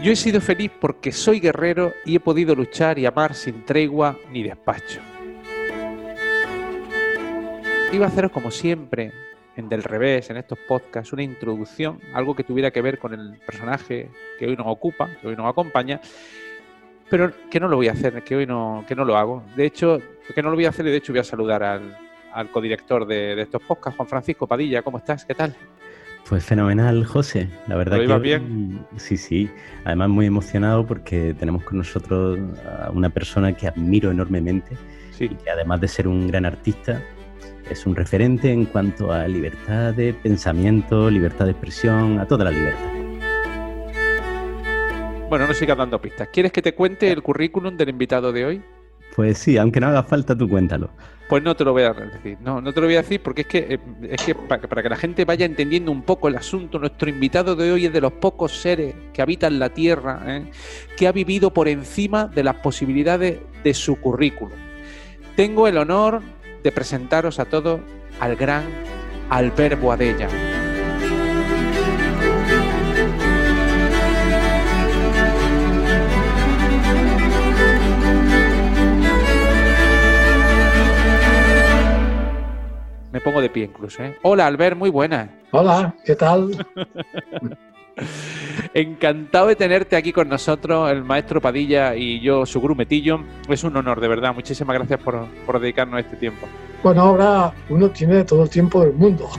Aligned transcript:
Yo 0.00 0.12
he 0.12 0.16
sido 0.16 0.40
feliz 0.40 0.70
porque 0.80 1.10
soy 1.10 1.40
guerrero 1.40 1.92
y 2.04 2.14
he 2.14 2.20
podido 2.20 2.54
luchar 2.54 3.00
y 3.00 3.06
amar 3.06 3.34
sin 3.34 3.64
tregua 3.64 4.16
ni 4.30 4.44
despacho. 4.44 5.00
Iba 7.92 8.06
a 8.06 8.08
haceros 8.08 8.30
como 8.30 8.52
siempre, 8.52 9.12
en 9.56 9.68
Del 9.68 9.82
Revés, 9.82 10.30
en 10.30 10.36
estos 10.36 10.56
podcasts, 10.68 11.12
una 11.12 11.24
introducción, 11.24 11.98
algo 12.14 12.36
que 12.36 12.44
tuviera 12.44 12.70
que 12.70 12.80
ver 12.80 13.00
con 13.00 13.12
el 13.12 13.40
personaje 13.44 14.08
que 14.38 14.46
hoy 14.46 14.56
nos 14.56 14.68
ocupa, 14.68 15.10
que 15.20 15.26
hoy 15.26 15.34
nos 15.34 15.50
acompaña, 15.50 16.00
pero 17.10 17.32
que 17.50 17.58
no 17.58 17.66
lo 17.66 17.76
voy 17.76 17.88
a 17.88 17.92
hacer, 17.92 18.22
que 18.22 18.36
hoy 18.36 18.46
no, 18.46 18.84
que 18.86 18.94
no 18.94 19.04
lo 19.04 19.16
hago. 19.16 19.42
De 19.56 19.66
hecho, 19.66 19.98
que 20.32 20.42
no 20.42 20.50
lo 20.50 20.54
voy 20.54 20.66
a 20.66 20.68
hacer 20.68 20.86
y 20.86 20.90
de 20.90 20.98
hecho 20.98 21.12
voy 21.12 21.20
a 21.20 21.24
saludar 21.24 21.64
al, 21.64 21.98
al 22.32 22.50
codirector 22.52 23.04
de, 23.04 23.34
de 23.34 23.42
estos 23.42 23.62
podcasts, 23.62 23.96
Juan 23.96 24.08
Francisco 24.08 24.46
Padilla. 24.46 24.82
¿Cómo 24.82 24.98
estás? 24.98 25.24
¿Qué 25.24 25.34
tal? 25.34 25.56
Pues 26.28 26.44
fenomenal, 26.44 27.06
José. 27.06 27.48
La 27.68 27.76
verdad 27.76 27.96
¿Lo 28.02 28.16
que 28.20 28.28
bien? 28.28 28.86
sí, 28.96 29.16
sí. 29.16 29.50
Además 29.84 30.10
muy 30.10 30.26
emocionado 30.26 30.86
porque 30.86 31.34
tenemos 31.38 31.64
con 31.64 31.78
nosotros 31.78 32.38
a 32.82 32.90
una 32.90 33.08
persona 33.08 33.54
que 33.56 33.66
admiro 33.66 34.10
enormemente 34.10 34.76
Sí. 35.10 35.24
y 35.24 35.34
que 35.34 35.50
además 35.50 35.80
de 35.80 35.88
ser 35.88 36.06
un 36.06 36.28
gran 36.28 36.44
artista 36.44 37.02
es 37.70 37.86
un 37.86 37.96
referente 37.96 38.52
en 38.52 38.66
cuanto 38.66 39.10
a 39.10 39.26
libertad 39.26 39.94
de 39.94 40.12
pensamiento, 40.12 41.10
libertad 41.10 41.46
de 41.46 41.52
expresión, 41.52 42.18
a 42.18 42.26
toda 42.26 42.44
la 42.44 42.50
libertad. 42.50 42.92
Bueno, 45.30 45.46
no 45.46 45.54
sigas 45.54 45.76
dando 45.76 46.00
pistas. 46.00 46.28
¿Quieres 46.32 46.52
que 46.52 46.62
te 46.62 46.74
cuente 46.74 47.10
el 47.10 47.22
currículum 47.22 47.76
del 47.76 47.88
invitado 47.90 48.32
de 48.32 48.44
hoy? 48.46 48.62
Pues 49.16 49.38
sí, 49.38 49.58
aunque 49.58 49.80
no 49.80 49.88
haga 49.88 50.02
falta, 50.02 50.36
tú 50.36 50.48
cuéntalo. 50.48 50.90
Pues 51.28 51.42
no 51.42 51.54
te 51.54 51.64
lo 51.64 51.72
voy 51.72 51.82
a 51.82 51.92
decir. 51.92 52.38
No, 52.40 52.60
no 52.60 52.72
te 52.72 52.80
lo 52.80 52.86
voy 52.86 52.96
a 52.96 53.02
decir 53.02 53.22
porque 53.22 53.42
es 53.42 53.46
que, 53.46 53.58
eh, 53.58 53.78
es 54.10 54.22
que 54.22 54.34
para, 54.34 54.82
que 54.82 54.88
la 54.88 54.96
gente 54.96 55.26
vaya 55.26 55.44
entendiendo 55.44 55.92
un 55.92 56.02
poco 56.02 56.28
el 56.28 56.36
asunto, 56.36 56.78
nuestro 56.78 57.10
invitado 57.10 57.54
de 57.54 57.70
hoy 57.70 57.86
es 57.86 57.92
de 57.92 58.00
los 58.00 58.12
pocos 58.12 58.60
seres 58.60 58.94
que 59.12 59.20
habitan 59.20 59.58
la 59.58 59.68
Tierra, 59.68 60.22
¿eh? 60.26 60.50
que 60.96 61.06
ha 61.06 61.12
vivido 61.12 61.52
por 61.52 61.68
encima 61.68 62.26
de 62.26 62.44
las 62.44 62.56
posibilidades 62.56 63.40
de 63.62 63.74
su 63.74 64.00
currículum. 64.00 64.58
Tengo 65.36 65.68
el 65.68 65.76
honor 65.76 66.22
de 66.62 66.72
presentaros 66.72 67.38
a 67.38 67.44
todos 67.44 67.80
al 68.20 68.34
gran 68.34 68.64
Albert 69.28 69.80
Boadella. 69.80 70.28
Me 83.12 83.20
pongo 83.20 83.40
de 83.40 83.48
pie 83.50 83.64
incluso. 83.64 84.02
¿eh? 84.02 84.16
Hola 84.22 84.46
Albert, 84.46 84.76
muy 84.76 84.90
buenas. 84.90 85.30
Hola, 85.50 85.94
¿qué 86.04 86.14
tal? 86.14 86.66
Encantado 88.74 89.48
de 89.48 89.56
tenerte 89.56 89.96
aquí 89.96 90.12
con 90.12 90.28
nosotros, 90.28 90.90
el 90.90 91.02
maestro 91.04 91.40
Padilla 91.40 91.96
y 91.96 92.20
yo, 92.20 92.44
su 92.46 92.60
grumetillo. 92.60 93.20
Es 93.48 93.64
un 93.64 93.76
honor, 93.76 94.00
de 94.00 94.08
verdad. 94.08 94.34
Muchísimas 94.34 94.76
gracias 94.76 95.00
por, 95.00 95.26
por 95.46 95.58
dedicarnos 95.58 96.00
este 96.00 96.16
tiempo. 96.16 96.46
Bueno, 96.82 97.02
ahora 97.02 97.52
uno 97.70 97.88
tiene 97.90 98.24
todo 98.24 98.44
el 98.44 98.50
tiempo 98.50 98.82
del 98.82 98.92
mundo. 98.94 99.28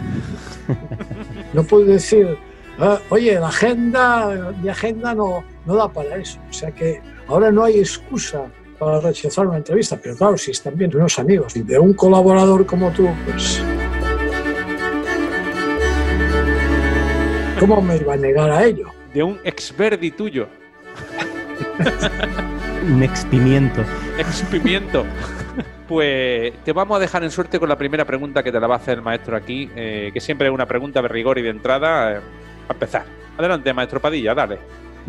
No 1.52 1.64
puedo 1.64 1.84
decir, 1.86 2.38
"Ah, 2.78 3.00
oye, 3.10 3.40
la 3.40 3.48
agenda, 3.48 4.54
mi 4.62 4.70
agenda 4.70 5.16
no, 5.16 5.44
no 5.66 5.74
da 5.76 5.92
para 5.92 6.16
eso. 6.18 6.40
O 6.48 6.54
sea 6.54 6.70
que 6.72 7.02
ahora 7.28 7.52
no 7.52 7.64
hay 7.64 7.80
excusa 7.80 8.44
para 8.80 9.00
rechazar 9.02 9.46
una 9.48 9.58
entrevista. 9.58 9.98
Pero 10.02 10.16
claro, 10.16 10.38
si 10.38 10.52
están 10.52 10.76
bien 10.78 10.96
unos 10.96 11.20
amigos 11.20 11.56
y 11.56 11.62
de 11.64 11.78
un 11.78 11.94
colaborador 11.94 12.66
como 12.66 12.90
tú, 12.92 13.10
pues... 13.26 13.62
¿Cómo 17.60 17.82
me 17.82 17.98
iba 17.98 18.14
a 18.14 18.18
negar 18.18 18.50
a 18.50 18.64
ello? 18.64 18.88
De 19.14 19.22
un 19.22 19.38
exverdi 19.44 20.12
tuyo, 20.12 20.48
Un 22.88 23.04
expimiento. 23.04 23.84
expimiento. 24.18 25.06
Pues 25.88 26.54
te 26.64 26.72
vamos 26.72 26.96
a 26.98 27.00
dejar 27.00 27.24
en 27.24 27.32
suerte 27.32 27.60
con 27.60 27.68
la 27.68 27.78
primera 27.78 28.06
pregunta 28.06 28.44
que 28.44 28.52
te 28.52 28.60
la 28.60 28.68
va 28.68 28.76
a 28.76 28.78
hacer 28.78 29.00
el 29.00 29.04
maestro 29.04 29.36
aquí, 29.36 29.70
eh, 29.76 30.12
que 30.14 30.20
siempre 30.22 30.48
es 30.48 30.54
una 30.54 30.66
pregunta 30.68 31.02
de 31.02 31.08
rigor 31.08 31.38
y 31.38 31.42
de 31.42 31.50
entrada. 31.50 32.14
eh, 32.18 32.22
para 32.68 32.78
empezar. 32.78 33.06
Adelante, 33.38 33.74
maestro 33.74 34.00
Padilla, 34.00 34.34
dale. 34.34 34.60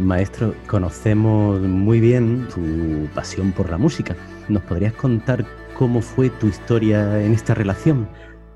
Maestro, 0.00 0.54
conocemos 0.66 1.60
muy 1.60 2.00
bien 2.00 2.48
tu 2.48 3.06
pasión 3.14 3.52
por 3.52 3.70
la 3.70 3.76
música. 3.76 4.16
¿Nos 4.48 4.62
podrías 4.62 4.94
contar 4.94 5.44
cómo 5.76 6.00
fue 6.00 6.30
tu 6.30 6.46
historia 6.46 7.22
en 7.22 7.32
esta 7.32 7.54
relación? 7.54 8.08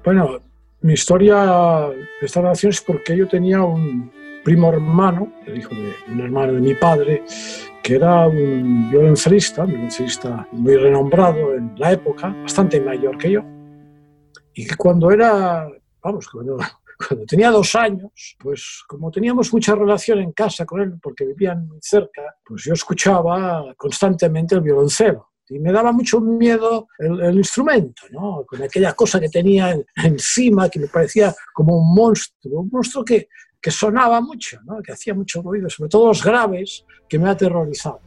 Bueno, 0.05 0.41
mi 0.81 0.95
historia 0.95 1.91
de 2.21 2.27
esta 2.27 2.41
relación 2.41 2.71
es 2.71 2.81
porque 2.81 3.17
yo 3.17 3.29
tenía 3.29 3.63
un 3.63 4.11
primo 4.43 4.73
hermano, 4.73 5.33
el 5.47 5.59
hijo 5.59 5.75
de 5.75 5.95
un 6.13 6.21
hermano 6.21 6.55
de 6.55 6.61
mi 6.61 6.75
padre, 6.75 7.23
que 7.83 7.97
era 7.97 8.27
un 8.27 8.91
violonchelista, 8.91 9.65
un 9.65 9.71
violonchelista 9.71 10.49
muy 10.53 10.77
renombrado 10.77 11.55
en 11.55 11.73
la 11.77 11.93
época, 11.93 12.35
bastante 12.43 12.81
mayor 12.81 13.19
que 13.19 13.33
yo, 13.33 13.45
y 14.55 14.67
que 14.67 14.77
cuando 14.77 15.11
era, 15.11 15.69
vamos, 16.03 16.29
cuando, 16.29 16.59
cuando 16.99 17.27
tenía 17.27 17.51
dos 17.51 17.75
años, 17.75 18.37
pues 18.39 18.83
como 18.87 19.11
teníamos 19.11 19.53
mucha 19.53 19.75
relación 19.75 20.21
en 20.21 20.33
casa 20.33 20.65
con 20.65 20.81
él, 20.81 20.95
porque 21.03 21.25
vivían 21.25 21.67
muy 21.67 21.79
cerca, 21.81 22.37
pues 22.45 22.65
yo 22.65 22.73
escuchaba 22.75 23.75
constantemente 23.77 24.55
el 24.55 24.61
violoncelo. 24.61 25.31
Y 25.49 25.59
me 25.59 25.73
daba 25.73 25.93
mucho 25.93 26.21
miedo 26.21 26.89
el, 26.99 27.21
el 27.21 27.37
instrumento, 27.37 28.05
¿no? 28.11 28.45
Con 28.47 28.63
aquella 28.63 28.95
cosa 28.95 29.21
que 29.21 29.29
tenía 29.29 29.73
en- 29.73 29.85
encima, 30.03 30.71
que 30.71 30.81
me 30.81 30.89
parecía 30.89 31.35
como 31.53 31.77
un 31.77 31.95
monstruo, 31.95 32.61
un 32.61 32.71
monstruo 32.73 33.05
que, 33.05 33.29
que 33.61 33.71
sonaba 33.71 34.23
mucho, 34.23 34.59
¿no? 34.65 34.81
Que 34.83 34.93
hacía 34.93 35.13
mucho 35.15 35.43
ruido, 35.43 35.69
sobre 35.69 35.91
todo 35.91 36.07
los 36.09 36.25
graves, 36.25 36.87
que 37.09 37.19
me 37.19 37.29
aterrorizaban. 37.29 38.01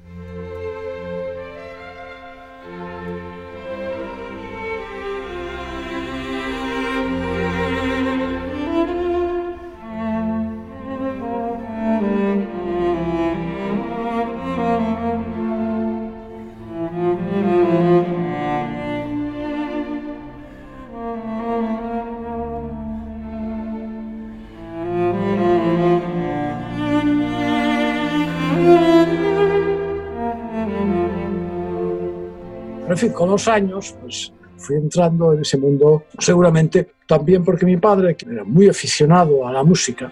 En 32.97 33.01
fin, 33.01 33.11
con 33.11 33.29
los 33.29 33.47
años, 33.47 33.95
pues 34.01 34.33
fui 34.57 34.75
entrando 34.75 35.31
en 35.31 35.41
ese 35.41 35.55
mundo, 35.55 36.05
seguramente 36.17 36.93
también 37.05 37.45
porque 37.45 37.63
mi 37.63 37.77
padre, 37.77 38.17
que 38.17 38.27
era 38.27 38.43
muy 38.43 38.67
aficionado 38.67 39.47
a 39.47 39.51
la 39.51 39.63
música, 39.63 40.11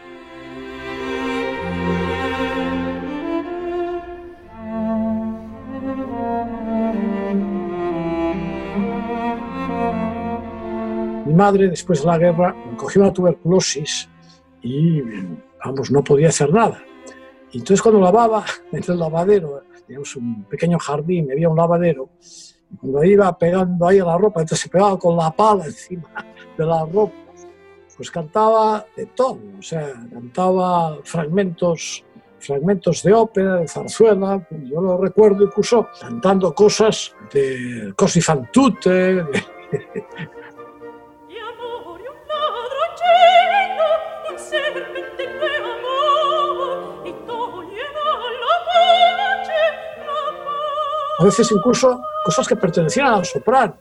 mi 11.25 11.33
madre, 11.33 11.69
después 11.69 12.01
de 12.01 12.05
la 12.05 12.19
guerra, 12.19 12.55
cogió 12.77 13.01
una 13.01 13.11
tuberculosis 13.11 14.07
y, 14.61 15.01
vamos, 15.65 15.89
no 15.89 16.03
podía 16.03 16.27
hacer 16.27 16.53
nada. 16.53 16.83
Entonces 17.51 17.81
cuando 17.81 17.99
lavaba 17.99 18.45
en 18.71 18.83
el 18.87 18.99
lavadero, 18.99 19.63
teníamos 19.87 20.15
un 20.15 20.43
pequeño 20.43 20.77
jardín, 20.77 21.31
había 21.31 21.49
un 21.49 21.57
lavadero, 21.57 22.11
cuando 22.79 23.03
iba 23.03 23.37
pegando 23.37 23.87
ahí 23.87 23.99
a 23.99 24.05
la 24.05 24.17
ropa, 24.17 24.41
entonces 24.41 24.63
se 24.63 24.69
pegaba 24.69 24.97
con 24.97 25.15
la 25.15 25.31
pala 25.31 25.65
encima 25.65 26.09
de 26.57 26.65
la 26.65 26.85
ropa, 26.85 27.13
pues 27.95 28.11
cantaba 28.11 28.85
de 28.95 29.05
todo, 29.07 29.39
o 29.57 29.61
sea, 29.61 29.93
cantaba 30.11 30.97
fragmentos, 31.03 32.03
fragmentos 32.39 33.01
de 33.03 33.13
ópera, 33.13 33.55
de 33.57 33.67
zarzuela, 33.67 34.45
yo 34.51 34.81
lo 34.81 34.97
recuerdo 34.97 35.43
incluso 35.43 35.87
cantando 35.99 36.53
cosas 36.53 37.15
de 37.33 37.93
Cosi 37.95 38.21
fan 38.21 38.49
tutte, 38.51 38.89
de- 38.89 39.25
a 51.19 51.23
veces 51.23 51.51
incluso 51.51 52.01
cosas 52.23 52.47
que 52.47 52.55
pertenecían 52.55 53.07
al 53.07 53.25
soprano. 53.25 53.77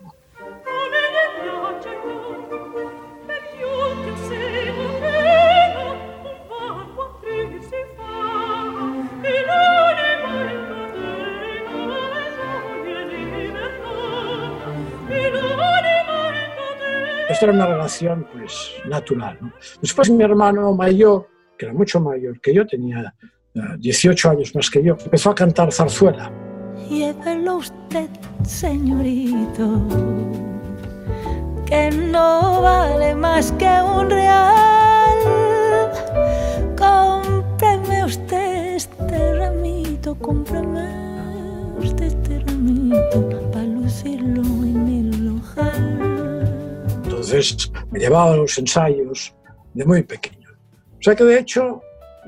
Esta 17.29 17.47
era 17.47 17.55
una 17.55 17.67
relación 17.67 18.29
pues 18.33 18.75
natural. 18.87 19.39
¿no? 19.41 19.53
Después 19.81 20.09
mi 20.09 20.23
hermano 20.23 20.73
mayor, 20.73 21.29
que 21.59 21.67
era 21.67 21.75
mucho 21.75 21.99
mayor 21.99 22.41
que 22.41 22.55
yo, 22.55 22.65
tenía 22.65 23.13
eh, 23.55 23.61
18 23.79 24.31
años 24.31 24.55
más 24.55 24.71
que 24.71 24.85
yo, 24.85 24.97
empezó 25.03 25.31
a 25.31 25.35
cantar 25.35 25.73
zarzuela. 25.73 26.44
Llévelo 26.89 27.57
usted, 27.57 28.09
señorito, 28.45 29.81
que 31.67 31.91
no 31.91 32.63
vale 32.63 33.15
más 33.15 33.53
que 33.53 33.67
un 33.67 34.11
real. 34.11 35.19
Cómpreme 36.77 38.05
usted 38.05 38.75
este 38.75 39.35
ramito, 39.39 40.15
cómpreme 40.17 40.89
usted 41.79 42.05
este 42.07 42.41
ramito 42.41 43.51
para 43.51 43.65
lucirlo 43.65 44.43
en 44.43 44.89
el 44.89 45.39
ojal. 45.39 46.45
Entonces 47.05 47.73
me 47.91 47.99
llevaba 47.99 48.33
a 48.33 48.37
los 48.37 48.59
ensayos 48.59 49.35
de 49.73 49.85
muy 49.85 50.03
pequeño. 50.03 50.51
O 50.99 51.03
sea 51.03 51.15
que 51.15 51.25
de 51.25 51.39
hecho 51.39 51.83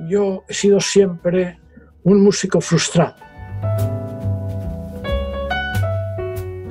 yo 0.08 0.44
he 0.48 0.54
sido 0.54 0.80
siempre 0.80 1.58
un 2.04 2.22
músico 2.22 2.60
frustrado. 2.60 3.14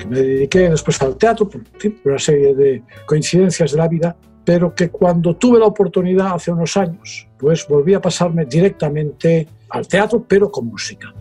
Me 0.08 0.20
dediqué 0.20 0.70
después 0.70 1.00
al 1.02 1.16
teatro 1.16 1.48
por, 1.48 1.60
en 1.60 1.80
fin, 1.80 1.98
por 2.02 2.12
una 2.12 2.18
serie 2.20 2.54
de 2.54 2.82
coincidencias 3.06 3.72
de 3.72 3.78
la 3.78 3.88
vida, 3.88 4.16
pero 4.44 4.74
que 4.74 4.88
cuando 4.90 5.34
tuve 5.34 5.58
la 5.58 5.66
oportunidad 5.66 6.34
hace 6.34 6.52
unos 6.52 6.76
años, 6.76 7.26
pues 7.38 7.66
volví 7.68 7.94
a 7.94 8.00
pasarme 8.00 8.44
directamente 8.44 9.48
al 9.70 9.88
teatro, 9.88 10.24
pero 10.26 10.50
con 10.50 10.66
música. 10.66 11.12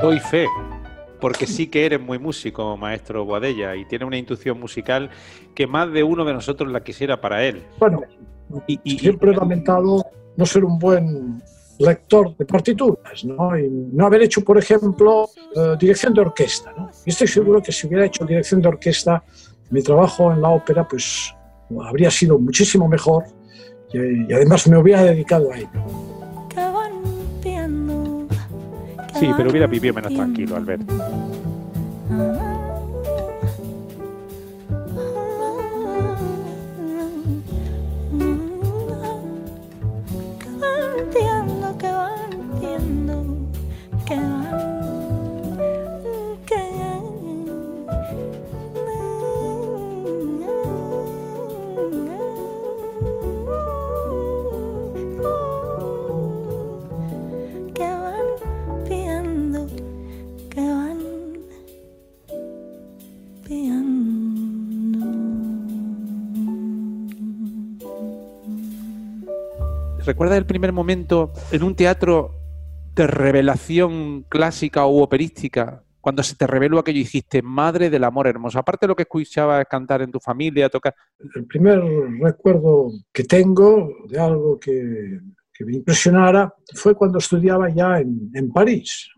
Doy 0.00 0.18
fe, 0.20 0.46
porque 1.20 1.46
sí 1.46 1.66
que 1.66 1.84
eres 1.84 2.00
muy 2.00 2.18
músico, 2.18 2.76
maestro 2.76 3.24
Boadella, 3.24 3.76
y 3.76 3.84
tiene 3.86 4.04
una 4.04 4.16
intuición 4.16 4.58
musical 4.58 5.10
que 5.54 5.66
más 5.66 5.92
de 5.92 6.02
uno 6.02 6.24
de 6.24 6.32
nosotros 6.32 6.70
la 6.72 6.82
quisiera 6.82 7.20
para 7.20 7.44
él. 7.44 7.62
Bueno, 7.78 8.02
Y, 8.66 8.80
y- 8.84 8.98
siempre 8.98 9.32
he 9.32 9.34
lamentado 9.34 10.04
no 10.36 10.46
ser 10.46 10.64
un 10.64 10.78
buen 10.78 11.42
lector 11.80 12.36
de 12.36 12.44
partituras, 12.44 13.24
¿no? 13.24 13.58
Y 13.58 13.68
no 13.68 14.06
haber 14.06 14.22
hecho, 14.22 14.42
por 14.42 14.58
ejemplo, 14.58 15.28
eh, 15.56 15.76
dirección 15.80 16.14
de 16.14 16.20
orquesta, 16.20 16.72
¿no? 16.76 16.90
Y 17.04 17.10
estoy 17.10 17.26
seguro 17.26 17.62
que 17.62 17.72
si 17.72 17.86
hubiera 17.86 18.04
hecho 18.04 18.24
dirección 18.24 18.60
de 18.60 18.68
orquesta, 18.68 19.24
mi 19.70 19.82
trabajo 19.82 20.32
en 20.32 20.42
la 20.42 20.50
ópera, 20.50 20.86
pues 20.86 21.34
habría 21.82 22.10
sido 22.10 22.38
muchísimo 22.38 22.86
mejor 22.88 23.24
y, 23.92 24.30
y 24.30 24.32
además 24.32 24.66
me 24.68 24.76
hubiera 24.76 25.02
dedicado 25.02 25.50
a 25.52 25.58
ello. 25.58 25.68
Sí, 29.18 29.28
pero 29.36 29.50
hubiera 29.50 29.66
vivido 29.66 29.92
menos 29.92 30.14
tranquilo, 30.14 30.56
Alberto. 30.56 30.94
¿Recuerdas 70.30 70.42
el 70.44 70.46
primer 70.46 70.72
momento 70.72 71.32
en 71.50 71.64
un 71.64 71.74
teatro 71.74 72.30
de 72.94 73.08
revelación 73.08 74.22
clásica 74.28 74.84
o 74.84 75.02
operística? 75.02 75.82
Cuando 76.00 76.22
se 76.22 76.36
te 76.36 76.46
reveló 76.46 76.78
aquello 76.78 77.00
y 77.00 77.02
dijiste, 77.02 77.42
madre 77.42 77.90
del 77.90 78.04
amor 78.04 78.28
hermoso. 78.28 78.60
Aparte 78.60 78.86
de 78.86 78.90
lo 78.90 78.94
que 78.94 79.02
escuchabas 79.02 79.66
cantar 79.68 80.02
en 80.02 80.12
tu 80.12 80.20
familia, 80.20 80.68
tocar. 80.68 80.94
El 81.34 81.46
primer 81.46 81.82
recuerdo 82.20 82.92
que 83.12 83.24
tengo 83.24 83.92
de 84.08 84.20
algo 84.20 84.60
que, 84.60 85.18
que 85.52 85.64
me 85.64 85.74
impresionara 85.74 86.54
fue 86.76 86.94
cuando 86.94 87.18
estudiaba 87.18 87.68
ya 87.68 87.98
en, 87.98 88.30
en 88.32 88.52
París, 88.52 89.10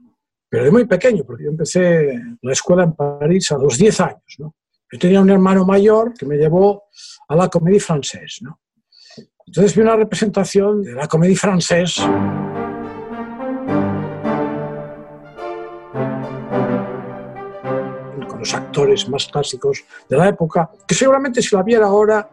pero 0.49 0.65
de 0.65 0.71
muy 0.71 0.87
pequeño, 0.87 1.25
porque 1.27 1.45
yo 1.45 1.51
empecé 1.51 2.19
la 2.41 2.53
escuela 2.53 2.85
en 2.85 2.95
París 2.95 3.53
a 3.53 3.59
los 3.59 3.77
10 3.77 4.01
años. 4.01 4.37
¿no? 4.39 4.55
Yo 4.91 4.99
tenía 4.99 5.21
un 5.21 5.29
hermano 5.29 5.67
mayor 5.67 6.15
que 6.15 6.25
me 6.25 6.39
llevó 6.39 6.85
a 7.29 7.37
la 7.37 7.49
Comédie 7.49 7.81
Française. 7.81 8.41
¿no? 8.41 8.59
Entonces 9.47 9.75
vi 9.75 9.83
una 9.83 9.97
representación 9.97 10.83
de 10.83 10.93
la 10.93 11.07
Comédie 11.07 11.37
Française 11.37 12.01
con 18.29 18.39
los 18.39 18.55
actores 18.55 19.09
más 19.09 19.27
clásicos 19.27 19.85
de 20.09 20.17
la 20.17 20.29
época, 20.29 20.71
que 20.87 20.95
seguramente 20.95 21.43
si 21.43 21.55
la 21.55 21.63
viera 21.63 21.87
ahora 21.87 22.29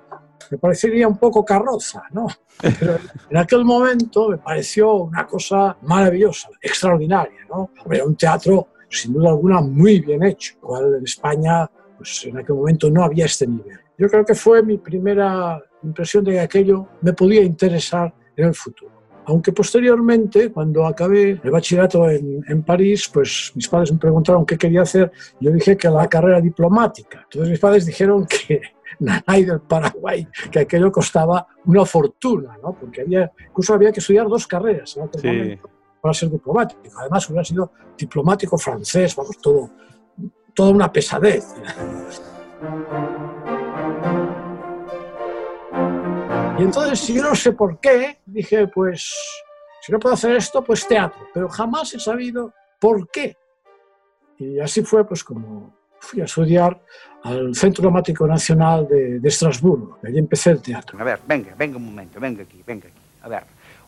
me 0.51 0.57
parecería 0.57 1.07
un 1.07 1.17
poco 1.17 1.43
carroza, 1.43 2.03
¿no? 2.11 2.27
Pero 2.61 2.97
en 3.29 3.37
aquel 3.37 3.63
momento 3.65 4.29
me 4.29 4.37
pareció 4.37 4.93
una 4.93 5.25
cosa 5.25 5.77
maravillosa, 5.81 6.49
extraordinaria, 6.61 7.45
¿no? 7.49 7.71
Era 7.89 8.05
un 8.05 8.15
teatro, 8.15 8.69
sin 8.89 9.13
duda 9.13 9.29
alguna, 9.29 9.61
muy 9.61 9.99
bien 9.99 10.23
hecho, 10.23 10.55
cual 10.59 10.95
en 10.95 11.03
España, 11.03 11.69
pues 11.97 12.25
en 12.25 12.37
aquel 12.37 12.55
momento 12.55 12.89
no 12.89 13.03
había 13.03 13.25
este 13.25 13.45
nivel. 13.47 13.79
Yo 13.99 14.07
creo 14.07 14.25
que 14.25 14.33
fue 14.33 14.63
mi 14.63 14.77
primera 14.77 15.61
impresión 15.83 16.23
de 16.23 16.31
que 16.31 16.39
aquello 16.39 16.87
me 17.01 17.13
podía 17.13 17.43
interesar 17.43 18.13
en 18.35 18.47
el 18.47 18.55
futuro. 18.55 18.91
Aunque 19.25 19.51
posteriormente, 19.51 20.51
cuando 20.51 20.85
acabé 20.87 21.39
el 21.43 21.51
bachillerato 21.51 22.09
en, 22.09 22.43
en, 22.47 22.63
París, 22.63 23.09
pues 23.13 23.51
mis 23.53 23.67
padres 23.67 23.91
me 23.91 23.99
preguntaron 23.99 24.45
qué 24.45 24.57
quería 24.57 24.81
hacer. 24.81 25.11
Yo 25.39 25.51
dije 25.51 25.77
que 25.77 25.89
la 25.89 26.07
carrera 26.07 26.41
diplomática. 26.41 27.21
Entonces 27.25 27.49
mis 27.51 27.59
padres 27.59 27.85
dijeron 27.85 28.25
que 28.25 28.61
Nanay 28.99 29.45
del 29.45 29.59
Paraguay, 29.61 30.27
que 30.49 30.59
aquello 30.59 30.91
costaba 30.91 31.45
una 31.65 31.85
fortuna, 31.85 32.57
¿no? 32.63 32.73
porque 32.73 33.01
había, 33.01 33.31
incluso 33.49 33.73
había 33.73 33.91
que 33.91 33.99
estudiar 33.99 34.27
dos 34.27 34.47
carreras 34.47 34.97
en 34.97 35.03
aquel 35.03 35.21
Sí. 35.21 35.27
momento 35.27 35.69
para 36.01 36.13
ser 36.13 36.29
diplomático. 36.29 36.81
Además 36.97 37.29
hubiera 37.29 37.43
sido 37.43 37.71
diplomático 37.97 38.57
francés, 38.57 39.15
vamos, 39.15 39.37
todo, 39.37 39.69
toda 40.53 40.71
una 40.71 40.91
pesadez. 40.91 41.45
Y 46.59 46.63
entonces, 46.63 47.07
yo 47.07 47.23
no 47.23 47.35
sé 47.35 47.53
por 47.53 47.79
qué, 47.79 48.17
dije, 48.25 48.67
pues, 48.67 49.15
si 49.81 49.93
no 49.93 49.99
puedo 49.99 50.15
hacer 50.15 50.35
esto, 50.35 50.61
pues 50.61 50.85
teatro. 50.85 51.25
Pero 51.33 51.47
jamás 51.47 51.93
he 51.93 51.99
sabido 51.99 52.53
por 52.79 53.09
qué. 53.09 53.37
Y 54.37 54.59
así 54.59 54.83
fue, 54.83 55.07
pues, 55.07 55.23
como 55.23 55.73
fui 55.99 56.19
a 56.19 56.25
estudiar 56.25 56.77
al 57.23 57.55
Centro 57.55 57.83
Dramático 57.83 58.27
Nacional 58.27 58.89
de, 58.89 59.19
de 59.19 59.29
Estrasburgo. 59.29 59.99
Y 60.03 60.07
allí 60.07 60.19
empecé 60.19 60.51
el 60.51 60.61
teatro. 60.61 60.99
A 60.99 61.03
ver, 61.05 61.21
venga, 61.25 61.55
venga 61.57 61.77
un 61.77 61.85
momento, 61.85 62.19
venga 62.19 62.43
aquí, 62.43 62.61
venga 62.67 62.89
aquí. 62.89 62.99
A 63.21 63.29
ver, 63.29 63.43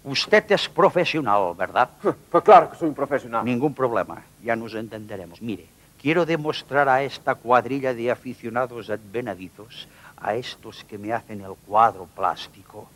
usted 0.05 0.49
es 0.49 0.69
profesional, 0.69 1.53
¿verdad? 1.57 1.89
Pues 2.29 2.43
claro 2.43 2.71
que 2.71 2.77
soy 2.77 2.87
un 2.87 2.95
profesional. 2.95 3.43
Ningún 3.43 3.73
problema, 3.73 4.23
ya 4.41 4.55
nos 4.55 4.73
entenderemos. 4.75 5.41
Mire, 5.41 5.65
quiero 6.01 6.25
demostrar 6.25 6.87
a 6.87 7.03
esta 7.03 7.35
cuadrilla 7.35 7.93
de 7.93 8.11
aficionados 8.11 8.89
advenedizos, 8.89 9.89
a 10.21 10.35
estos 10.35 10.83
que 10.83 10.97
me 10.97 11.13
hacen 11.13 11.41
el 11.41 11.55
cuadro 11.55 12.05
plástico, 12.05 12.89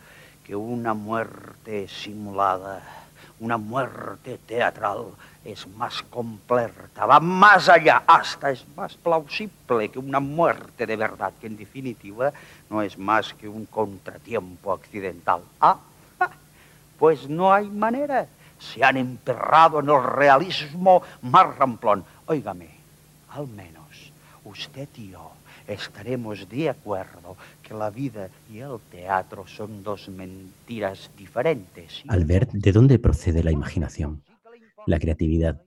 que 0.44 0.55
una 0.55 0.94
muerte 0.94 1.88
simulada, 1.88 2.82
una 3.39 3.58
muerte 3.58 4.38
teatral 4.46 5.05
es 5.44 5.67
más 5.67 6.01
completa, 6.03 7.05
va 7.05 7.20
más 7.20 7.67
allá, 7.67 8.03
hasta 8.05 8.51
es 8.51 8.65
más 8.75 8.96
plausible 8.96 9.89
que 9.89 10.00
una 10.00 10.20
muerte 10.20 10.86
de 10.86 10.96
verdad, 10.96 11.34
que 11.39 11.48
en 11.48 11.58
definitiva 11.58 12.32
no 12.70 12.82
es 12.82 12.98
más 12.98 13.34
que 13.34 13.48
un 13.48 13.65
contratiempo 13.65 14.74
accidental. 14.74 15.41
Ah, 15.60 15.77
ah, 16.20 16.32
pues 16.98 17.27
no 17.27 17.51
hay 17.51 17.70
manera. 17.70 18.27
Se 18.58 18.84
han 18.84 18.98
emperrado 18.98 19.79
en 19.79 19.89
el 19.89 20.03
realismo 20.03 21.03
más 21.22 21.55
ramplón. 21.58 22.05
Óigame, 22.25 22.70
al 23.29 23.48
menos 23.48 24.12
usted 24.46 24.88
y 24.96 25.10
yo 25.10 25.32
estaremos 25.67 26.48
de 26.50 26.69
acuerdo 26.69 27.36
que 27.62 27.74
la 27.74 27.89
vida 27.89 28.29
y 28.51 28.60
el 28.60 28.77
teatro 28.91 29.45
son 29.48 29.84
dos 29.84 30.10
mentiras 30.10 31.10
diferentes. 31.17 32.03
Albert, 32.07 32.51
¿de 32.51 32.72
dónde 32.72 33.00
procede 33.00 33.43
la 33.43 33.51
imaginación? 33.51 34.22
La 34.86 35.00
creatividad. 35.00 35.62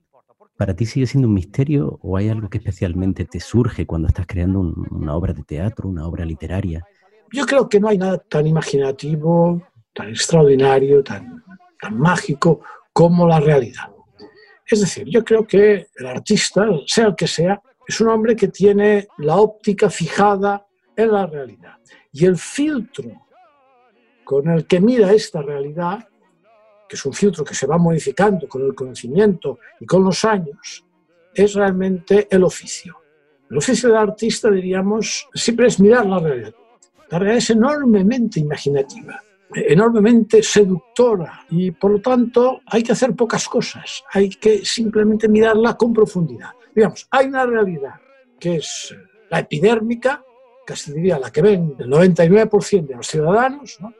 ¿Para 0.57 0.75
ti 0.75 0.87
sigue 0.87 1.07
siendo 1.07 1.28
un 1.28 1.35
misterio 1.35 1.99
o 2.02 2.17
hay 2.17 2.28
algo 2.28 2.49
que 2.49 2.59
especialmente 2.59 3.25
te 3.25 3.38
surge 3.40 3.87
cuando 3.87 4.09
estás 4.09 4.26
creando 4.26 4.61
un- 4.61 4.87
una 4.90 5.14
obra 5.14 5.33
de 5.33 5.43
teatro, 5.45 5.88
una 5.88 6.07
obra 6.07 6.25
literaria? 6.25 6.85
Yo 7.33 7.47
creo 7.47 7.69
que 7.69 7.78
no 7.78 7.88
hay 7.88 7.99
nada 7.99 8.19
tan 8.19 8.47
imaginativo, 8.47 9.62
tan 9.95 10.09
extraordinario, 10.09 11.02
tan, 11.05 11.43
tan 11.81 11.99
mágico 11.99 12.61
como 12.93 13.26
la 13.26 13.38
realidad. 13.38 13.88
Es 14.67 14.81
decir, 14.81 15.07
yo 15.09 15.25
creo 15.25 15.47
que 15.47 15.87
el 15.97 16.07
artista, 16.07 16.67
sea 16.87 17.07
el 17.07 17.14
que 17.14 17.26
sea, 17.26 17.61
es 17.88 18.00
un 18.02 18.09
hombre 18.09 18.37
que 18.37 18.49
tiene 18.49 19.09
la 19.16 19.37
óptica 19.37 19.88
fijada 19.88 20.66
en 20.95 21.11
la 21.11 21.26
realidad. 21.26 21.78
Y 22.12 22.26
el 22.26 22.37
filtro 22.37 23.11
con 24.25 24.47
el 24.50 24.66
que 24.66 24.78
mira 24.78 25.11
esta 25.11 25.40
realidad, 25.40 26.07
que 26.87 26.97
es 26.97 27.04
un 27.07 27.14
filtro 27.14 27.42
que 27.42 27.54
se 27.54 27.66
va 27.66 27.78
modificando 27.78 28.47
con 28.47 28.62
el 28.62 28.75
conocimiento 28.75 29.59
y 29.80 29.87
con 29.87 30.04
los 30.04 30.23
años, 30.26 30.85
es 31.35 31.54
realmente 31.54 32.28
el 32.30 32.45
oficio. 32.45 32.99
El 33.50 33.57
oficio 33.57 33.88
del 33.88 33.97
artista, 33.97 34.50
diríamos, 34.50 35.26
siempre 35.33 35.68
es 35.68 35.80
mirar 35.80 36.04
la 36.04 36.18
realidad. 36.18 36.54
La 37.09 37.18
realidad 37.18 37.38
es 37.38 37.50
enormemente 37.50 38.38
imaginativa, 38.38 39.23
enormemente 39.54 40.42
seductora 40.42 41.47
y 41.49 41.71
por 41.71 41.92
lo 41.92 42.00
tanto 42.02 42.61
hay 42.66 42.83
que 42.83 42.92
hacer 42.92 43.16
pocas 43.16 43.49
cosas, 43.49 44.04
hay 44.12 44.28
que 44.28 44.62
simplemente 44.62 45.26
mirarla 45.26 45.75
con 45.75 45.95
profundidad. 45.95 46.50
Digamos, 46.78 47.08
hay 47.11 47.26
una 47.26 47.44
realidad 47.44 47.94
que 48.38 48.54
es 48.58 48.97
la 49.30 49.40
epidérmica, 49.40 50.23
casi 50.64 50.92
diría 50.92 51.18
la 51.18 51.32
que 51.32 51.42
ven 51.42 51.75
el 51.76 51.90
99% 51.90 52.87
de 52.87 52.94
los 52.94 53.08
ciudadanos, 53.08 53.78
¿no? 53.80 53.92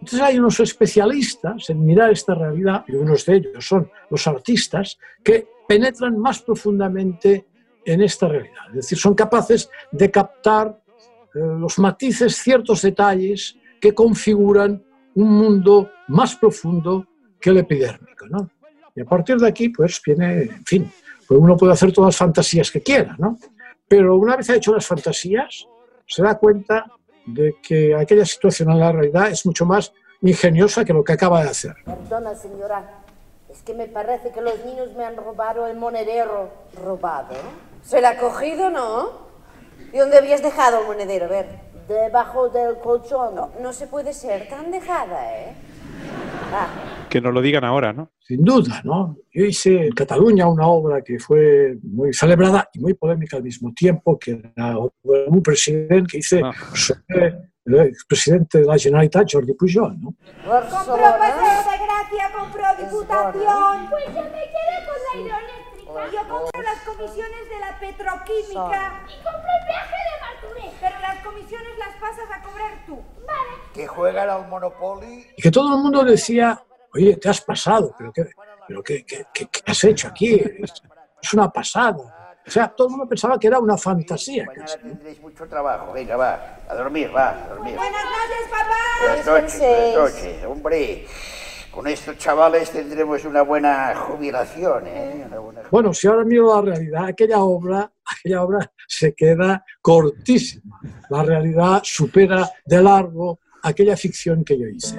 Entonces 0.00 0.20
hay 0.22 0.38
unos 0.38 0.58
especialistas 0.60 1.68
en 1.68 1.84
mirar 1.84 2.10
esta 2.10 2.34
realidad, 2.34 2.86
y 2.88 2.94
unos 2.94 3.26
de 3.26 3.34
ellos 3.34 3.66
son 3.66 3.90
los 4.08 4.26
artistas, 4.26 4.98
que 5.22 5.46
penetran 5.68 6.18
más 6.18 6.40
profundamente 6.40 7.48
en 7.84 8.00
esta 8.00 8.28
realidad. 8.28 8.68
Es 8.70 8.76
decir, 8.76 8.96
son 8.96 9.14
capaces 9.14 9.68
de 9.92 10.10
captar 10.10 10.82
eh, 11.34 11.38
los 11.38 11.78
matices, 11.78 12.34
ciertos 12.34 12.80
detalles 12.80 13.58
que 13.78 13.92
configuran 13.92 14.82
un 15.16 15.28
mundo 15.28 15.90
más 16.08 16.34
profundo 16.34 17.06
que 17.38 17.50
el 17.50 17.58
epidérmico. 17.58 18.26
¿no? 18.26 18.48
Y 18.96 19.02
a 19.02 19.04
partir 19.04 19.36
de 19.36 19.48
aquí, 19.48 19.68
pues 19.68 20.00
viene, 20.02 20.44
en 20.44 20.64
fin, 20.64 20.90
pues 21.30 21.40
uno 21.40 21.56
puede 21.56 21.72
hacer 21.72 21.92
todas 21.92 22.08
las 22.08 22.16
fantasías 22.16 22.72
que 22.72 22.82
quiera, 22.82 23.14
¿no? 23.16 23.38
Pero 23.86 24.16
una 24.16 24.34
vez 24.34 24.48
hecho 24.48 24.74
las 24.74 24.84
fantasías, 24.84 25.64
se 26.04 26.24
da 26.24 26.36
cuenta 26.36 26.86
de 27.24 27.54
que 27.62 27.94
aquella 27.94 28.26
situación 28.26 28.72
en 28.72 28.80
la 28.80 28.90
realidad 28.90 29.30
es 29.30 29.46
mucho 29.46 29.64
más 29.64 29.92
ingeniosa 30.22 30.84
que 30.84 30.92
lo 30.92 31.04
que 31.04 31.12
acaba 31.12 31.44
de 31.44 31.50
hacer. 31.50 31.76
Perdona, 31.84 32.34
señora. 32.34 33.04
Es 33.48 33.62
que 33.62 33.74
me 33.74 33.86
parece 33.86 34.32
que 34.32 34.40
los 34.40 34.64
niños 34.64 34.88
me 34.96 35.04
han 35.04 35.14
robado 35.14 35.68
el 35.68 35.76
monedero. 35.76 36.50
¿Robado? 36.84 37.36
¿Se 37.84 38.00
la 38.00 38.08
ha 38.08 38.18
cogido, 38.18 38.68
no? 38.68 39.10
¿Y 39.92 39.98
dónde 39.98 40.18
habías 40.18 40.42
dejado 40.42 40.80
el 40.80 40.86
monedero? 40.88 41.26
A 41.26 41.28
ver. 41.28 41.46
Debajo 41.86 42.48
del 42.48 42.78
colchón. 42.78 43.36
No, 43.36 43.50
no 43.60 43.72
se 43.72 43.86
puede 43.86 44.14
ser 44.14 44.48
tan 44.48 44.72
dejada, 44.72 45.38
¿eh? 45.38 45.54
Ah, 46.52 46.99
Que 47.10 47.20
nos 47.20 47.34
lo 47.34 47.40
digan 47.42 47.64
ahora, 47.64 47.92
¿no? 47.92 48.12
Sin 48.20 48.44
duda, 48.44 48.80
¿no? 48.84 49.16
Yo 49.32 49.44
hice 49.44 49.86
en 49.86 49.92
Cataluña 49.92 50.46
una 50.46 50.66
obra 50.68 51.02
que 51.02 51.18
fue 51.18 51.76
muy 51.82 52.12
celebrada 52.14 52.68
y 52.72 52.78
muy 52.78 52.94
polémica 52.94 53.36
al 53.36 53.42
mismo 53.42 53.72
tiempo, 53.74 54.16
que 54.16 54.30
era 54.32 54.52
la 54.56 54.78
obra 54.78 54.92
de 55.02 55.24
un 55.26 55.42
presidente 55.42 56.04
que 56.12 56.18
hice 56.18 56.40
Ah. 56.44 56.52
sobre 56.72 57.34
el 57.66 57.80
expresidente 57.88 58.60
de 58.60 58.64
la 58.64 58.78
Generalitat, 58.78 59.26
Jordi 59.30 59.54
Pujol, 59.54 60.00
¿no? 60.00 60.14
Barcelona. 60.48 61.12
de 61.12 61.84
gracia, 61.84 62.30
compró 62.38 62.62
diputación. 62.78 63.90
Pues 63.90 64.04
yo 64.06 64.22
me 64.22 64.44
quedé 64.54 64.76
con 64.86 64.98
la 65.04 65.20
hidroeléctrica. 65.20 66.10
Yo 66.12 66.28
compro 66.28 66.62
las 66.62 66.80
comisiones 66.86 67.42
de 67.50 67.58
la 67.60 67.78
petroquímica. 67.80 69.02
Y 69.10 69.14
compro 69.24 69.50
el 69.58 69.66
viaje 69.66 69.98
de 70.06 70.14
Marturé. 70.22 70.76
Pero 70.80 71.00
las 71.00 71.24
comisiones 71.24 71.78
las 71.78 71.94
pasas 72.00 72.30
a 72.32 72.42
cobrar 72.42 72.72
tú. 72.86 72.94
Vale. 73.26 73.50
Que 73.74 73.86
juegan 73.88 74.30
al 74.30 74.48
Monopoly 74.48 75.26
Y 75.36 75.42
que 75.42 75.50
todo 75.50 75.74
el 75.76 75.82
mundo 75.82 76.04
decía, 76.04 76.60
oye, 76.94 77.16
te 77.16 77.28
has 77.28 77.40
pasado, 77.40 77.94
pero 77.96 78.12
¿qué, 78.12 78.26
pero 78.66 78.82
qué, 78.82 79.04
qué- 79.04 79.24
qué- 79.32 79.46
qué 79.46 79.62
has 79.70 79.84
hecho 79.84 80.08
aquí? 80.08 80.34
Es, 80.34 80.72
es 81.22 81.34
una 81.34 81.50
pasada. 81.50 81.96
O 82.46 82.50
sea, 82.50 82.68
todo 82.68 82.88
el 82.88 82.92
mundo 82.92 83.06
pensaba 83.08 83.38
que 83.38 83.46
era 83.46 83.58
una 83.58 83.76
fantasía. 83.76 84.44
Mañana 84.46 84.66
casi, 84.66 84.78
tendréis 84.78 85.20
mucho 85.20 85.46
trabajo. 85.46 85.92
Venga, 85.92 86.16
va. 86.16 86.58
A 86.68 86.74
dormir, 86.74 87.10
va. 87.14 87.28
A 87.44 87.48
dormir. 87.48 87.76
Buenas 87.76 88.04
noches, 88.04 88.48
papá. 88.50 88.76
Buenas 89.06 89.26
noches, 89.26 89.58
buenas 89.60 90.14
noches. 90.14 90.44
Hombre, 90.46 91.06
con 91.70 91.86
estos 91.86 92.18
chavales 92.18 92.70
tendremos 92.70 93.24
una 93.24 93.42
buena 93.42 93.94
jubilación, 93.94 94.86
¿eh? 94.86 95.24
Una 95.26 95.38
buena 95.38 95.60
Bueno, 95.70 95.94
si 95.94 96.08
ahora 96.08 96.24
miro 96.24 96.52
la 96.56 96.62
realidad, 96.62 97.04
aquella 97.04 97.38
obra, 97.40 97.92
aquella 98.04 98.42
obra 98.42 98.72
se 98.88 99.14
queda 99.14 99.64
cortísima. 99.80 100.80
La 101.10 101.22
realidad 101.22 101.82
supera 101.84 102.50
de 102.64 102.82
largo 102.82 103.38
aquella 103.62 103.96
ficción 103.96 104.42
que 104.44 104.58
yo 104.58 104.66
hice. 104.66 104.96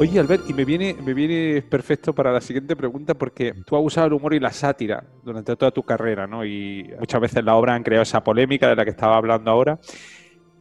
Oye, 0.00 0.18
Albert, 0.18 0.48
y 0.48 0.54
me 0.54 0.64
viene, 0.64 0.96
me 1.04 1.12
viene 1.12 1.60
perfecto 1.60 2.14
para 2.14 2.32
la 2.32 2.40
siguiente 2.40 2.74
pregunta 2.74 3.12
porque 3.12 3.52
tú 3.66 3.76
has 3.76 3.84
usado 3.84 4.06
el 4.06 4.14
humor 4.14 4.32
y 4.32 4.40
la 4.40 4.50
sátira 4.50 5.04
durante 5.22 5.54
toda 5.56 5.72
tu 5.72 5.82
carrera, 5.82 6.26
¿no? 6.26 6.42
Y 6.42 6.90
muchas 6.98 7.20
veces 7.20 7.44
la 7.44 7.54
obra 7.54 7.74
han 7.74 7.82
creado 7.82 8.04
esa 8.04 8.24
polémica 8.24 8.66
de 8.66 8.76
la 8.76 8.84
que 8.84 8.92
estaba 8.92 9.18
hablando 9.18 9.50
ahora. 9.50 9.78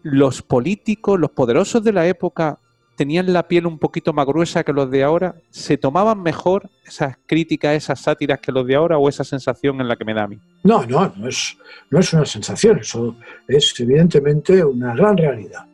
¿Los 0.03 0.41
políticos, 0.41 1.17
los 1.17 1.31
poderosos 1.31 1.81
de 1.85 1.93
la 1.93 2.05
época, 2.05 2.59
tenían 2.97 3.31
la 3.31 3.47
piel 3.47 3.65
un 3.65 3.79
poquito 3.79 4.11
más 4.11 4.25
gruesa 4.25 4.65
que 4.65 4.73
los 4.73 4.91
de 4.91 5.03
ahora? 5.03 5.35
¿Se 5.51 5.77
tomaban 5.77 6.21
mejor 6.21 6.69
esas 6.85 7.15
críticas, 7.25 7.75
esas 7.75 8.01
sátiras 8.01 8.41
que 8.41 8.51
los 8.51 8.67
de 8.67 8.75
ahora 8.75 8.97
o 8.97 9.07
esa 9.07 9.23
sensación 9.23 9.79
en 9.79 9.87
la 9.87 9.95
que 9.95 10.03
me 10.03 10.13
da 10.13 10.23
a 10.23 10.27
mí? 10.27 10.37
No, 10.65 10.85
no, 10.85 11.13
no 11.15 11.29
es, 11.29 11.57
no 11.89 11.99
es 12.01 12.11
una 12.11 12.25
sensación, 12.25 12.79
eso 12.79 13.15
es 13.47 13.73
evidentemente 13.79 14.65
una 14.65 14.93
gran 14.93 15.15
realidad. 15.15 15.65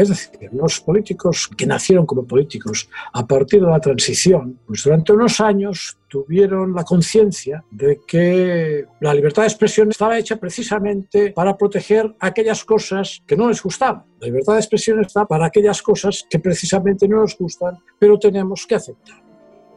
Es 0.00 0.08
decir, 0.08 0.48
los 0.54 0.80
políticos 0.80 1.46
que 1.54 1.66
nacieron 1.66 2.06
como 2.06 2.26
políticos 2.26 2.88
a 3.12 3.26
partir 3.26 3.60
de 3.60 3.66
la 3.66 3.80
transición, 3.80 4.58
pues 4.66 4.82
durante 4.82 5.12
unos 5.12 5.42
años 5.42 5.98
tuvieron 6.08 6.74
la 6.74 6.84
conciencia 6.84 7.62
de 7.70 8.00
que 8.08 8.86
la 9.02 9.12
libertad 9.12 9.42
de 9.42 9.48
expresión 9.48 9.90
estaba 9.90 10.18
hecha 10.18 10.36
precisamente 10.36 11.32
para 11.32 11.54
proteger 11.54 12.16
aquellas 12.18 12.64
cosas 12.64 13.22
que 13.26 13.36
no 13.36 13.50
les 13.50 13.62
gustaban. 13.62 14.04
La 14.20 14.28
libertad 14.28 14.54
de 14.54 14.60
expresión 14.60 15.00
está 15.00 15.26
para 15.26 15.44
aquellas 15.44 15.82
cosas 15.82 16.24
que 16.30 16.38
precisamente 16.38 17.06
no 17.06 17.20
nos 17.20 17.36
gustan, 17.36 17.76
pero 17.98 18.18
tenemos 18.18 18.66
que 18.66 18.76
aceptar. 18.76 19.22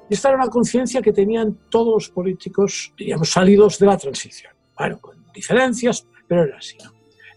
Esta 0.10 0.30
era 0.30 0.38
una 0.38 0.50
conciencia 0.50 1.01
que 1.01 1.12
tenían 1.12 1.68
todos 1.70 1.94
los 1.96 2.10
políticos, 2.10 2.94
diríamos, 2.98 3.30
salidos 3.30 3.77
de 3.77 3.88
la 3.88 3.98
transición. 3.98 4.53
Bueno, 4.80 5.01
con 5.01 5.18
diferencias, 5.34 6.08
pero 6.30 6.44
era 6.44 6.60
así. 6.60 6.77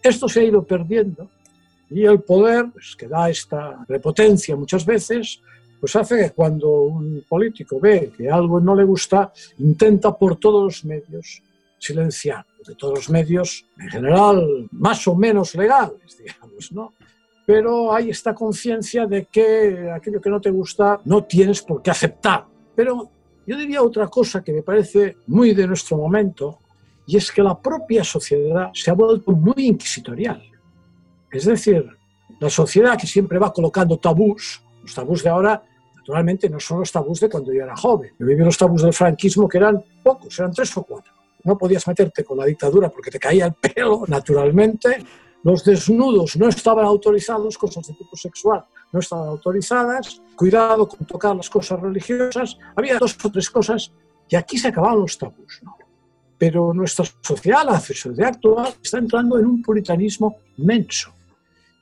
Esto 0.01 0.29
se 0.29 0.39
ha 0.39 0.43
ido 0.43 0.65
perdiendo 0.65 1.29
y 1.89 2.05
el 2.05 2.21
poder, 2.21 2.67
pues, 2.71 2.95
que 2.95 3.07
da 3.07 3.29
esta 3.29 3.83
prepotencia 3.87 4.55
muchas 4.55 4.85
veces, 4.85 5.41
pues 5.79 5.95
hace 5.95 6.17
que 6.17 6.31
cuando 6.31 6.81
un 6.81 7.23
político 7.27 7.79
ve 7.79 8.11
que 8.15 8.29
algo 8.29 8.59
no 8.59 8.75
le 8.75 8.83
gusta, 8.83 9.31
intenta 9.59 10.17
por 10.17 10.37
todos 10.37 10.63
los 10.63 10.85
medios 10.85 11.43
silenciar. 11.79 12.45
De 12.65 12.75
todos 12.75 12.95
los 12.95 13.09
medios, 13.09 13.65
en 13.79 13.89
general, 13.89 14.67
más 14.71 15.07
o 15.07 15.15
menos 15.15 15.55
legales, 15.55 16.17
digamos, 16.19 16.71
¿no? 16.71 16.93
Pero 17.45 17.93
hay 17.93 18.09
esta 18.09 18.35
conciencia 18.35 19.05
de 19.05 19.25
que 19.25 19.89
aquello 19.89 20.19
que 20.19 20.29
no 20.29 20.41
te 20.41 20.49
gusta 20.49 20.99
no 21.05 21.23
tienes 21.23 21.61
por 21.61 21.81
qué 21.81 21.91
aceptar. 21.91 22.45
Pero 22.75 23.09
yo 23.45 23.55
diría 23.55 23.81
otra 23.81 24.07
cosa 24.07 24.43
que 24.43 24.51
me 24.51 24.63
parece 24.63 25.17
muy 25.27 25.53
de 25.53 25.65
nuestro 25.65 25.95
momento, 25.95 26.59
y 27.05 27.15
es 27.15 27.31
que 27.31 27.41
la 27.41 27.57
propia 27.57 28.03
sociedad 28.03 28.69
se 28.73 28.91
ha 28.91 28.93
vuelto 28.93 29.31
muy 29.31 29.67
inquisitorial. 29.67 30.43
Es 31.31 31.45
decir, 31.45 31.85
la 32.39 32.49
sociedad 32.49 32.97
que 32.97 33.07
siempre 33.07 33.39
va 33.39 33.53
colocando 33.53 33.97
tabús, 33.97 34.61
los 34.81 34.93
tabús 34.93 35.23
de 35.23 35.29
ahora, 35.29 35.61
naturalmente 35.95 36.49
no 36.49 36.59
son 36.59 36.79
los 36.79 36.91
tabús 36.91 37.19
de 37.19 37.29
cuando 37.29 37.53
yo 37.53 37.63
era 37.63 37.75
joven. 37.75 38.11
Yo 38.19 38.25
viví 38.25 38.43
los 38.43 38.57
tabús 38.57 38.81
del 38.81 38.93
franquismo 38.93 39.47
que 39.47 39.57
eran 39.57 39.83
pocos, 40.03 40.37
eran 40.39 40.53
tres 40.53 40.75
o 40.77 40.83
cuatro. 40.83 41.13
No 41.43 41.57
podías 41.57 41.87
meterte 41.87 42.23
con 42.23 42.37
la 42.37 42.45
dictadura 42.45 42.89
porque 42.89 43.11
te 43.11 43.19
caía 43.19 43.45
el 43.45 43.53
pelo, 43.53 44.03
naturalmente. 44.07 45.03
Los 45.43 45.63
desnudos 45.63 46.35
no 46.35 46.47
estaban 46.49 46.85
autorizados, 46.85 47.57
cosas 47.57 47.87
de 47.87 47.93
tipo 47.93 48.15
sexual 48.15 48.65
no 48.91 48.99
estaban 48.99 49.27
autorizadas. 49.29 50.21
Cuidado 50.35 50.87
con 50.87 51.05
tocar 51.05 51.35
las 51.35 51.49
cosas 51.49 51.79
religiosas. 51.79 52.57
Había 52.75 52.97
dos 52.97 53.17
o 53.23 53.31
tres 53.31 53.49
cosas 53.49 53.91
y 54.29 54.35
aquí 54.35 54.57
se 54.57 54.69
acababan 54.69 54.99
los 54.99 55.17
tabús. 55.17 55.59
¿no? 55.63 55.77
Pero 56.37 56.73
nuestra 56.73 57.05
sociedad, 57.21 57.65
la 57.65 57.79
sociedad 57.79 58.29
actual, 58.29 58.73
está 58.81 58.99
entrando 58.99 59.39
en 59.39 59.45
un 59.45 59.61
puritanismo 59.61 60.37
inmenso. 60.57 61.13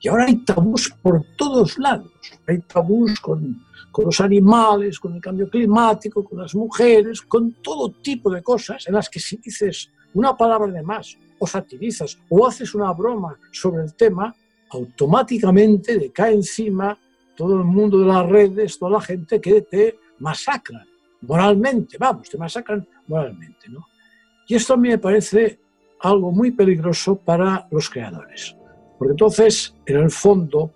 Y 0.00 0.08
ahora 0.08 0.26
hay 0.26 0.36
tabús 0.36 0.92
por 1.02 1.24
todos 1.36 1.78
lados. 1.78 2.12
Hay 2.46 2.58
tabús 2.60 3.18
con, 3.20 3.64
con 3.90 4.04
los 4.04 4.20
animales, 4.20 5.00
con 5.00 5.14
el 5.14 5.20
cambio 5.20 5.48
climático, 5.48 6.24
con 6.24 6.38
las 6.38 6.54
mujeres, 6.54 7.22
con 7.22 7.52
todo 7.62 7.90
tipo 8.02 8.30
de 8.30 8.42
cosas 8.42 8.86
en 8.86 8.94
las 8.94 9.08
que 9.08 9.20
si 9.20 9.38
dices 9.38 9.90
una 10.14 10.36
palabra 10.36 10.70
de 10.70 10.82
más 10.82 11.16
o 11.38 11.46
satirizas 11.46 12.18
o 12.28 12.46
haces 12.46 12.74
una 12.74 12.92
broma 12.92 13.38
sobre 13.50 13.82
el 13.82 13.94
tema, 13.94 14.34
automáticamente 14.70 15.98
te 15.98 16.12
cae 16.12 16.34
encima 16.34 16.98
todo 17.36 17.58
el 17.58 17.64
mundo 17.64 17.98
de 17.98 18.06
las 18.06 18.26
redes, 18.26 18.78
toda 18.78 18.92
la 18.92 19.00
gente 19.00 19.40
que 19.40 19.62
te 19.62 19.98
masacra 20.18 20.86
moralmente, 21.22 21.98
vamos, 21.98 22.28
te 22.28 22.38
masacran 22.38 22.86
moralmente. 23.06 23.68
¿no? 23.68 23.86
Y 24.46 24.54
esto 24.54 24.74
a 24.74 24.76
mí 24.76 24.88
me 24.88 24.98
parece 24.98 25.58
algo 26.00 26.30
muy 26.32 26.50
peligroso 26.50 27.16
para 27.16 27.66
los 27.70 27.90
creadores. 27.90 28.56
Porque 28.98 29.12
entonces, 29.12 29.74
en 29.86 29.96
el 29.96 30.10
fondo, 30.10 30.72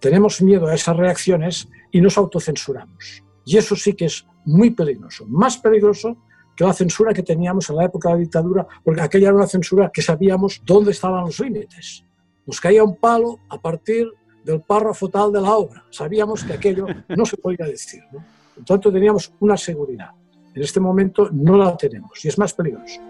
tenemos 0.00 0.42
miedo 0.42 0.66
a 0.66 0.74
esas 0.74 0.96
reacciones 0.96 1.68
y 1.90 2.00
nos 2.00 2.18
autocensuramos. 2.18 3.22
Y 3.44 3.56
eso 3.56 3.76
sí 3.76 3.94
que 3.94 4.06
es 4.06 4.26
muy 4.44 4.70
peligroso, 4.70 5.24
más 5.26 5.56
peligroso 5.58 6.16
que 6.56 6.64
la 6.64 6.72
censura 6.72 7.14
que 7.14 7.22
teníamos 7.22 7.70
en 7.70 7.76
la 7.76 7.84
época 7.84 8.08
de 8.08 8.14
la 8.16 8.20
dictadura, 8.20 8.66
porque 8.84 9.00
aquella 9.00 9.28
era 9.28 9.36
una 9.36 9.46
censura 9.46 9.90
que 9.92 10.02
sabíamos 10.02 10.60
dónde 10.64 10.90
estaban 10.90 11.24
los 11.24 11.38
límites. 11.40 12.04
Nos 12.46 12.60
caía 12.60 12.84
un 12.84 12.96
palo 12.96 13.38
a 13.48 13.60
partir 13.60 14.08
del 14.44 14.60
párrafo 14.60 15.08
tal 15.08 15.32
de 15.32 15.40
la 15.40 15.52
obra. 15.52 15.84
Sabíamos 15.90 16.44
que 16.44 16.52
aquello 16.52 16.86
no 17.08 17.24
se 17.24 17.36
podía 17.36 17.66
decir. 17.66 18.02
¿no? 18.12 18.24
Por 18.54 18.64
tanto, 18.64 18.92
teníamos 18.92 19.32
una 19.40 19.56
seguridad. 19.56 20.10
En 20.54 20.62
este 20.62 20.80
momento 20.80 21.30
no 21.32 21.56
la 21.56 21.76
tenemos 21.76 22.22
y 22.24 22.28
es 22.28 22.38
más 22.38 22.52
peligroso. 22.52 23.00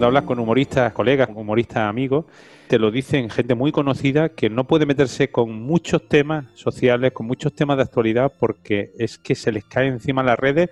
Cuando 0.00 0.16
hablas 0.16 0.28
con 0.28 0.38
humoristas, 0.38 0.94
colegas, 0.94 1.28
humoristas 1.34 1.86
amigos, 1.86 2.24
te 2.68 2.78
lo 2.78 2.90
dicen 2.90 3.28
gente 3.28 3.54
muy 3.54 3.70
conocida 3.70 4.30
que 4.30 4.48
no 4.48 4.64
puede 4.66 4.86
meterse 4.86 5.30
con 5.30 5.52
muchos 5.52 6.08
temas 6.08 6.46
sociales, 6.54 7.12
con 7.12 7.26
muchos 7.26 7.52
temas 7.52 7.76
de 7.76 7.82
actualidad, 7.82 8.32
porque 8.40 8.92
es 8.98 9.18
que 9.18 9.34
se 9.34 9.52
les 9.52 9.62
cae 9.66 9.88
encima 9.88 10.22
las 10.22 10.38
redes 10.38 10.70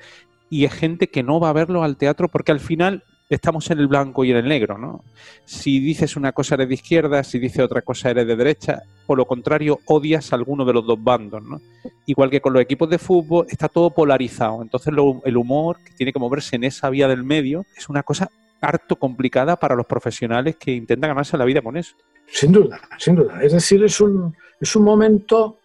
y 0.48 0.64
es 0.64 0.72
gente 0.72 1.08
que 1.08 1.22
no 1.22 1.40
va 1.40 1.50
a 1.50 1.52
verlo 1.52 1.82
al 1.84 1.98
teatro 1.98 2.28
porque 2.28 2.52
al 2.52 2.60
final 2.60 3.04
estamos 3.28 3.70
en 3.70 3.80
el 3.80 3.86
blanco 3.86 4.24
y 4.24 4.30
en 4.30 4.38
el 4.38 4.48
negro, 4.48 4.78
¿no? 4.78 5.04
Si 5.44 5.78
dices 5.78 6.16
una 6.16 6.32
cosa 6.32 6.54
eres 6.54 6.68
de 6.68 6.74
izquierda, 6.76 7.22
si 7.22 7.38
dices 7.38 7.62
otra 7.62 7.82
cosa 7.82 8.08
eres 8.08 8.26
de 8.26 8.34
derecha, 8.34 8.80
por 9.06 9.18
lo 9.18 9.26
contrario 9.26 9.80
odias 9.84 10.32
a 10.32 10.36
alguno 10.36 10.64
de 10.64 10.72
los 10.72 10.86
dos 10.86 11.04
bandos, 11.04 11.42
¿no? 11.42 11.60
Igual 12.06 12.30
que 12.30 12.40
con 12.40 12.54
los 12.54 12.62
equipos 12.62 12.88
de 12.88 12.96
fútbol 12.96 13.44
está 13.50 13.68
todo 13.68 13.90
polarizado, 13.90 14.62
entonces 14.62 14.90
el 15.26 15.36
humor 15.36 15.76
que 15.84 15.92
tiene 15.92 16.14
que 16.14 16.18
moverse 16.18 16.56
en 16.56 16.64
esa 16.64 16.88
vía 16.88 17.08
del 17.08 17.24
medio 17.24 17.66
es 17.76 17.90
una 17.90 18.02
cosa 18.02 18.30
harto 18.60 18.96
complicada 18.96 19.56
para 19.56 19.74
los 19.74 19.86
profesionales 19.86 20.56
que 20.56 20.72
intentan 20.72 21.10
ganarse 21.10 21.36
la 21.36 21.44
vida 21.44 21.62
con 21.62 21.76
eso. 21.76 21.94
Sin 22.26 22.52
duda, 22.52 22.80
sin 22.98 23.14
duda. 23.14 23.42
Es 23.42 23.52
decir, 23.52 23.82
es 23.84 24.00
un, 24.00 24.36
es 24.60 24.76
un 24.76 24.84
momento 24.84 25.58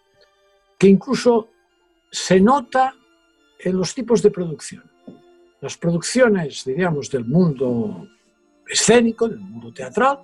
que 0.78 0.88
incluso 0.88 1.50
se 2.10 2.40
nota 2.40 2.94
en 3.58 3.76
los 3.76 3.94
tipos 3.94 4.22
de 4.22 4.30
producción. 4.30 4.84
Las 5.60 5.76
producciones, 5.76 6.64
diríamos, 6.64 7.10
del 7.10 7.24
mundo 7.24 8.06
escénico, 8.68 9.28
del 9.28 9.40
mundo 9.40 9.72
teatral, 9.72 10.20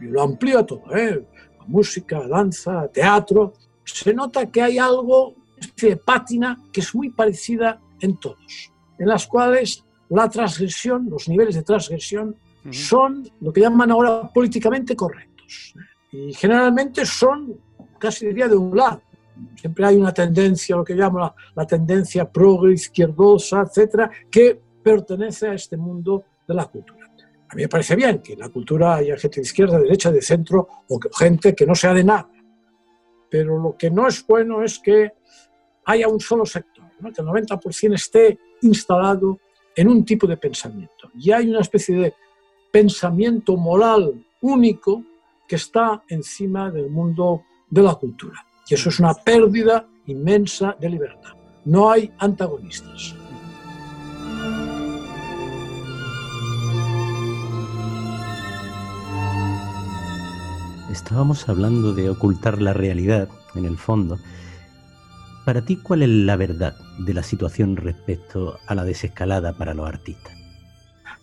y 0.00 0.04
lo 0.04 0.22
amplío 0.22 0.60
a 0.60 0.66
todo, 0.66 0.96
¿eh? 0.96 1.24
a 1.58 1.64
música, 1.66 2.26
danza, 2.26 2.88
teatro, 2.88 3.52
se 3.84 4.14
nota 4.14 4.50
que 4.50 4.62
hay 4.62 4.78
algo, 4.78 5.30
una 5.30 5.60
especie 5.60 5.90
de 5.90 5.96
pátina 5.96 6.58
que 6.72 6.80
es 6.80 6.94
muy 6.94 7.10
parecida 7.10 7.80
en 8.00 8.18
todos, 8.18 8.72
en 8.98 9.08
las 9.08 9.26
cuales 9.26 9.84
la 10.10 10.28
transgresión, 10.28 11.08
los 11.08 11.28
niveles 11.28 11.54
de 11.54 11.62
transgresión, 11.62 12.36
son 12.70 13.28
lo 13.40 13.52
que 13.52 13.60
llaman 13.60 13.90
ahora 13.90 14.28
políticamente 14.32 14.94
correctos. 14.94 15.74
Y 16.12 16.32
generalmente 16.34 17.06
son, 17.06 17.56
casi 17.98 18.26
diría, 18.26 18.48
de 18.48 18.56
un 18.56 18.76
lado. 18.76 19.00
Siempre 19.56 19.86
hay 19.86 19.96
una 19.96 20.12
tendencia, 20.12 20.76
lo 20.76 20.84
que 20.84 20.94
llamo 20.94 21.20
la, 21.20 21.34
la 21.54 21.66
tendencia 21.66 22.30
progre, 22.30 22.74
izquierdosa, 22.74 23.62
etcétera, 23.62 24.10
que 24.30 24.60
pertenece 24.82 25.48
a 25.48 25.54
este 25.54 25.76
mundo 25.76 26.24
de 26.46 26.54
la 26.54 26.66
cultura. 26.66 27.06
A 27.48 27.54
mí 27.54 27.62
me 27.62 27.68
parece 27.68 27.96
bien 27.96 28.20
que 28.20 28.34
en 28.34 28.40
la 28.40 28.48
cultura 28.48 28.96
haya 28.96 29.16
gente 29.16 29.36
de 29.36 29.42
izquierda, 29.42 29.76
de 29.76 29.84
derecha, 29.84 30.10
de 30.10 30.22
centro, 30.22 30.68
o 30.88 31.00
gente 31.16 31.54
que 31.54 31.66
no 31.66 31.74
sea 31.74 31.94
de 31.94 32.04
nada. 32.04 32.28
Pero 33.30 33.58
lo 33.58 33.76
que 33.76 33.90
no 33.90 34.06
es 34.08 34.24
bueno 34.26 34.62
es 34.62 34.78
que 34.78 35.12
haya 35.86 36.08
un 36.08 36.20
solo 36.20 36.44
sector, 36.44 36.84
¿no? 37.00 37.12
que 37.12 37.22
el 37.22 37.26
90% 37.26 37.94
esté 37.94 38.38
instalado 38.62 39.38
en 39.76 39.88
un 39.88 40.04
tipo 40.04 40.26
de 40.26 40.36
pensamiento. 40.36 41.10
Y 41.18 41.30
hay 41.32 41.48
una 41.48 41.60
especie 41.60 41.96
de 41.96 42.14
pensamiento 42.70 43.56
moral 43.56 44.24
único 44.40 45.04
que 45.46 45.56
está 45.56 46.02
encima 46.08 46.70
del 46.70 46.90
mundo 46.90 47.42
de 47.68 47.82
la 47.82 47.94
cultura. 47.94 48.44
Y 48.68 48.74
eso 48.74 48.88
es 48.88 49.00
una 49.00 49.14
pérdida 49.14 49.86
inmensa 50.06 50.76
de 50.80 50.90
libertad. 50.90 51.32
No 51.64 51.90
hay 51.90 52.10
antagonistas. 52.18 53.14
Estábamos 60.90 61.48
hablando 61.48 61.94
de 61.94 62.10
ocultar 62.10 62.60
la 62.60 62.72
realidad, 62.72 63.28
en 63.54 63.64
el 63.64 63.76
fondo. 63.78 64.18
Para 65.50 65.64
ti, 65.64 65.78
¿cuál 65.78 66.04
es 66.04 66.08
la 66.08 66.36
verdad 66.36 66.76
de 66.96 67.12
la 67.12 67.24
situación 67.24 67.76
respecto 67.76 68.60
a 68.68 68.74
la 68.76 68.84
desescalada 68.84 69.52
para 69.52 69.74
los 69.74 69.84
artistas? 69.84 70.32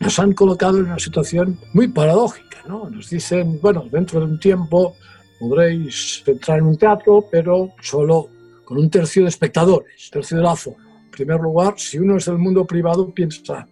Nos 0.01 0.19
han 0.19 0.33
colocado 0.33 0.79
en 0.79 0.87
una 0.87 0.99
situación 0.99 1.57
muy 1.71 1.87
paradójica. 1.87 2.57
¿no? 2.67 2.89
Nos 2.89 3.09
dicen, 3.09 3.57
bueno, 3.61 3.85
dentro 3.89 4.19
de 4.19 4.25
un 4.25 4.37
tiempo 4.37 4.97
podréis 5.39 6.23
entrar 6.25 6.57
en 6.57 6.65
un 6.65 6.77
teatro, 6.77 7.23
pero 7.31 7.69
solo 7.81 8.27
con 8.65 8.77
un 8.79 8.89
tercio 8.89 9.23
de 9.23 9.29
espectadores, 9.29 10.09
tercio 10.11 10.35
del 10.35 10.47
aforo. 10.47 10.75
En 11.05 11.11
primer 11.11 11.39
lugar, 11.39 11.75
si 11.77 11.97
uno 11.97 12.17
es 12.17 12.25
del 12.25 12.37
mundo 12.37 12.65
privado, 12.65 13.09
piensa, 13.13 13.65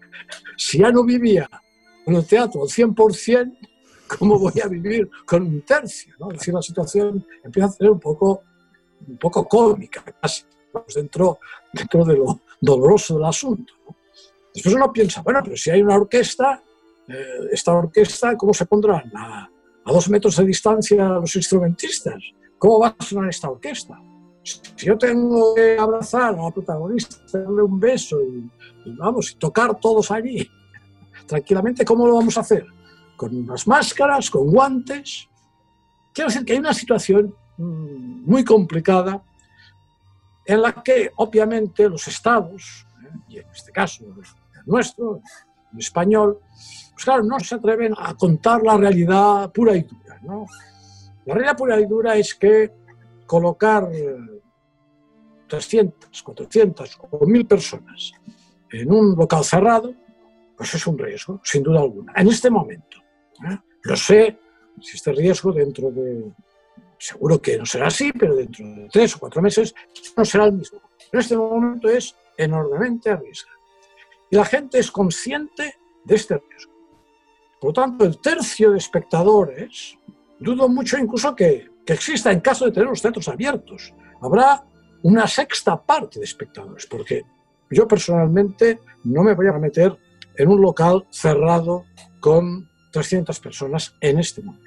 si 0.55 0.77
ya 0.77 0.89
no 0.89 1.03
vivía 1.03 1.49
en 2.05 2.15
el 2.15 2.25
teatro 2.25 2.61
al 2.61 2.69
100%, 2.69 3.57
¿cómo 4.17 4.39
voy 4.39 4.53
a 4.63 4.69
vivir 4.69 5.09
con 5.25 5.41
un 5.41 5.61
tercio? 5.63 6.13
¿no? 6.17 6.31
Es 6.31 6.39
decir, 6.39 6.53
la 6.53 6.61
situación 6.61 7.25
empieza 7.43 7.67
a 7.67 7.71
ser 7.71 7.89
un 7.89 7.99
poco, 7.99 8.43
un 9.07 9.17
poco 9.17 9.47
cómica, 9.47 10.03
casi, 10.21 10.43
vamos, 10.73 10.93
dentro, 10.93 11.39
dentro 11.71 12.05
de 12.05 12.17
lo 12.17 12.41
doloroso 12.59 13.15
del 13.15 13.25
asunto. 13.25 13.73
¿no? 13.85 13.95
Después 14.53 14.75
uno 14.75 14.91
piensa, 14.91 15.21
bueno, 15.21 15.41
pero 15.43 15.57
si 15.57 15.69
hay 15.69 15.81
una 15.81 15.95
orquesta, 15.95 16.63
eh, 17.07 17.47
esta 17.51 17.73
orquesta, 17.73 18.35
¿cómo 18.37 18.53
se 18.53 18.65
pondrán? 18.65 19.11
A, 19.15 19.49
a 19.85 19.91
dos 19.91 20.09
metros 20.09 20.35
de 20.37 20.45
distancia 20.45 21.07
los 21.09 21.35
instrumentistas. 21.35 22.15
¿Cómo 22.57 22.79
va 22.79 22.95
a 22.97 23.03
sonar 23.03 23.29
esta 23.29 23.49
orquesta? 23.49 24.01
Si 24.43 24.85
yo 24.85 24.97
tengo 24.97 25.55
que 25.55 25.77
abrazar 25.77 26.33
a 26.33 26.43
la 26.43 26.51
protagonista, 26.51 27.17
darle 27.33 27.63
un 27.63 27.79
beso 27.79 28.21
y, 28.21 28.49
y 28.85 28.95
vamos, 28.95 29.31
y 29.31 29.35
tocar 29.35 29.79
todos 29.79 30.11
allí, 30.11 30.47
tranquilamente, 31.25 31.83
¿cómo 31.83 32.07
lo 32.07 32.15
vamos 32.15 32.37
a 32.37 32.41
hacer? 32.41 32.65
¿Con 33.15 33.35
unas 33.35 33.67
máscaras, 33.67 34.29
con 34.29 34.51
guantes? 34.51 35.27
Quiero 36.13 36.29
decir 36.29 36.45
que 36.45 36.53
hay 36.53 36.59
una 36.59 36.73
situación 36.73 37.35
muy 37.57 38.43
complicada 38.43 39.21
en 40.45 40.61
la 40.61 40.73
que 40.83 41.11
obviamente 41.15 41.89
los 41.89 42.07
estados, 42.07 42.85
¿eh? 43.03 43.17
y 43.29 43.37
en 43.39 43.49
este 43.49 43.71
caso 43.71 44.05
el 44.05 44.15
nuestro, 44.65 45.21
el 45.73 45.79
español, 45.79 46.39
pues 46.93 47.03
claro, 47.03 47.23
no 47.23 47.39
se 47.39 47.55
atreven 47.55 47.93
a 47.97 48.13
contar 48.13 48.61
la 48.61 48.77
realidad 48.77 49.51
pura 49.51 49.75
y 49.75 49.83
dura. 49.83 50.19
¿no? 50.23 50.45
La 51.25 51.33
realidad 51.33 51.57
pura 51.57 51.79
y 51.79 51.85
dura 51.85 52.15
es 52.15 52.35
que 52.35 52.71
colocar 53.25 53.89
eh, 53.91 54.15
300, 55.47 56.23
400 56.23 56.99
o 57.11 57.25
1000 57.25 57.47
personas 57.47 58.11
en 58.71 58.91
un 58.91 59.15
local 59.15 59.43
cerrado, 59.43 59.93
pues 60.57 60.73
es 60.73 60.87
un 60.87 60.97
riesgo, 60.97 61.41
sin 61.43 61.63
duda 61.63 61.81
alguna, 61.81 62.13
en 62.15 62.27
este 62.27 62.49
momento. 62.49 62.97
¿eh? 63.49 63.57
Lo 63.83 63.95
sé, 63.95 64.39
si 64.81 64.97
este 64.97 65.11
riesgo 65.11 65.51
dentro 65.51 65.91
de, 65.91 66.31
seguro 67.05 67.41
que 67.41 67.57
no 67.57 67.65
será 67.65 67.87
así, 67.87 68.11
pero 68.11 68.35
dentro 68.35 68.65
de 68.65 68.89
tres 68.91 69.15
o 69.15 69.19
cuatro 69.19 69.41
meses 69.41 69.75
no 70.17 70.25
será 70.25 70.45
el 70.45 70.53
mismo. 70.53 70.81
En 71.11 71.19
este 71.19 71.37
momento 71.37 71.87
es 71.87 72.15
enormemente 72.37 73.11
arriesgado. 73.11 73.59
Y 74.29 74.35
la 74.35 74.45
gente 74.45 74.79
es 74.79 74.91
consciente 74.91 75.75
de 76.03 76.15
este 76.15 76.37
riesgo. 76.37 76.73
Por 77.59 77.69
lo 77.69 77.73
tanto, 77.73 78.05
el 78.05 78.19
tercio 78.19 78.71
de 78.71 78.79
espectadores, 78.79 79.97
dudo 80.39 80.67
mucho 80.67 80.97
incluso 80.97 81.35
que, 81.35 81.69
que 81.85 81.93
exista 81.93 82.31
en 82.31 82.41
caso 82.41 82.65
de 82.65 82.71
tener 82.71 82.89
los 82.89 83.01
teatros 83.01 83.27
abiertos. 83.27 83.93
Habrá 84.21 84.65
una 85.03 85.27
sexta 85.27 85.81
parte 85.81 86.19
de 86.19 86.25
espectadores, 86.25 86.87
porque 86.87 87.23
yo 87.69 87.87
personalmente 87.87 88.79
no 89.03 89.23
me 89.23 89.35
voy 89.35 89.47
a 89.47 89.53
meter 89.53 89.95
en 90.35 90.49
un 90.49 90.61
local 90.61 91.05
cerrado 91.11 91.85
con 92.19 92.67
300 92.91 93.39
personas 93.39 93.95
en 94.01 94.19
este 94.19 94.41
momento. 94.41 94.65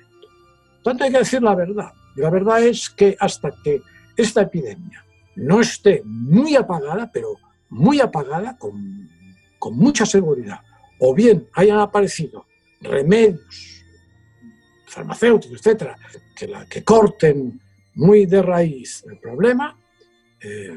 Tanto, 0.84 1.04
hay 1.04 1.10
que 1.10 1.18
decir 1.18 1.42
la 1.42 1.54
verdad. 1.54 1.92
Y 2.18 2.20
la 2.20 2.30
verdad 2.30 2.64
es 2.64 2.90
que 2.90 3.16
hasta 3.20 3.52
que 3.62 3.80
esta 4.16 4.42
epidemia 4.42 5.06
no 5.36 5.60
esté 5.60 6.02
muy 6.04 6.56
apagada, 6.56 7.08
pero 7.12 7.36
muy 7.68 8.00
apagada, 8.00 8.58
con, 8.58 9.08
con 9.60 9.76
mucha 9.76 10.04
seguridad, 10.04 10.58
o 10.98 11.14
bien 11.14 11.48
hayan 11.54 11.78
aparecido 11.78 12.44
remedios 12.80 13.84
farmacéuticos, 14.88 15.58
etcétera, 15.60 15.96
que, 16.34 16.48
la, 16.48 16.66
que 16.66 16.82
corten 16.82 17.60
muy 17.94 18.26
de 18.26 18.42
raíz 18.42 19.04
el 19.08 19.18
problema, 19.18 19.78
eh, 20.40 20.76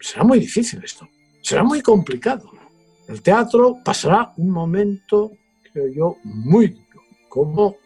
será 0.00 0.24
muy 0.24 0.40
difícil 0.40 0.82
esto. 0.82 1.08
Será 1.42 1.62
muy 1.62 1.80
complicado. 1.80 2.50
El 3.06 3.22
teatro 3.22 3.78
pasará 3.84 4.32
un 4.36 4.50
momento, 4.50 5.30
creo 5.72 5.86
yo, 5.92 6.16
muy 6.24 6.68
duro, 6.68 7.02
como 7.28 7.76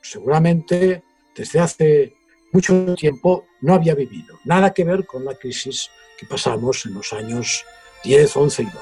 seguramente 0.00 1.03
desde 1.34 1.60
hace 1.60 2.14
mucho 2.52 2.94
tiempo 2.94 3.46
no 3.60 3.74
había 3.74 3.94
vivido. 3.94 4.38
Nada 4.44 4.72
que 4.72 4.84
ver 4.84 5.06
con 5.06 5.24
la 5.24 5.34
crisis 5.34 5.90
que 6.18 6.26
pasamos 6.26 6.86
en 6.86 6.94
los 6.94 7.12
años 7.12 7.64
10, 8.04 8.36
11 8.36 8.62
y 8.62 8.66
12. 8.66 8.76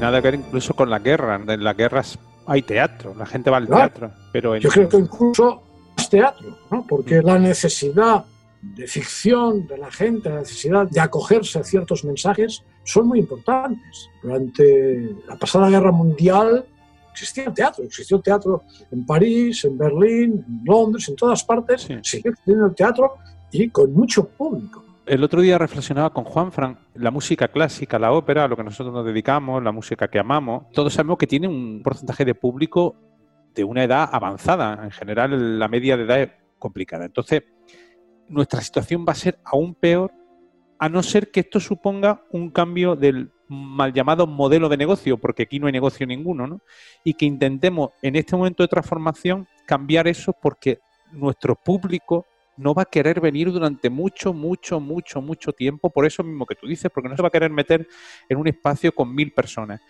Nada 0.00 0.22
que 0.22 0.30
ver 0.30 0.34
incluso 0.36 0.74
con 0.74 0.90
la 0.90 1.00
guerra. 1.00 1.40
En 1.46 1.64
las 1.64 1.76
guerras 1.76 2.18
hay 2.46 2.62
teatro, 2.62 3.14
la 3.18 3.26
gente 3.26 3.50
va 3.50 3.56
al 3.58 3.66
teatro. 3.66 4.10
Pero 4.32 4.54
en- 4.54 4.62
Yo 4.62 4.70
creo 4.70 4.88
que 4.88 4.96
incluso 4.96 5.62
más 6.08 6.10
teatro, 6.10 6.58
¿no? 6.70 6.84
porque 6.86 7.22
la 7.22 7.38
necesidad 7.38 8.24
de 8.60 8.86
ficción 8.86 9.66
de 9.66 9.78
la 9.78 9.90
gente, 9.90 10.28
la 10.28 10.40
necesidad 10.40 10.88
de 10.88 11.00
acogerse 11.00 11.58
a 11.58 11.64
ciertos 11.64 12.04
mensajes 12.04 12.64
son 12.84 13.06
muy 13.06 13.20
importantes. 13.20 14.08
Durante 14.22 15.14
la 15.26 15.36
pasada 15.36 15.68
guerra 15.70 15.92
mundial 15.92 16.64
existía 17.12 17.52
teatro, 17.52 17.84
existió 17.84 18.20
teatro 18.20 18.62
en 18.90 19.04
París, 19.06 19.64
en 19.64 19.76
Berlín, 19.78 20.44
en 20.46 20.60
Londres, 20.64 21.08
en 21.08 21.16
todas 21.16 21.44
partes, 21.44 21.82
Sí. 21.82 21.94
siguió 22.02 22.30
existiendo 22.32 22.66
el 22.66 22.74
teatro 22.74 23.14
y 23.52 23.68
con 23.70 23.92
mucho 23.92 24.28
público. 24.28 24.84
El 25.06 25.24
otro 25.24 25.40
día 25.40 25.56
reflexionaba 25.56 26.10
con 26.10 26.24
Juan 26.24 26.52
Fran, 26.52 26.78
la 26.94 27.10
música 27.10 27.48
clásica, 27.48 27.98
la 27.98 28.12
ópera, 28.12 28.44
a 28.44 28.48
lo 28.48 28.56
que 28.56 28.62
nosotros 28.64 28.94
nos 28.94 29.06
dedicamos, 29.06 29.62
la 29.62 29.72
música 29.72 30.08
que 30.08 30.18
amamos, 30.18 30.64
todos 30.72 30.92
sabemos 30.92 31.16
que 31.16 31.26
tiene 31.26 31.48
un 31.48 31.80
porcentaje 31.82 32.26
de 32.26 32.34
público 32.34 32.94
de 33.58 33.64
una 33.64 33.82
edad 33.82 34.08
avanzada. 34.12 34.84
En 34.84 34.92
general, 34.92 35.58
la 35.58 35.66
media 35.66 35.96
de 35.96 36.04
edad 36.04 36.20
es 36.20 36.30
complicada. 36.60 37.06
Entonces, 37.06 37.42
nuestra 38.28 38.60
situación 38.60 39.04
va 39.06 39.12
a 39.12 39.16
ser 39.16 39.40
aún 39.44 39.74
peor, 39.74 40.12
a 40.78 40.88
no 40.88 41.02
ser 41.02 41.32
que 41.32 41.40
esto 41.40 41.58
suponga 41.58 42.22
un 42.30 42.50
cambio 42.50 42.94
del 42.94 43.32
mal 43.48 43.92
llamado 43.92 44.28
modelo 44.28 44.68
de 44.68 44.76
negocio, 44.76 45.18
porque 45.18 45.42
aquí 45.42 45.58
no 45.58 45.66
hay 45.66 45.72
negocio 45.72 46.06
ninguno, 46.06 46.46
¿no? 46.46 46.60
Y 47.02 47.14
que 47.14 47.26
intentemos 47.26 47.90
en 48.00 48.14
este 48.14 48.36
momento 48.36 48.62
de 48.62 48.68
transformación 48.68 49.48
cambiar 49.66 50.06
eso 50.06 50.32
porque 50.40 50.78
nuestro 51.10 51.56
público 51.56 52.26
no 52.56 52.74
va 52.74 52.82
a 52.82 52.84
querer 52.84 53.20
venir 53.20 53.50
durante 53.50 53.90
mucho, 53.90 54.32
mucho, 54.32 54.78
mucho, 54.78 55.20
mucho 55.20 55.52
tiempo, 55.52 55.90
por 55.90 56.06
eso 56.06 56.22
mismo 56.22 56.46
que 56.46 56.54
tú 56.54 56.68
dices, 56.68 56.92
porque 56.94 57.08
no 57.08 57.16
se 57.16 57.22
va 57.22 57.28
a 57.28 57.32
querer 57.32 57.50
meter 57.50 57.88
en 58.28 58.38
un 58.38 58.46
espacio 58.46 58.94
con 58.94 59.12
mil 59.12 59.32
personas. 59.32 59.80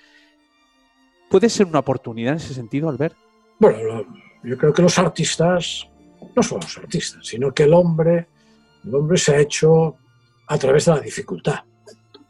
¿Puede 1.28 1.50
ser 1.50 1.66
una 1.66 1.80
oportunidad 1.80 2.32
en 2.32 2.38
ese 2.38 2.54
sentido, 2.54 2.88
Albert? 2.88 3.27
Bueno, 3.58 3.82
lo- 3.82 4.06
yo 4.44 4.56
creo 4.56 4.72
que 4.72 4.82
los 4.82 4.98
artistas 4.98 5.88
no 6.34 6.42
son 6.42 6.60
los 6.60 6.78
artistas, 6.78 7.26
sino 7.26 7.52
que 7.52 7.64
el 7.64 7.74
hombre, 7.74 8.28
el 8.84 8.94
hombre 8.94 9.18
se 9.18 9.34
ha 9.34 9.40
hecho 9.40 9.96
a 10.46 10.58
través 10.58 10.84
de 10.86 10.92
la 10.92 11.00
dificultad. 11.00 11.60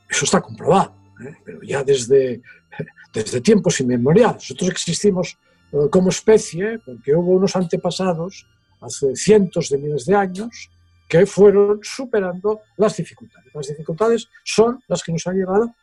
Eso 0.08 0.24
está 0.24 0.40
comprobado, 0.40 0.94
¿eh? 1.24 1.34
pero 1.44 1.60
ya 1.62 1.84
desde, 1.84 2.40
desde 3.12 3.40
tiempos 3.40 3.80
inmemoriales. 3.80 4.36
Nosotros 4.36 4.70
existimos 4.70 5.38
eh, 5.72 5.76
como 5.90 6.08
especie 6.08 6.78
porque 6.84 7.14
hubo 7.14 7.32
unos 7.32 7.54
antepasados 7.56 8.46
hace 8.80 9.14
cientos 9.16 9.68
de 9.68 9.78
miles 9.78 10.06
de 10.06 10.14
años 10.14 10.70
que 11.08 11.26
fueron 11.26 11.80
superando 11.82 12.60
las 12.76 12.96
dificultades. 12.96 13.52
Las 13.54 13.68
dificultades 13.68 14.28
son 14.44 14.82
las 14.88 15.02
que 15.02 15.12
nos 15.12 15.26
han 15.26 15.36
llevado 15.36 15.74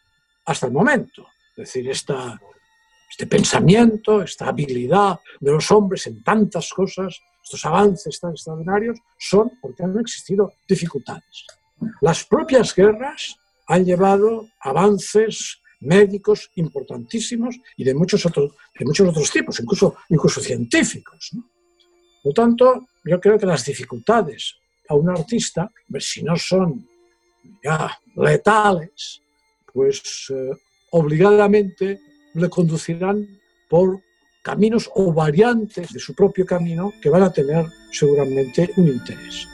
hasta 0.46 0.68
el 0.68 0.74
momento. 0.74 1.28
Es 1.52 1.56
decir, 1.56 1.90
esta, 1.90 2.40
este 3.16 3.28
pensamiento, 3.28 4.22
esta 4.22 4.50
habilidad 4.50 5.22
de 5.40 5.52
los 5.54 5.72
hombres 5.72 6.06
en 6.08 6.22
tantas 6.22 6.70
cosas, 6.74 7.18
estos 7.42 7.66
avances 7.66 8.20
tan 8.20 8.32
extraordinarios, 8.32 9.00
son 9.18 9.54
porque 9.62 9.84
han 9.84 9.98
existido 9.98 10.56
dificultades. 10.68 11.46
Las 12.02 12.26
propias 12.26 12.76
guerras 12.76 13.38
han 13.68 13.86
llevado 13.86 14.50
avances 14.60 15.62
médicos 15.80 16.52
importantísimos 16.56 17.56
y 17.78 17.86
de 17.86 17.94
muchos 17.94 18.26
otros, 18.26 18.52
de 18.78 18.84
muchos 18.84 19.08
otros 19.08 19.32
tipos, 19.32 19.62
incluso, 19.62 19.96
incluso 20.10 20.42
científicos. 20.42 21.30
¿no? 21.32 21.44
Por 22.22 22.32
lo 22.32 22.34
tanto, 22.34 22.88
yo 23.06 23.22
creo 23.22 23.40
que 23.40 23.46
las 23.46 23.64
dificultades 23.64 24.58
a 24.90 24.96
un 24.96 25.10
artista, 25.10 25.72
si 26.00 26.22
no 26.22 26.36
son 26.36 26.86
ya 27.64 27.98
letales, 28.18 29.22
pues 29.72 30.28
eh, 30.32 30.52
obligadamente 30.92 32.02
le 32.36 32.50
conducirán 32.50 33.28
por 33.70 34.02
caminos 34.44 34.90
o 34.94 35.12
variantes 35.12 35.92
de 35.92 36.00
su 36.00 36.14
propio 36.14 36.46
camino 36.46 36.94
que 37.02 37.10
van 37.10 37.24
a 37.24 37.32
tener 37.32 37.66
seguramente 37.92 38.72
un 38.78 38.88
interés. 38.90 39.48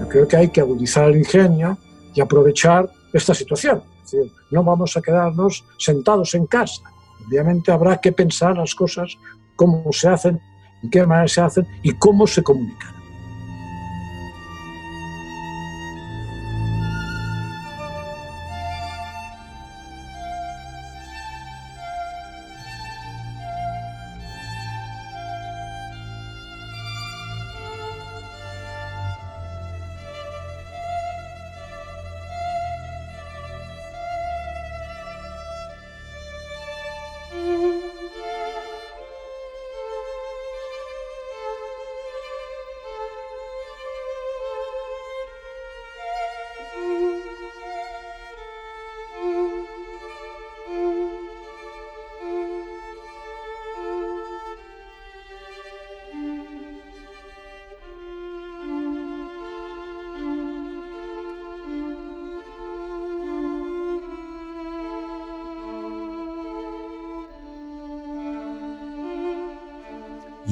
Yo 0.00 0.08
creo 0.08 0.28
que 0.28 0.36
hay 0.36 0.48
que 0.48 0.60
agudizar 0.60 1.10
el 1.10 1.18
ingenio 1.18 1.76
y 2.14 2.20
aprovechar 2.20 2.90
esta 3.12 3.34
situación. 3.34 3.82
No 4.50 4.62
vamos 4.62 4.96
a 4.96 5.02
quedarnos 5.02 5.64
sentados 5.76 6.34
en 6.34 6.46
casa. 6.46 6.95
Obviamente 7.26 7.72
habrá 7.72 7.96
que 7.98 8.12
pensar 8.12 8.56
las 8.56 8.74
cosas, 8.74 9.16
cómo 9.56 9.92
se 9.92 10.08
hacen, 10.08 10.40
en 10.82 10.90
qué 10.90 11.06
manera 11.06 11.28
se 11.28 11.40
hacen 11.40 11.66
y 11.82 11.92
cómo 11.92 12.26
se 12.26 12.42
comunican. 12.42 12.95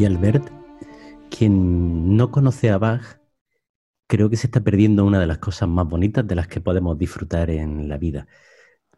Albert, 0.07 0.51
quien 1.31 2.17
no 2.17 2.31
conoce 2.31 2.71
a 2.71 2.79
Bach, 2.79 3.21
creo 4.07 4.31
que 4.31 4.37
se 4.37 4.47
está 4.47 4.61
perdiendo 4.61 5.05
una 5.05 5.21
de 5.21 5.27
las 5.27 5.39
cosas 5.39 5.69
más 5.69 5.89
bonitas 5.89 6.27
de 6.27 6.35
las 6.35 6.49
que 6.49 6.61
podemos 6.61 6.99
disfrutar 6.99 7.51
en 7.51 7.89
la 7.89 7.99
vida. 7.99 8.27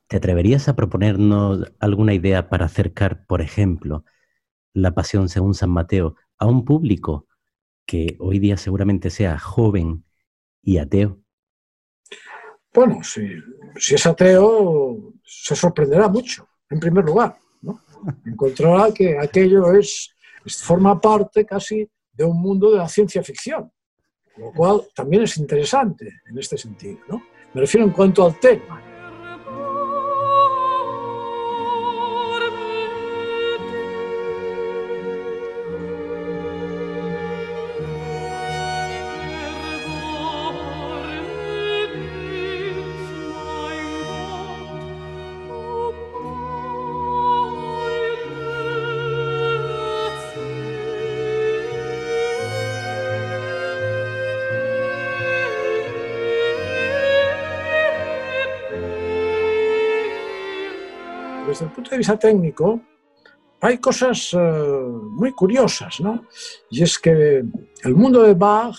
¿Te 0.09 0.19
atreverías 0.19 0.69
a 0.69 0.77
proponernos 0.77 1.73
alguna 1.81 2.15
idea 2.15 2.49
para 2.49 2.67
acercar, 2.67 3.27
por 3.27 3.41
ejemplo, 3.41 4.05
la 4.73 4.93
pasión 4.95 5.29
según 5.29 5.55
San 5.55 5.71
Mateo 5.71 6.17
a 6.39 6.47
un 6.47 6.65
público 6.65 7.27
que 7.87 8.17
hoy 8.21 8.39
día 8.39 8.57
seguramente 8.57 9.11
sea 9.11 9.39
joven 9.39 10.05
y 10.63 10.79
ateo? 10.79 11.21
Bueno, 12.75 13.03
si, 13.03 13.95
es 13.95 14.07
ateo, 14.07 15.15
se 15.25 15.57
sorprenderá 15.57 16.09
mucho, 16.09 16.47
en 16.69 16.79
primer 16.79 17.05
lugar. 17.05 17.39
¿no? 17.63 17.81
Encontrará 18.27 18.93
que 18.93 19.19
aquello 19.19 19.73
es- 19.73 20.16
forma 20.49 21.01
parte 21.01 21.45
casi 21.45 21.89
de 22.13 22.25
un 22.25 22.41
mundo 22.41 22.71
de 22.71 22.79
la 22.79 22.89
ciencia 22.89 23.23
ficción, 23.23 23.71
lo 24.37 24.53
cual 24.53 24.83
también 24.95 25.23
es 25.23 25.37
interesante 25.37 26.09
en 26.29 26.39
este 26.39 26.57
sentido. 26.57 26.99
¿no? 27.09 27.23
Me 27.55 27.61
refiero 27.61 27.87
en 27.87 27.93
cuanto 27.93 28.25
al 28.25 28.39
tema. 28.39 28.83
Desde 61.57 61.67
el 61.67 61.73
punto 61.73 61.91
de 61.91 61.99
vista 61.99 62.19
técnico, 62.19 62.83
hay 63.63 63.79
cosas 63.79 64.31
eh, 64.35 64.39
muy 64.39 65.33
curiosas, 65.33 66.01
¿no? 66.01 66.27
Y 66.71 66.83
es 66.83 66.99
que 66.99 67.43
el 67.83 67.95
mundo 67.95 68.23
de 68.23 68.35
Bach 68.35 68.77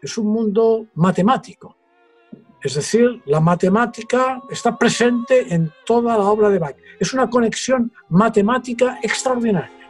es 0.00 0.16
un 0.16 0.28
mundo 0.28 0.86
matemático. 0.94 1.76
Es 2.62 2.76
decir, 2.76 3.20
la 3.26 3.40
matemática 3.40 4.40
está 4.50 4.74
presente 4.78 5.54
en 5.54 5.70
toda 5.84 6.16
la 6.16 6.24
obra 6.24 6.48
de 6.48 6.58
Bach. 6.58 6.76
Es 6.98 7.12
una 7.12 7.28
conexión 7.28 7.92
matemática 8.08 8.98
extraordinaria. 9.02 9.83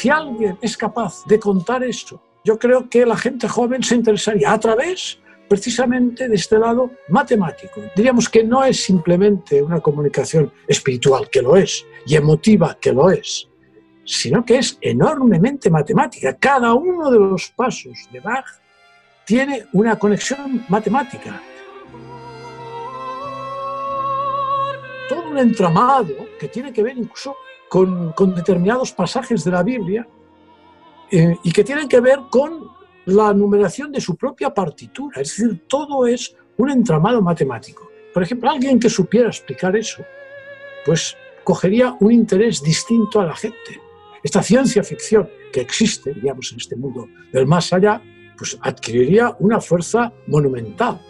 Si 0.00 0.08
alguien 0.08 0.56
es 0.62 0.78
capaz 0.78 1.26
de 1.26 1.38
contar 1.38 1.84
eso, 1.84 2.22
yo 2.42 2.58
creo 2.58 2.88
que 2.88 3.04
la 3.04 3.18
gente 3.18 3.46
joven 3.46 3.82
se 3.82 3.96
interesaría 3.96 4.50
a 4.50 4.58
través 4.58 5.18
precisamente 5.46 6.26
de 6.26 6.36
este 6.36 6.58
lado 6.58 6.92
matemático. 7.10 7.82
Diríamos 7.94 8.26
que 8.26 8.42
no 8.42 8.64
es 8.64 8.82
simplemente 8.82 9.62
una 9.62 9.78
comunicación 9.78 10.50
espiritual, 10.66 11.28
que 11.28 11.42
lo 11.42 11.54
es, 11.54 11.84
y 12.06 12.16
emotiva, 12.16 12.78
que 12.80 12.94
lo 12.94 13.10
es, 13.10 13.46
sino 14.06 14.42
que 14.42 14.56
es 14.56 14.78
enormemente 14.80 15.68
matemática. 15.68 16.34
Cada 16.34 16.72
uno 16.72 17.10
de 17.10 17.18
los 17.18 17.50
pasos 17.50 18.08
de 18.10 18.20
Bach 18.20 18.46
tiene 19.26 19.66
una 19.74 19.98
conexión 19.98 20.64
matemática. 20.70 21.42
Todo 25.10 25.28
un 25.28 25.36
entramado 25.36 26.14
que 26.38 26.48
tiene 26.48 26.72
que 26.72 26.82
ver 26.82 26.96
incluso 26.96 27.36
con, 27.70 28.10
con 28.14 28.34
determinados 28.34 28.90
pasajes 28.90 29.44
de 29.44 29.52
la 29.52 29.62
Biblia 29.62 30.04
eh, 31.08 31.36
y 31.44 31.52
que 31.52 31.62
tienen 31.62 31.88
que 31.88 32.00
ver 32.00 32.18
con 32.28 32.68
la 33.04 33.32
numeración 33.32 33.92
de 33.92 34.00
su 34.00 34.16
propia 34.16 34.52
partitura. 34.52 35.20
Es 35.20 35.36
decir, 35.36 35.62
todo 35.68 36.04
es 36.04 36.34
un 36.56 36.68
entramado 36.68 37.22
matemático. 37.22 37.88
Por 38.12 38.24
ejemplo, 38.24 38.50
alguien 38.50 38.80
que 38.80 38.90
supiera 38.90 39.28
explicar 39.28 39.76
eso, 39.76 40.04
pues 40.84 41.16
cogería 41.44 41.96
un 42.00 42.10
interés 42.10 42.60
distinto 42.60 43.20
a 43.20 43.26
la 43.26 43.36
gente. 43.36 43.80
Esta 44.24 44.42
ciencia 44.42 44.82
ficción 44.82 45.30
que 45.52 45.60
existe, 45.60 46.12
digamos, 46.12 46.50
en 46.50 46.58
este 46.58 46.74
mundo 46.74 47.08
del 47.32 47.46
más 47.46 47.72
allá, 47.72 48.02
pues 48.36 48.58
adquiriría 48.62 49.36
una 49.38 49.60
fuerza 49.60 50.12
monumental. 50.26 51.00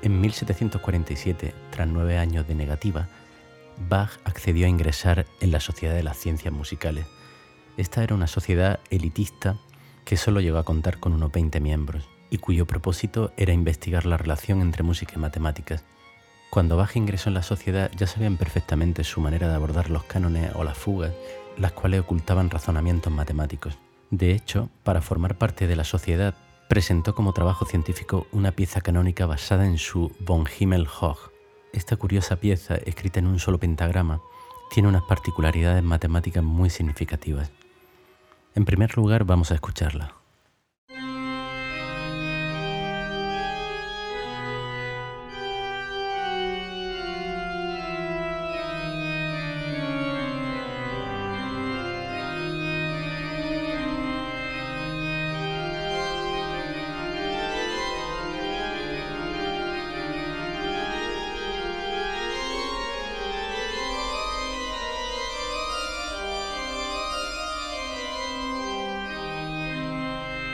En 0.00 0.20
1747, 0.20 1.54
tras 1.70 1.88
nueve 1.88 2.18
años 2.18 2.46
de 2.46 2.54
negativa, 2.54 3.08
Bach 3.88 4.10
accedió 4.24 4.66
a 4.66 4.70
ingresar 4.70 5.26
en 5.40 5.50
la 5.50 5.60
Sociedad 5.60 5.94
de 5.94 6.02
las 6.02 6.16
Ciencias 6.16 6.52
Musicales. 6.52 7.06
Esta 7.76 8.02
era 8.02 8.14
una 8.14 8.26
sociedad 8.26 8.80
elitista 8.90 9.56
que 10.04 10.16
solo 10.16 10.40
llegó 10.40 10.58
a 10.58 10.64
contar 10.64 10.98
con 10.98 11.12
unos 11.12 11.32
20 11.32 11.60
miembros 11.60 12.08
y 12.30 12.38
cuyo 12.38 12.66
propósito 12.66 13.32
era 13.36 13.52
investigar 13.52 14.06
la 14.06 14.16
relación 14.16 14.60
entre 14.60 14.82
música 14.82 15.14
y 15.16 15.18
matemáticas. 15.18 15.84
Cuando 16.50 16.76
Bach 16.76 16.96
ingresó 16.96 17.30
en 17.30 17.34
la 17.34 17.42
sociedad 17.42 17.90
ya 17.96 18.06
sabían 18.06 18.36
perfectamente 18.36 19.04
su 19.04 19.20
manera 19.20 19.48
de 19.48 19.54
abordar 19.54 19.90
los 19.90 20.04
cánones 20.04 20.50
o 20.54 20.64
las 20.64 20.76
fugas, 20.76 21.12
las 21.56 21.72
cuales 21.72 22.00
ocultaban 22.00 22.50
razonamientos 22.50 23.12
matemáticos. 23.12 23.78
De 24.10 24.32
hecho, 24.32 24.68
para 24.82 25.00
formar 25.00 25.38
parte 25.38 25.66
de 25.66 25.76
la 25.76 25.84
sociedad, 25.84 26.34
presentó 26.68 27.14
como 27.14 27.32
trabajo 27.32 27.64
científico 27.64 28.26
una 28.32 28.52
pieza 28.52 28.80
canónica 28.80 29.26
basada 29.26 29.66
en 29.66 29.78
su 29.78 30.12
Von 30.20 30.46
Himmel 30.58 30.86
Hoch, 31.00 31.31
esta 31.72 31.96
curiosa 31.96 32.36
pieza, 32.36 32.76
escrita 32.76 33.18
en 33.18 33.26
un 33.26 33.38
solo 33.38 33.58
pentagrama, 33.58 34.20
tiene 34.70 34.88
unas 34.88 35.02
particularidades 35.02 35.82
matemáticas 35.82 36.42
muy 36.44 36.70
significativas. 36.70 37.50
En 38.54 38.64
primer 38.64 38.96
lugar, 38.96 39.24
vamos 39.24 39.50
a 39.50 39.54
escucharla. 39.54 40.21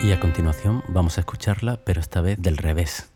Y 0.01 0.13
a 0.13 0.21
continuación 0.21 0.85
vamos 0.89 1.19
a 1.19 1.23
escucharla, 1.23 1.81
pero 1.85 2.01
esta 2.01 2.21
vez 2.21 2.41
del 2.41 2.57
revés. 2.57 3.11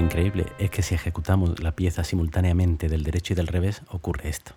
Increíble 0.00 0.46
es 0.58 0.70
que 0.70 0.82
si 0.82 0.94
ejecutamos 0.94 1.60
la 1.60 1.76
pieza 1.76 2.02
simultáneamente 2.02 2.88
del 2.88 3.04
derecho 3.04 3.34
y 3.34 3.36
del 3.36 3.46
revés, 3.46 3.82
ocurre 3.88 4.28
esto. 4.28 4.52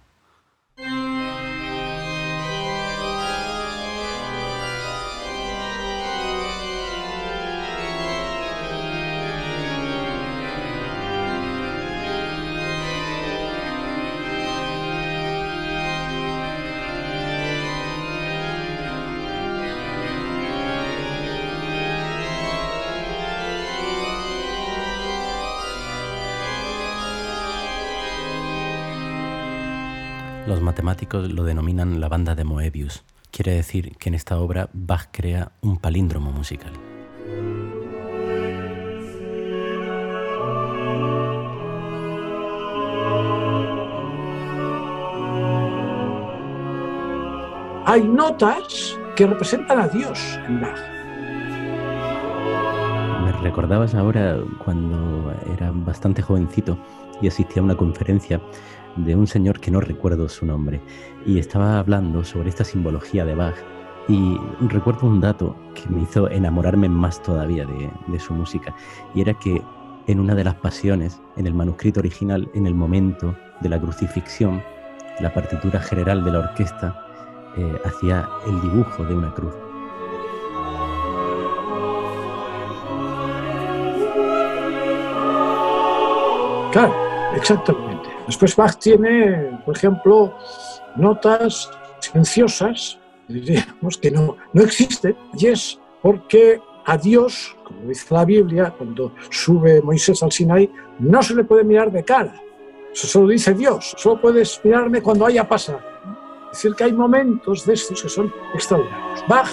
Matemáticos 30.84 31.32
lo 31.32 31.46
denominan 31.46 32.02
la 32.02 32.10
banda 32.10 32.36
de 32.36 32.44
Moebius. 32.44 33.06
Quiere 33.32 33.54
decir 33.54 33.96
que 33.96 34.10
en 34.10 34.16
esta 34.16 34.38
obra 34.38 34.70
Bach 34.74 35.08
crea 35.12 35.54
un 35.62 35.78
palíndromo 35.78 36.30
musical. 36.34 36.74
Hay 47.86 48.04
notas 48.04 49.00
que 49.16 49.26
representan 49.26 49.80
a 49.80 49.88
Dios 49.88 50.20
en 50.48 50.60
Bach. 50.60 50.80
Me 53.24 53.32
recordabas 53.42 53.96
ahora 53.96 54.38
cuando 54.66 55.34
era 55.56 55.72
bastante 55.74 56.22
jovencito 56.22 56.78
y 57.22 57.30
asistía 57.30 57.62
a 57.62 57.66
una 57.66 57.78
conferencia 57.78 58.42
de 58.96 59.16
un 59.16 59.28
señor 59.28 59.60
que 59.60 59.72
no 59.72 59.82
recuerdo 59.82 60.30
su 60.30 60.46
nombre 60.46 60.82
y 61.26 61.40
estaba 61.40 61.80
hablando 61.80 62.24
sobre 62.24 62.50
esta 62.50 62.64
simbología 62.64 63.26
de 63.26 63.36
Bach 63.36 63.56
y 64.08 64.38
recuerdo 64.68 65.08
un 65.08 65.22
dato 65.22 65.56
que 65.74 65.90
me 65.90 66.02
hizo 66.02 66.30
enamorarme 66.30 66.90
más 66.90 67.22
todavía 67.24 67.66
de, 67.66 68.20
su 68.20 68.34
música 68.34 68.76
y 69.16 69.22
era 69.22 69.34
que 69.34 69.62
en 70.08 70.20
una 70.20 70.36
de 70.36 70.44
las 70.44 70.56
pasiones, 70.56 71.22
en 71.38 71.48
el 71.48 71.54
manuscrito 71.54 72.02
original, 72.02 72.50
en 72.54 72.68
el 72.68 72.76
momento 72.76 73.36
de 73.62 73.70
la 73.70 73.80
crucifixión, 73.80 74.62
la 75.22 75.34
partitura 75.34 75.80
general 75.80 76.26
de 76.26 76.32
la 76.32 76.40
orquesta 76.40 77.08
eh, 77.56 77.78
hacía 77.86 78.28
el 78.46 78.62
dibujo 78.62 79.06
de 79.06 79.16
una 79.16 79.34
cruz. 79.34 79.54
Claro, 86.74 86.94
exactamente. 87.36 87.93
Después 88.28 88.56
Bach 88.56 88.78
tiene, 88.80 89.60
por 89.66 89.76
ejemplo, 89.76 90.36
notas 90.96 91.70
silenciosas, 92.00 93.00
diríamos, 93.28 93.98
que 93.98 94.12
no, 94.12 94.38
no 94.54 94.64
existen, 94.64 95.16
y 95.38 95.48
es 95.48 95.80
porque 96.02 96.62
a 96.86 96.98
Dios, 96.98 97.56
como 97.64 97.88
dice 97.88 98.14
la 98.14 98.26
Biblia, 98.26 98.74
cuando 98.78 99.14
sube 99.30 99.82
Moisés 99.82 100.22
al 100.24 100.32
Sinaí, 100.32 100.70
no 101.00 101.22
se 101.24 101.36
le 101.36 101.44
puede 101.44 101.64
mirar 101.64 101.92
de 101.92 102.04
cara. 102.04 102.36
Eso 102.94 103.08
solo 103.08 103.30
dice 103.30 103.54
Dios. 103.54 103.94
Solo 103.98 104.22
puedes 104.22 104.60
mirarme 104.64 105.02
cuando 105.02 105.26
haya 105.26 105.48
pasado. 105.48 105.80
Es 106.52 106.58
decir, 106.60 106.76
que 106.76 106.84
hay 106.84 106.94
momentos 106.94 107.66
de 107.66 107.74
estos 107.74 108.02
que 108.02 108.10
son 108.10 108.32
extraordinarios. 108.54 109.24
Bach 109.28 109.50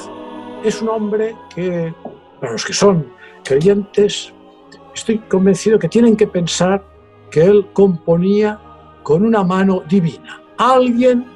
es 0.63 0.83
un 0.83 0.89
hombre 0.89 1.35
que, 1.55 1.95
para 2.41 2.53
los 2.53 2.65
que 2.65 2.73
son 2.73 3.11
creyentes, 3.45 4.35
estoy 4.95 5.19
convencido 5.21 5.79
que 5.79 5.89
tienen 5.89 6.17
que 6.17 6.27
pensar 6.27 6.85
que 7.31 7.45
él 7.45 7.69
componía 7.73 8.59
con 9.03 9.25
una 9.25 9.43
mano 9.43 9.83
divina. 9.89 10.43
Alguien 10.59 11.27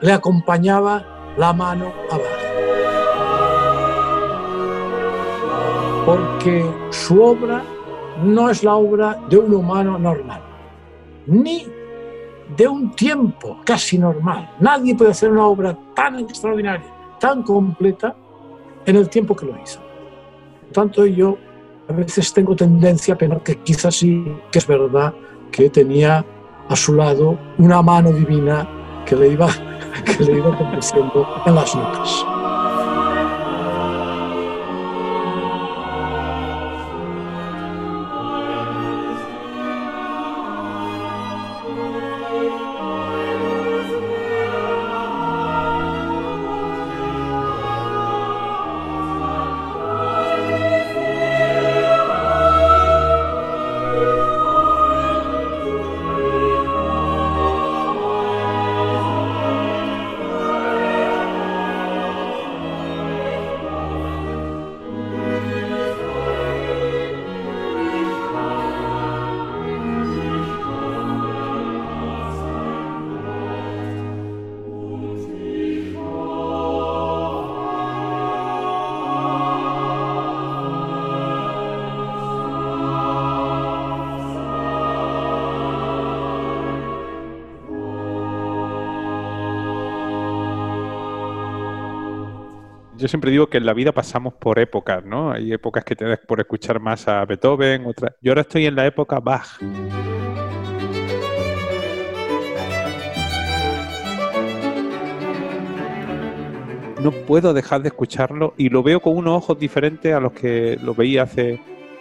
le 0.00 0.12
acompañaba 0.12 1.34
la 1.36 1.52
mano 1.52 1.92
a 2.10 2.16
Bach. 2.16 2.40
Porque 6.06 6.64
su 6.90 7.22
obra 7.22 7.62
no 8.24 8.50
es 8.50 8.64
la 8.64 8.74
obra 8.74 9.20
de 9.28 9.38
un 9.38 9.54
humano 9.54 9.98
normal, 9.98 10.40
ni 11.26 11.66
de 12.56 12.66
un 12.68 12.90
tiempo 12.92 13.60
casi 13.64 13.98
normal. 13.98 14.50
Nadie 14.58 14.94
puede 14.94 15.12
hacer 15.12 15.30
una 15.30 15.46
obra 15.46 15.76
tan 15.94 16.18
extraordinaria, 16.18 16.86
tan 17.18 17.42
completa, 17.42 18.16
en 18.86 18.96
el 18.96 19.08
tiempo 19.08 19.36
que 19.36 19.46
lo 19.46 19.62
hizo. 19.62 19.80
Por 20.62 20.72
tanto, 20.72 21.06
yo 21.06 21.36
a 21.90 21.92
veces 21.92 22.32
tengo 22.32 22.54
tendencia 22.54 23.14
a 23.14 23.18
pensar 23.18 23.42
que 23.42 23.56
quizás 23.56 23.96
sí 23.96 24.24
que 24.52 24.60
es 24.60 24.66
verdad 24.66 25.12
que 25.50 25.68
tenía 25.68 26.24
a 26.68 26.76
su 26.76 26.94
lado 26.94 27.36
una 27.58 27.82
mano 27.82 28.12
divina 28.12 28.68
que 29.04 29.16
le 29.16 29.28
iba, 29.28 29.48
que 30.04 30.24
le 30.24 30.38
iba 30.38 30.56
en 31.46 31.54
las 31.54 31.74
notas. 31.74 32.39
Yo 93.00 93.08
siempre 93.08 93.30
digo 93.30 93.48
que 93.48 93.56
en 93.56 93.64
la 93.64 93.72
vida 93.72 93.92
pasamos 93.92 94.34
por 94.34 94.58
épocas, 94.58 95.02
¿no? 95.02 95.32
Hay 95.32 95.54
épocas 95.54 95.84
que 95.84 95.96
te 95.96 96.04
das 96.04 96.18
por 96.18 96.38
escuchar 96.38 96.80
más 96.80 97.08
a 97.08 97.24
Beethoven, 97.24 97.86
otras. 97.86 98.12
Yo 98.20 98.32
ahora 98.32 98.42
estoy 98.42 98.66
en 98.66 98.76
la 98.76 98.84
época 98.84 99.20
Bach. 99.20 99.58
No 107.02 107.10
puedo 107.26 107.54
dejar 107.54 107.80
de 107.80 107.88
escucharlo 107.88 108.52
y 108.58 108.68
lo 108.68 108.82
veo 108.82 109.00
con 109.00 109.16
unos 109.16 109.34
ojos 109.34 109.58
diferentes 109.58 110.12
a 110.12 110.20
los 110.20 110.32
que 110.32 110.78
lo 110.82 110.94
veía 110.94 111.22
hace 111.22 111.58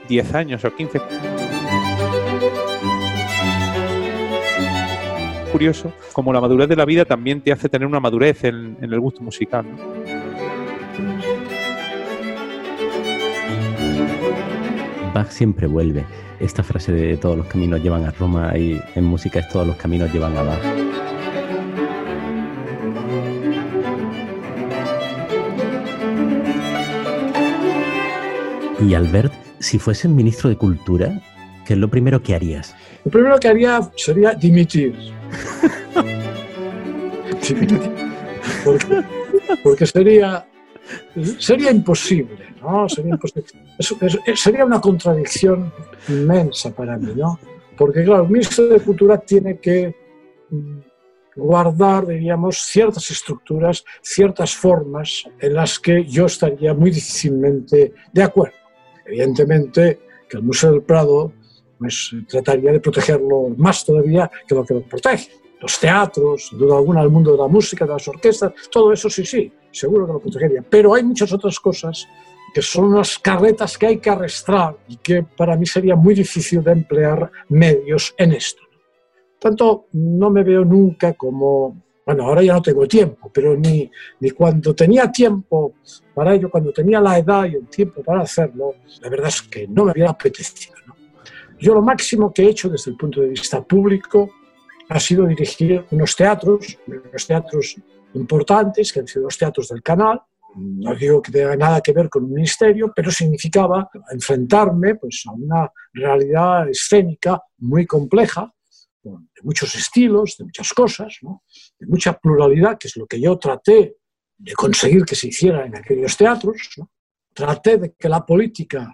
10 0.10 0.34
años 0.36 0.66
o 0.66 0.76
15. 0.76 1.00
Curioso, 5.54 5.94
como 6.12 6.34
la 6.34 6.42
madurez 6.42 6.68
de 6.68 6.76
la 6.76 6.84
vida 6.84 7.06
también 7.06 7.40
te 7.40 7.54
hace 7.54 7.70
tener 7.70 7.88
una 7.88 8.02
madurez 8.02 8.44
en, 8.44 8.76
en 8.82 8.92
el 8.92 9.00
gusto 9.00 9.22
musical. 9.22 9.66
¿no? 9.66 10.19
Bach 15.20 15.32
siempre 15.32 15.68
vuelve. 15.68 16.06
Esta 16.40 16.64
frase 16.64 16.94
de 16.94 17.18
todos 17.18 17.36
los 17.36 17.46
caminos 17.48 17.84
llevan 17.84 18.06
a 18.06 18.12
Roma 18.12 18.58
y 18.58 18.82
en 18.96 19.04
música 19.04 19.40
es 19.40 19.50
todos 19.50 19.68
los 19.68 19.76
caminos 19.76 20.14
llevan 20.14 20.38
a 20.38 20.44
Bach. 20.44 20.62
Y 28.80 28.94
Albert, 28.94 29.34
si 29.60 29.78
fueses 29.78 30.10
ministro 30.10 30.50
de 30.50 30.56
Cultura, 30.56 31.22
¿qué 31.66 31.74
es 31.74 31.80
lo 31.80 31.90
primero 31.90 32.24
que 32.24 32.34
harías? 32.34 32.74
Lo 33.04 33.12
primero 33.12 33.38
que 33.42 33.50
haría 33.50 33.82
sería 33.98 34.34
dimitir. 34.34 34.96
Dimitir. 37.46 37.92
Porque, 38.64 39.04
porque 39.64 39.86
sería, 39.86 40.46
sería 41.38 41.72
imposible, 41.72 42.46
¿no? 42.62 42.88
Sería, 42.88 43.12
imposible. 43.12 43.46
Sería 44.36 44.66
una 44.66 44.82
contradicción 44.82 45.72
inmensa 46.08 46.72
para 46.72 46.98
mí, 46.98 47.14
¿no? 47.16 47.40
Porque, 47.78 48.04
claro, 48.04 48.24
el 48.24 48.30
ministro 48.30 48.68
de 48.68 48.80
Cultura 48.80 49.18
tiene 49.18 49.58
que 49.60 49.96
mm, 50.50 50.80
guardar, 51.36 52.08
diríamos, 52.08 52.58
ciertas 52.58 53.10
estructuras, 53.10 53.84
ciertas 54.02 54.56
formas 54.56 55.26
en 55.40 55.54
las 55.54 55.80
que 55.80 56.04
yo 56.06 56.26
estaría 56.26 56.74
muy 56.74 56.92
difícilmente 56.92 57.94
de 58.12 58.24
acuerdo. 58.24 58.56
Evidentemente 59.06 60.00
que 60.30 60.38
el 60.38 60.44
Museo 60.44 60.72
del 60.72 60.84
Prado 60.84 61.34
pues, 61.78 62.12
trataría 62.28 62.72
de 62.72 62.80
protegerlo 62.80 63.50
más 63.58 63.86
todavía 63.86 64.30
que 64.48 64.56
lo 64.56 64.66
que 64.66 64.74
lo 64.76 64.82
protege. 64.82 65.32
Los 65.62 65.80
teatros, 65.80 66.48
sin 66.48 66.60
duda 66.60 66.78
alguna, 66.78 67.02
el 67.02 67.10
mundo 67.10 67.32
de 67.34 67.38
la 67.38 67.48
música, 67.48 67.86
de 67.86 67.92
las 67.92 68.08
orquestas, 68.08 68.54
todo 68.72 68.94
eso 68.94 69.10
sí, 69.10 69.26
sí, 69.26 69.52
seguro 69.72 70.08
que 70.08 70.14
lo 70.14 70.20
protegería. 70.20 70.64
Pero 70.68 70.94
hay 70.94 71.04
muchas 71.04 71.32
otras 71.34 71.60
cosas 71.60 72.08
que 72.54 72.62
son 72.62 72.86
unas 72.86 73.20
carretas 73.20 73.78
que 73.78 73.88
hay 73.88 73.98
que 73.98 74.10
arrastrar 74.10 74.78
y 74.88 74.98
que 74.98 75.24
para 75.24 75.56
mí 75.56 75.66
sería 75.66 75.96
muy 75.96 76.16
difícil 76.16 76.64
de 76.64 76.72
emplear 76.72 77.32
medios 77.50 78.14
en 78.18 78.34
esto. 78.34 78.64
Tanto 79.38 79.88
no 79.94 80.30
me 80.30 80.44
veo 80.44 80.66
nunca 80.66 81.14
como, 81.14 81.82
bueno, 82.06 82.26
ahora 82.26 82.42
ya 82.42 82.54
no 82.54 82.62
tengo 82.62 82.88
tiempo, 82.88 83.30
pero 83.34 83.56
ni, 83.56 83.90
ni 84.20 84.32
cuando 84.32 84.74
tenía 84.74 85.12
tiempo 85.12 85.76
para 86.14 86.34
ello, 86.34 86.50
cuando 86.50 86.74
tenía 86.74 87.00
la 87.00 87.18
edad 87.18 87.46
y 87.46 87.56
el 87.56 87.68
tiempo 87.68 88.04
para 88.04 88.22
hacerlo, 88.22 88.76
la 89.02 89.10
verdad 89.10 89.30
es 89.30 89.42
que 89.44 89.68
no 89.68 89.86
me 89.86 89.92
hubiera 89.92 90.10
apetecido. 90.10 90.76
¿no? 90.88 90.96
Yo 91.60 91.74
lo 91.74 91.82
máximo 91.82 92.34
que 92.34 92.44
he 92.44 92.50
hecho 92.50 92.70
desde 92.70 92.92
el 92.92 92.98
punto 92.98 93.22
de 93.22 93.30
vista 93.30 93.62
público 93.62 94.30
ha 94.90 95.00
sido 95.00 95.28
dirigir 95.28 95.86
unos 95.92 96.16
teatros, 96.16 96.78
unos 96.88 97.28
teatros 97.28 97.76
importantes, 98.16 98.92
que 98.92 99.00
han 99.00 99.08
sido 99.08 99.26
los 99.26 99.38
teatros 99.38 99.70
del 99.70 99.84
canal. 99.84 100.20
No 100.56 100.96
digo 100.96 101.22
que 101.22 101.32
tenga 101.32 101.56
nada 101.56 101.80
que 101.80 101.94
ver 101.94 102.10
con 102.10 102.24
un 102.24 102.34
ministerio, 102.34 102.92
pero 102.96 103.12
significaba 103.12 103.88
enfrentarme 104.12 104.96
pues, 104.96 105.24
a 105.28 105.32
una 105.32 105.72
realidad 105.94 106.68
escénica 106.68 107.40
muy 107.60 107.86
compleja, 107.86 108.52
de 109.04 109.42
muchos 109.44 109.76
estilos, 109.76 110.36
de 110.38 110.46
muchas 110.46 110.74
cosas, 110.74 111.20
¿no? 111.22 111.44
de 111.80 111.88
mucha 111.88 112.18
pluralidad, 112.18 112.78
que 112.78 112.88
es 112.88 112.98
lo 112.98 113.06
que 113.06 113.22
yo 113.22 113.38
traté 113.38 113.98
de 114.38 114.54
conseguir 114.54 115.06
que 115.06 115.16
se 115.16 115.28
hiciera 115.28 115.66
en 115.66 115.76
aquellos 115.76 116.18
teatros. 116.18 116.58
¿no? 116.78 116.90
Traté 117.34 117.78
de 117.78 117.94
que 117.94 118.10
la 118.10 118.26
política 118.26 118.94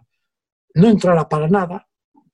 no 0.75 0.89
entrara 0.89 1.27
para 1.27 1.47
nada. 1.47 1.87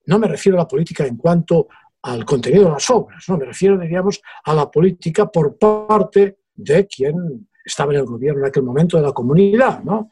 No 0.08 0.18
me 0.18 0.28
refiero 0.28 0.58
a 0.58 0.62
la 0.62 0.68
política 0.68 1.06
en 1.06 1.16
cuanto 1.16 1.68
al 2.04 2.26
contenido 2.26 2.66
de 2.66 2.72
las 2.72 2.90
obras, 2.90 3.24
no 3.28 3.38
me 3.38 3.46
refiero, 3.46 3.78
diríamos, 3.78 4.22
a 4.44 4.54
la 4.54 4.70
política 4.70 5.32
por 5.32 5.58
parte 5.58 6.40
de 6.54 6.88
quien 6.88 7.50
estaba 7.64 7.94
en 7.94 8.00
el 8.00 8.06
gobierno 8.06 8.42
en 8.42 8.48
aquel 8.48 8.64
momento 8.64 8.98
de 8.98 9.04
la 9.04 9.12
comunidad. 9.12 9.84
¿no? 9.84 10.10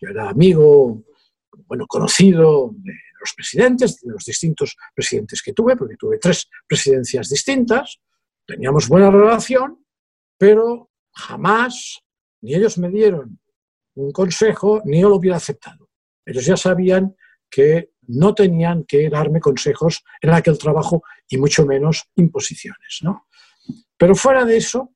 Yo 0.00 0.08
era 0.10 0.28
amigo, 0.28 1.02
bueno, 1.66 1.86
conocido 1.86 2.70
de 2.74 2.92
los 3.18 3.32
presidentes, 3.34 4.00
de 4.00 4.12
los 4.12 4.24
distintos 4.24 4.76
presidentes 4.94 5.42
que 5.42 5.52
tuve, 5.52 5.76
porque 5.76 5.96
tuve 5.96 6.18
tres 6.18 6.48
presidencias 6.66 7.28
distintas, 7.28 8.00
teníamos 8.46 8.88
buena 8.88 9.10
relación, 9.10 9.84
pero 10.38 10.90
jamás 11.12 12.00
ni 12.42 12.54
ellos 12.54 12.78
me 12.78 12.88
dieron 12.90 13.38
un 13.94 14.12
consejo, 14.12 14.80
ni 14.84 15.00
yo 15.00 15.08
lo 15.08 15.16
hubiera 15.16 15.36
aceptado. 15.36 15.90
Ellos 16.24 16.44
ya 16.44 16.56
sabían 16.56 17.14
que 17.50 17.90
no 18.08 18.34
tenían 18.34 18.84
que 18.84 19.08
darme 19.08 19.40
consejos 19.40 20.04
en 20.20 20.30
aquel 20.30 20.58
trabajo 20.58 21.02
y 21.28 21.36
mucho 21.36 21.66
menos 21.66 22.04
imposiciones. 22.16 23.00
¿no? 23.02 23.26
Pero 23.96 24.14
fuera 24.14 24.44
de 24.44 24.56
eso, 24.56 24.94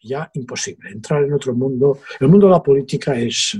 ya 0.00 0.30
imposible. 0.34 0.90
Entrar 0.90 1.24
en 1.24 1.32
otro 1.32 1.54
mundo. 1.54 1.98
El 2.20 2.28
mundo 2.28 2.46
de 2.46 2.52
la 2.52 2.62
política 2.62 3.18
es 3.18 3.54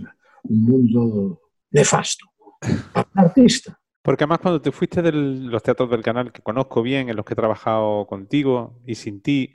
un 0.44 0.64
mundo 0.64 1.40
nefasto. 1.70 2.26
Artista, 3.14 3.78
Porque 4.02 4.24
además 4.24 4.38
cuando 4.40 4.62
te 4.62 4.72
fuiste 4.72 5.02
de 5.02 5.12
los 5.12 5.62
teatros 5.62 5.90
del 5.90 6.02
canal 6.02 6.32
que 6.32 6.42
conozco 6.42 6.82
bien, 6.82 7.08
en 7.08 7.16
los 7.16 7.24
que 7.24 7.34
he 7.34 7.36
trabajado 7.36 8.06
contigo 8.06 8.80
y 8.86 8.94
sin 8.94 9.20
ti, 9.20 9.52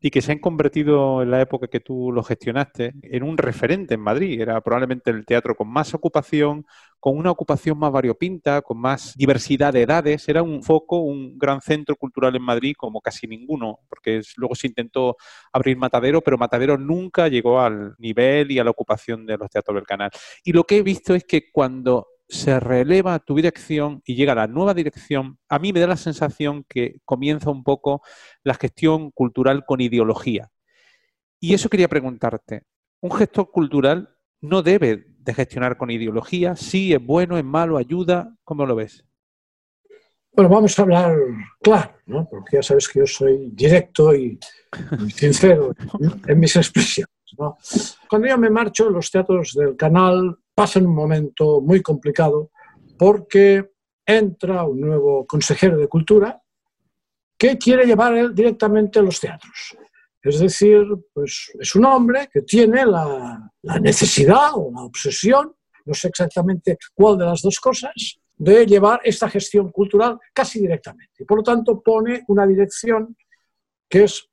y 0.00 0.10
que 0.10 0.22
se 0.22 0.32
han 0.32 0.38
convertido 0.38 1.22
en 1.22 1.30
la 1.30 1.40
época 1.40 1.66
que 1.66 1.80
tú 1.80 2.12
lo 2.12 2.22
gestionaste 2.22 2.92
en 3.02 3.22
un 3.22 3.36
referente 3.36 3.94
en 3.94 4.00
Madrid. 4.00 4.40
Era 4.40 4.60
probablemente 4.60 5.10
el 5.10 5.26
teatro 5.26 5.56
con 5.56 5.68
más 5.68 5.92
ocupación, 5.92 6.66
con 7.00 7.16
una 7.16 7.30
ocupación 7.32 7.78
más 7.78 7.90
variopinta, 7.90 8.62
con 8.62 8.78
más 8.78 9.14
diversidad 9.16 9.72
de 9.72 9.82
edades. 9.82 10.28
Era 10.28 10.42
un 10.42 10.62
foco, 10.62 11.00
un 11.00 11.36
gran 11.36 11.60
centro 11.60 11.96
cultural 11.96 12.36
en 12.36 12.42
Madrid 12.42 12.74
como 12.76 13.00
casi 13.00 13.26
ninguno, 13.26 13.80
porque 13.88 14.20
luego 14.36 14.54
se 14.54 14.68
intentó 14.68 15.16
abrir 15.52 15.76
Matadero, 15.76 16.20
pero 16.20 16.38
Matadero 16.38 16.78
nunca 16.78 17.28
llegó 17.28 17.60
al 17.60 17.94
nivel 17.98 18.52
y 18.52 18.58
a 18.60 18.64
la 18.64 18.70
ocupación 18.70 19.26
de 19.26 19.36
los 19.36 19.50
teatros 19.50 19.74
del 19.74 19.86
canal. 19.86 20.10
Y 20.44 20.52
lo 20.52 20.64
que 20.64 20.78
he 20.78 20.82
visto 20.82 21.14
es 21.14 21.24
que 21.24 21.50
cuando 21.50 22.06
se 22.28 22.60
releva 22.60 23.18
tu 23.20 23.36
dirección 23.36 24.02
y 24.04 24.14
llega 24.14 24.34
la 24.34 24.46
nueva 24.46 24.74
dirección, 24.74 25.38
a 25.48 25.58
mí 25.58 25.72
me 25.72 25.80
da 25.80 25.86
la 25.86 25.96
sensación 25.96 26.64
que 26.68 27.00
comienza 27.04 27.50
un 27.50 27.64
poco 27.64 28.02
la 28.44 28.54
gestión 28.54 29.10
cultural 29.10 29.64
con 29.64 29.80
ideología. 29.80 30.50
Y 31.40 31.54
eso 31.54 31.68
quería 31.68 31.88
preguntarte. 31.88 32.64
Un 33.00 33.12
gestor 33.12 33.50
cultural 33.50 34.14
no 34.40 34.62
debe 34.62 35.06
de 35.18 35.34
gestionar 35.34 35.76
con 35.76 35.90
ideología, 35.90 36.54
sí, 36.54 36.92
es 36.92 37.04
bueno, 37.04 37.38
es 37.38 37.44
malo, 37.44 37.76
ayuda, 37.76 38.34
¿cómo 38.44 38.66
lo 38.66 38.76
ves? 38.76 39.04
Bueno, 40.32 40.50
vamos 40.50 40.78
a 40.78 40.82
hablar 40.82 41.16
claro, 41.60 41.94
¿no? 42.06 42.28
porque 42.30 42.56
ya 42.56 42.62
sabes 42.62 42.88
que 42.88 43.00
yo 43.00 43.06
soy 43.06 43.50
directo 43.52 44.14
y, 44.14 44.38
sincero 45.14 45.74
en 46.26 46.38
mis 46.38 46.54
expresiones. 46.56 47.10
Cuando 48.08 48.28
yo 48.28 48.38
me 48.38 48.50
marcho, 48.50 48.90
los 48.90 49.10
teatros 49.10 49.52
del 49.54 49.76
canal 49.76 50.38
pasan 50.58 50.86
un 50.86 50.94
momento 50.96 51.60
muy 51.60 51.80
complicado 51.80 52.50
porque 52.98 53.70
entra 54.04 54.64
un 54.64 54.80
nuevo 54.80 55.24
consejero 55.24 55.76
de 55.76 55.86
cultura 55.86 56.42
que 57.38 57.56
quiere 57.56 57.86
llevar 57.86 58.34
directamente 58.34 58.98
a 58.98 59.02
los 59.02 59.20
teatros. 59.20 59.76
Es 60.20 60.40
decir, 60.40 60.84
pues 61.14 61.52
es 61.60 61.76
un 61.76 61.84
hombre 61.84 62.28
que 62.32 62.42
tiene 62.42 62.84
la, 62.84 63.48
la 63.62 63.78
necesidad 63.78 64.50
o 64.54 64.72
la 64.74 64.82
obsesión, 64.82 65.54
no 65.84 65.94
sé 65.94 66.08
exactamente 66.08 66.76
cuál 66.92 67.18
de 67.18 67.26
las 67.26 67.40
dos 67.40 67.60
cosas, 67.60 68.18
de 68.36 68.66
llevar 68.66 69.00
esta 69.04 69.30
gestión 69.30 69.70
cultural 69.70 70.18
casi 70.34 70.58
directamente. 70.58 71.22
Y 71.22 71.24
por 71.24 71.38
lo 71.38 71.44
tanto 71.44 71.80
pone 71.80 72.24
una 72.26 72.44
dirección 72.44 73.16
que 73.88 74.02
es 74.02 74.28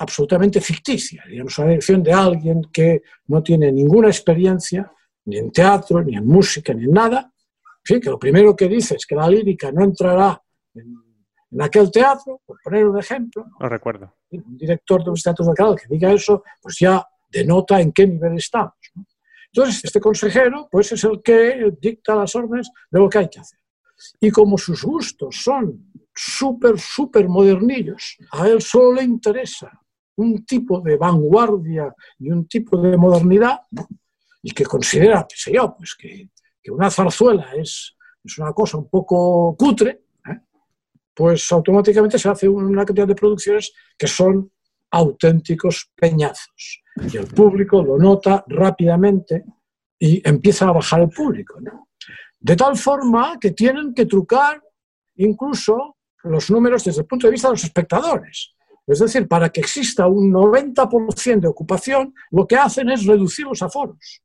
absolutamente 0.00 0.60
ficticia, 0.60 1.22
digamos, 1.28 1.56
una 1.56 1.68
dirección 1.68 2.02
de 2.02 2.12
alguien 2.12 2.62
que 2.72 3.02
no 3.28 3.44
tiene 3.44 3.70
ninguna 3.70 4.08
experiencia, 4.08 4.90
ni 5.28 5.36
en 5.36 5.50
teatro, 5.50 6.02
ni 6.02 6.16
en 6.16 6.26
música, 6.26 6.72
ni 6.72 6.84
en 6.84 6.92
nada. 6.92 7.30
En 7.88 8.00
que 8.00 8.10
lo 8.10 8.18
primero 8.18 8.56
que 8.56 8.66
dice 8.68 8.96
es 8.96 9.06
que 9.06 9.14
la 9.14 9.28
lírica 9.28 9.70
no 9.70 9.84
entrará 9.84 10.42
en, 10.74 11.62
aquel 11.62 11.90
teatro, 11.90 12.40
por 12.44 12.58
poner 12.62 12.86
un 12.86 12.98
ejemplo. 12.98 13.46
Lo 13.60 13.68
recuerdo. 13.68 14.14
Un 14.30 14.56
director 14.56 15.04
de 15.04 15.10
un 15.10 15.16
teatro 15.16 15.44
local 15.44 15.76
que 15.76 15.88
diga 15.88 16.12
eso, 16.12 16.42
pues 16.60 16.78
ya 16.78 17.06
denota 17.30 17.80
en 17.80 17.92
qué 17.92 18.06
nivel 18.06 18.36
estamos. 18.36 18.74
Entonces, 19.52 19.84
este 19.84 20.00
consejero 20.00 20.68
pues 20.70 20.92
es 20.92 21.04
el 21.04 21.22
que 21.22 21.72
dicta 21.80 22.14
las 22.14 22.34
órdenes 22.34 22.70
de 22.90 22.98
lo 22.98 23.08
que 23.08 23.18
hay 23.18 23.28
que 23.28 23.40
hacer. 23.40 23.58
Y 24.20 24.30
como 24.30 24.56
sus 24.58 24.84
gustos 24.84 25.42
son 25.42 25.90
súper, 26.14 26.78
súper 26.78 27.28
modernillos, 27.28 28.16
a 28.32 28.46
él 28.48 28.60
solo 28.60 28.94
le 28.94 29.04
interesa 29.04 29.70
un 30.16 30.44
tipo 30.44 30.80
de 30.80 30.96
vanguardia 30.96 31.94
y 32.18 32.30
un 32.30 32.46
tipo 32.46 32.76
de 32.80 32.96
modernidad, 32.96 33.60
y 34.48 34.52
que 34.52 34.64
considera, 34.64 35.26
qué 35.28 35.36
sé 35.36 35.52
yo, 35.52 35.74
pues 35.76 35.94
que, 35.94 36.30
una 36.70 36.90
zarzuela 36.90 37.52
es, 37.54 37.96
es, 38.24 38.38
una 38.38 38.52
cosa 38.52 38.78
un 38.78 38.88
poco 38.88 39.54
cutre, 39.58 40.04
¿eh? 40.26 40.40
pues 41.14 41.50
automáticamente 41.52 42.18
se 42.18 42.28
hace 42.28 42.48
una 42.48 42.84
cantidad 42.84 43.06
de 43.06 43.14
producciones 43.14 43.72
que 43.96 44.06
son 44.06 44.50
auténticos 44.90 45.90
peñazos. 45.94 46.82
Y 47.12 47.16
el 47.18 47.26
público 47.26 47.82
lo 47.82 47.98
nota 47.98 48.42
rápidamente 48.48 49.44
y 49.98 50.26
empieza 50.26 50.68
a 50.68 50.72
bajar 50.72 51.02
el 51.02 51.10
público. 51.10 51.58
De 52.40 52.56
tal 52.56 52.76
forma 52.76 53.38
que 53.38 53.50
tienen 53.50 53.92
que 53.92 54.06
trucar 54.06 54.62
incluso 55.16 55.96
los 56.24 56.50
números 56.50 56.84
desde 56.84 57.02
el 57.02 57.06
punto 57.06 57.26
de 57.26 57.32
vista 57.32 57.48
de 57.48 57.54
los 57.54 57.64
espectadores. 57.64 58.54
Es 58.86 59.00
decir, 59.00 59.28
para 59.28 59.50
que 59.50 59.60
exista 59.60 60.06
un 60.06 60.32
90% 60.32 61.40
de 61.40 61.48
ocupación, 61.48 62.14
lo 62.30 62.46
que 62.46 62.56
hacen 62.56 62.88
es 62.88 63.04
reducir 63.04 63.46
los 63.46 63.60
aforos. 63.62 64.22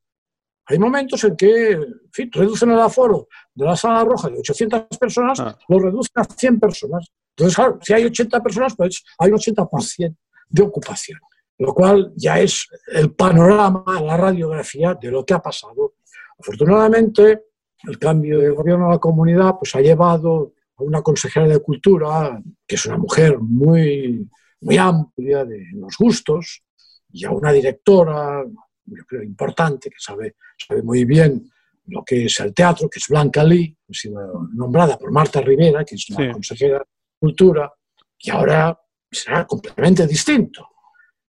Hay 0.66 0.80
momentos 0.80 1.24
en 1.24 1.36
que 1.36 1.72
en 1.72 2.11
fin, 2.11 2.30
reducen 2.32 2.72
el 2.72 2.80
aforo 2.80 3.28
de 3.53 3.66
la 3.66 3.76
sala 3.76 4.03
roja 4.03 4.30
de 4.30 4.39
800 4.39 4.97
personas, 4.97 5.39
ah. 5.39 5.57
lo 5.68 5.80
reducen 5.80 6.14
a 6.16 6.24
100 6.24 6.59
personas. 6.59 7.07
Entonces, 7.36 7.55
claro, 7.55 7.80
si 7.82 7.93
hay 7.93 8.05
80 8.05 8.41
personas, 8.41 8.76
pues 8.76 9.03
hay 9.18 9.32
un 9.32 9.38
80% 9.38 10.16
de 10.49 10.61
ocupación, 10.61 11.20
lo 11.57 11.74
cual 11.74 12.14
ya 12.16 12.39
es 12.39 12.68
el 12.88 13.14
panorama, 13.14 13.84
la 14.01 14.18
radiografía 14.18 14.93
de 14.93 15.11
lo 15.11 15.26
que 15.26 15.34
ha 15.34 15.39
pasado. 15.39 15.95
Afortunadamente, 16.39 17.45
el 17.84 17.99
cambio 17.99 18.39
de 18.39 18.49
gobierno 18.49 18.88
a 18.88 18.91
la 18.91 18.99
comunidad 18.99 19.55
pues, 19.59 19.76
ha 19.76 19.82
llevado 19.82 20.53
a 20.78 20.84
una 20.84 21.01
consejera 21.01 21.47
de 21.47 21.59
cultura, 21.59 22.41
que 22.66 22.76
es 22.76 22.86
una 22.86 22.97
mujer 22.97 23.39
muy, 23.39 24.30
muy 24.61 24.78
amplia 24.78 25.43
de 25.43 25.66
los 25.74 25.97
gustos, 25.97 26.64
y 27.11 27.26
a 27.26 27.32
una 27.32 27.51
directora, 27.51 28.43
yo 28.86 29.04
creo, 29.06 29.24
importante, 29.24 29.90
que 29.90 29.96
sabe, 30.00 30.36
sabe 30.58 30.82
muy 30.82 31.06
bien 31.06 31.50
lo 31.86 32.04
que 32.04 32.26
es 32.26 32.40
el 32.40 32.54
teatro, 32.54 32.90
que 32.90 33.00
es 33.00 33.08
Blanca 33.10 33.44
Lee, 33.44 33.76
ha 33.90 33.94
sido 33.94 34.48
nombrada 34.54 34.98
por 34.98 35.12
Marta 35.12 35.42
Rivera, 35.42 35.84
que 35.84 35.96
es 35.96 36.10
la 36.10 36.32
consejera 36.32 36.80
de 36.80 36.86
Cultura, 37.20 37.72
y 38.20 38.30
ahora 38.30 38.78
será 39.12 39.46
completamente 39.46 40.08
distinto. 40.08 40.68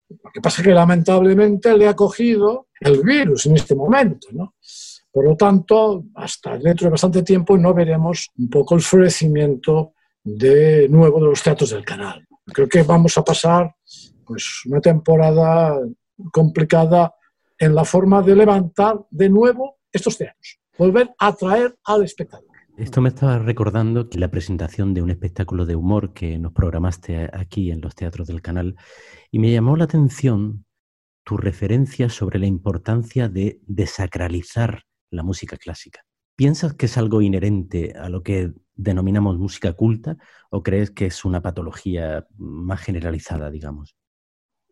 Lo 0.08 0.30
que 0.32 0.40
pasa 0.40 0.62
es 0.62 0.68
que 0.68 0.74
lamentablemente 0.74 1.76
le 1.76 1.86
ha 1.86 1.94
cogido 1.94 2.68
el 2.80 3.02
virus 3.02 3.46
en 3.46 3.56
este 3.56 3.74
momento, 3.74 4.28
¿no? 4.32 4.54
Por 5.10 5.24
lo 5.24 5.36
tanto, 5.36 6.04
hasta 6.14 6.56
dentro 6.58 6.86
de 6.86 6.90
bastante 6.90 7.22
tiempo 7.22 7.58
no 7.58 7.74
veremos 7.74 8.28
un 8.38 8.48
poco 8.48 8.74
el 8.74 8.82
florecimiento 8.82 9.94
de 10.22 10.88
nuevo 10.88 11.20
de 11.20 11.26
los 11.26 11.42
teatros 11.42 11.70
del 11.70 11.84
canal. 11.84 12.26
Creo 12.46 12.68
que 12.68 12.82
vamos 12.82 13.16
a 13.18 13.24
pasar 13.24 13.74
pues, 14.24 14.62
una 14.66 14.80
temporada 14.80 15.78
complicada 16.32 17.14
en 17.58 17.74
la 17.74 17.84
forma 17.84 18.22
de 18.22 18.36
levantar 18.36 19.04
de 19.10 19.28
nuevo 19.28 19.78
estos 19.92 20.16
teatros, 20.16 20.60
volver 20.76 21.10
a 21.18 21.28
atraer 21.28 21.76
al 21.84 22.04
espectador. 22.04 22.46
Esto 22.76 23.00
me 23.00 23.08
estaba 23.08 23.40
recordando 23.40 24.08
que 24.08 24.20
la 24.20 24.30
presentación 24.30 24.94
de 24.94 25.02
un 25.02 25.10
espectáculo 25.10 25.66
de 25.66 25.74
humor 25.74 26.12
que 26.12 26.38
nos 26.38 26.52
programaste 26.52 27.28
aquí 27.32 27.72
en 27.72 27.80
los 27.80 27.96
teatros 27.96 28.28
del 28.28 28.40
canal 28.40 28.76
y 29.32 29.40
me 29.40 29.50
llamó 29.50 29.76
la 29.76 29.84
atención 29.84 30.64
tu 31.24 31.36
referencia 31.36 32.08
sobre 32.08 32.38
la 32.38 32.46
importancia 32.46 33.28
de 33.28 33.60
desacralizar 33.66 34.84
la 35.10 35.24
música 35.24 35.56
clásica. 35.56 36.04
¿Piensas 36.36 36.74
que 36.74 36.86
es 36.86 36.96
algo 36.96 37.20
inherente 37.20 37.94
a 37.98 38.08
lo 38.08 38.22
que 38.22 38.52
denominamos 38.76 39.38
música 39.38 39.72
culta 39.72 40.16
o 40.50 40.62
crees 40.62 40.92
que 40.92 41.06
es 41.06 41.24
una 41.24 41.42
patología 41.42 42.28
más 42.36 42.80
generalizada, 42.80 43.50
digamos? 43.50 43.97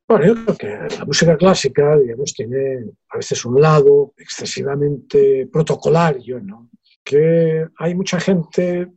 Bueno, 0.08 0.26
yo 0.26 0.34
creo 0.34 0.56
que 0.56 0.96
la 0.98 1.04
música 1.04 1.36
clásica, 1.36 1.98
digamos, 1.98 2.32
tiene 2.32 2.92
a 3.08 3.16
veces 3.16 3.44
un 3.44 3.60
lado 3.60 4.14
excesivamente 4.16 5.48
protocolario, 5.52 6.40
¿no? 6.40 6.70
Que 7.02 7.66
hay 7.76 7.94
mucha 7.96 8.20
gente 8.20 8.88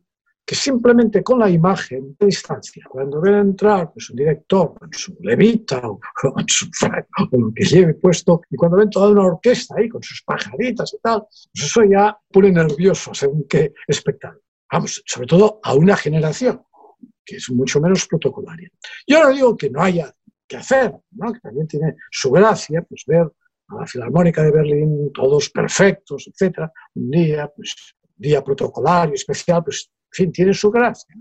que 0.46 0.56
simplemente 0.56 1.24
con 1.24 1.40
la 1.40 1.50
imagen 1.50 2.16
de 2.20 2.26
distancia, 2.28 2.84
cuando 2.90 3.22
ven 3.22 3.36
entrar 3.36 3.92
pues, 3.92 4.10
un 4.12 4.18
director 4.18 4.74
con 4.78 4.92
su 4.94 5.16
levita 5.22 5.80
o, 5.88 6.00
con 6.20 6.44
su, 6.48 6.68
o 6.86 7.38
lo 7.38 7.54
que 7.54 7.66
lleve 7.66 7.96
puesto, 7.96 8.42
y 8.50 8.56
cuando 8.56 8.78
ven 8.78 8.90
toda 8.90 9.10
una 9.10 9.26
orquesta 9.26 9.76
ahí 9.78 9.90
con 9.90 10.04
sus 10.04 10.22
pajaritas 10.24 10.94
y 10.94 11.00
tal, 11.00 11.22
pues 11.22 11.50
eso 11.54 11.84
ya 11.84 12.16
pone 12.32 12.52
nervioso 12.52 13.14
según 13.16 13.48
qué 13.48 13.74
espectáculo. 13.88 14.44
Vamos, 14.72 15.02
sobre 15.06 15.28
todo 15.28 15.60
a 15.64 15.74
una 15.74 15.96
generación 15.96 16.62
que 17.26 17.36
es 17.36 17.50
mucho 17.52 17.80
menos 17.80 18.08
protocolaria. 18.08 18.70
Yo 19.08 19.24
no 19.24 19.30
digo 19.30 19.56
que 19.56 19.70
no 19.70 19.84
haya 19.84 20.12
que 20.50 20.58
hacer, 20.58 20.94
¿no? 21.12 21.32
que 21.32 21.40
también 21.40 21.68
tiene 21.68 21.96
su 22.12 22.32
gracia, 22.32 22.82
pues 22.82 23.04
ver 23.08 23.32
a 23.70 23.76
la 23.76 23.86
Filarmónica 23.86 24.44
de 24.44 24.52
Berlín 24.52 25.12
todos 25.14 25.50
perfectos, 25.50 26.28
etcétera, 26.28 26.72
un 26.96 27.12
día, 27.12 27.48
pues 27.56 27.76
día 28.16 28.44
protocolario, 28.44 29.14
especial, 29.14 29.64
pues 29.64 29.90
en 30.12 30.12
fin, 30.12 30.32
tiene 30.32 30.54
su 30.54 30.72
gracia. 30.72 31.16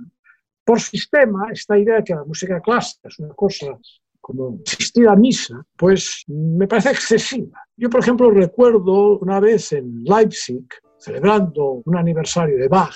Por 0.64 0.81
sistema, 0.81 1.49
esta 1.53 1.79
idea 1.79 1.97
de 1.97 2.05
que 2.05 2.14
la 2.14 2.24
música 2.24 2.61
clásica 2.61 3.09
es 3.09 3.18
una 3.18 3.35
cosa 3.35 3.79
como 4.20 4.61
asistir 4.66 5.09
a 5.09 5.16
misa, 5.16 5.64
pues 5.76 6.24
me 6.26 6.66
parece 6.66 6.91
excesiva. 6.91 7.62
Yo, 7.76 7.89
por 7.89 8.01
ejemplo, 8.01 8.31
recuerdo 8.31 9.18
una 9.20 9.41
vez 9.41 9.72
en 9.72 10.05
Leipzig, 10.05 10.66
celebrando 10.99 11.83
un 11.85 11.97
aniversario 11.97 12.59
de 12.59 12.68
Bach, 12.68 12.95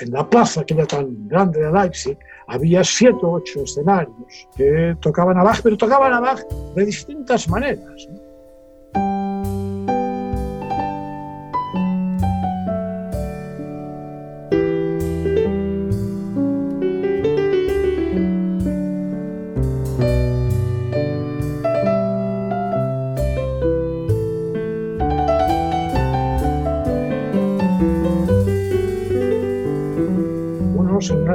en 0.00 0.12
la 0.12 0.28
plaza 0.28 0.64
que 0.64 0.74
era 0.74 0.86
tan 0.86 1.28
grande 1.28 1.60
de 1.60 1.72
Leipzig, 1.72 2.18
había 2.46 2.82
siete 2.82 3.18
o 3.22 3.32
ocho 3.32 3.62
escenarios 3.62 4.48
que 4.56 4.96
tocaban 5.00 5.38
a 5.38 5.42
Bach, 5.42 5.60
pero 5.62 5.76
tocaban 5.76 6.12
a 6.12 6.36
de 6.74 6.84
distintas 6.84 7.48
maneras. 7.48 8.08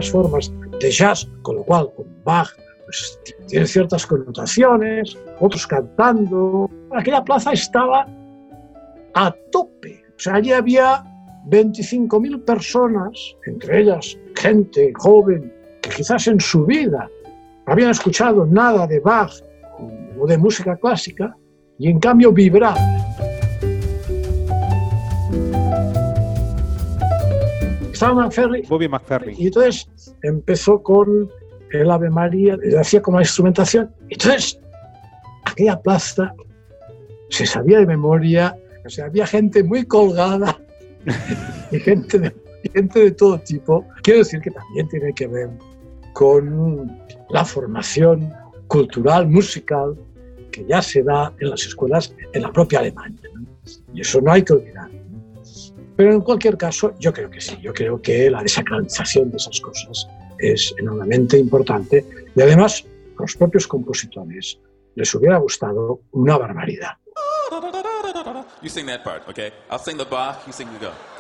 Formas 0.10 0.52
de 0.80 0.92
jazz, 0.92 1.28
con 1.42 1.58
lo 1.58 1.64
cual 1.64 1.92
con 1.96 2.06
Bach 2.24 2.50
pues, 2.86 3.20
tiene 3.48 3.66
ciertas 3.66 4.06
connotaciones, 4.06 5.18
otros 5.40 5.66
cantando. 5.68 6.70
Aquella 6.92 7.24
plaza 7.24 7.54
estaba 7.54 8.08
a 9.14 9.36
tope. 9.52 10.04
O 10.16 10.20
sea, 10.20 10.36
allí 10.36 10.52
había 10.52 11.04
25.000 11.50 12.46
personas, 12.46 13.36
entre 13.46 13.82
ellas 13.82 14.18
gente 14.36 14.92
joven 14.96 15.54
que 15.82 15.90
quizás 15.90 16.28
en 16.28 16.40
su 16.40 16.66
vida 16.66 17.10
habían 17.66 17.92
escuchado 17.92 18.46
nada 18.46 18.88
de 18.88 19.00
Bach 19.00 19.32
o 20.20 20.28
de 20.28 20.38
música 20.38 20.76
clásica 20.78 21.36
y 21.80 21.90
en 21.90 22.00
cambio 22.00 22.32
vibraban. 22.32 23.13
Estaba 27.94 28.24
McFerry 28.24 28.64
Bobby 28.68 28.88
McFerry. 28.88 29.36
y 29.38 29.48
entonces 29.48 29.88
empezó 30.24 30.82
con 30.82 31.30
el 31.72 31.90
Ave 31.90 32.10
María, 32.10 32.58
le 32.58 32.78
hacía 32.78 33.02
como 33.02 33.18
la 33.18 33.24
instrumentación. 33.24 33.94
Entonces, 34.10 34.60
aquella 35.46 35.80
plaza 35.80 36.34
se 37.30 37.46
sabía 37.46 37.80
de 37.80 37.86
memoria, 37.86 38.56
o 38.86 38.90
sea, 38.90 39.06
había 39.06 39.26
gente 39.26 39.64
muy 39.64 39.86
colgada 39.86 40.60
y 41.72 41.80
gente 41.80 42.20
de, 42.20 42.36
gente 42.74 43.00
de 43.00 43.12
todo 43.12 43.40
tipo. 43.40 43.86
Quiero 44.02 44.20
decir 44.20 44.42
que 44.42 44.52
también 44.52 44.88
tiene 44.90 45.14
que 45.14 45.28
ver 45.28 45.50
con 46.14 47.00
la 47.30 47.46
formación 47.46 48.32
cultural, 48.68 49.28
musical, 49.28 49.96
que 50.52 50.66
ya 50.66 50.82
se 50.82 51.04
da 51.04 51.34
en 51.40 51.50
las 51.50 51.66
escuelas 51.66 52.16
en 52.34 52.42
la 52.42 52.52
propia 52.52 52.80
Alemania. 52.80 53.22
¿no? 53.34 53.48
Y 53.94 54.02
eso 54.02 54.22
no 54.22 54.32
hay 54.32 54.44
que 54.44 54.54
olvidar. 54.54 54.90
Pero 55.96 56.14
en 56.14 56.22
cualquier 56.22 56.58
caso, 56.58 56.96
yo 57.00 57.14
creo 57.14 57.30
que 57.30 57.40
sí, 57.40 57.58
yo 57.62 57.74
creo 57.74 58.02
que 58.02 58.30
la 58.30 58.42
desacralización 58.42 59.30
de 59.32 59.38
esas 59.38 59.60
cosas 59.62 60.08
es 60.40 60.74
enormemente 60.78 61.38
importante 61.38 62.06
y 62.36 62.42
además 62.42 62.84
a 63.18 63.22
los 63.22 63.36
propios 63.36 63.68
compositores 63.68 64.60
les 64.96 65.14
hubiera 65.16 65.38
gustado 65.38 66.02
una 66.12 66.38
barbaridad. 66.38 66.98
You 68.62 68.70
sing 68.70 68.86
that 68.88 69.04
part, 69.04 69.28
okay? 69.30 69.52
I'll 69.70 69.78
sing 69.78 69.98
the 69.98 70.06
Bach, 70.06 70.48
you 70.48 70.54
sing 70.54 70.68
the 70.80 70.86
go. 70.86 71.13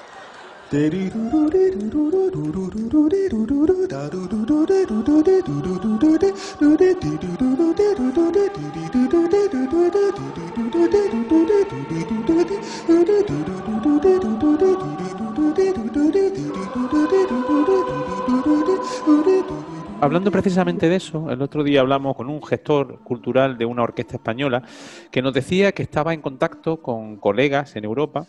Hablando 20.02 20.32
precisamente 20.32 20.90
de 20.90 20.96
eso, 20.96 21.32
el 21.32 21.42
otro 21.42 21.64
día 21.64 21.82
hablamos 21.82 22.16
con 22.16 22.30
un 22.30 22.44
gestor 22.44 23.00
cultural 23.04 23.58
de 23.58 23.66
una 23.66 23.84
orquesta 23.84 24.16
española 24.16 24.64
que 25.12 25.22
nos 25.22 25.34
decía 25.34 25.72
que 25.72 25.84
estaba 25.84 26.14
en 26.14 26.22
contacto 26.22 26.82
con 26.82 27.18
colegas 27.18 27.76
en 27.76 27.86
Europa 27.86 28.28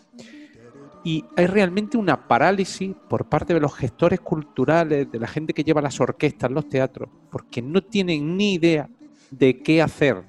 y 1.05 1.23
hay 1.35 1.45
realmente 1.45 1.97
una 1.97 2.27
parálisis 2.27 2.95
por 3.07 3.25
parte 3.25 3.53
de 3.53 3.59
los 3.59 3.75
gestores 3.75 4.19
culturales, 4.19 5.09
de 5.11 5.19
la 5.19 5.27
gente 5.27 5.53
que 5.53 5.63
lleva 5.63 5.79
las 5.79 6.01
orquestas, 6.01 6.49
los 6.49 6.67
teatros, 6.67 7.07
porque 7.29 7.61
no 7.61 7.83
tienen 7.83 8.35
ni 8.35 8.55
idea 8.55 8.89
de 9.29 9.61
qué 9.61 9.83
hacer 9.83 10.23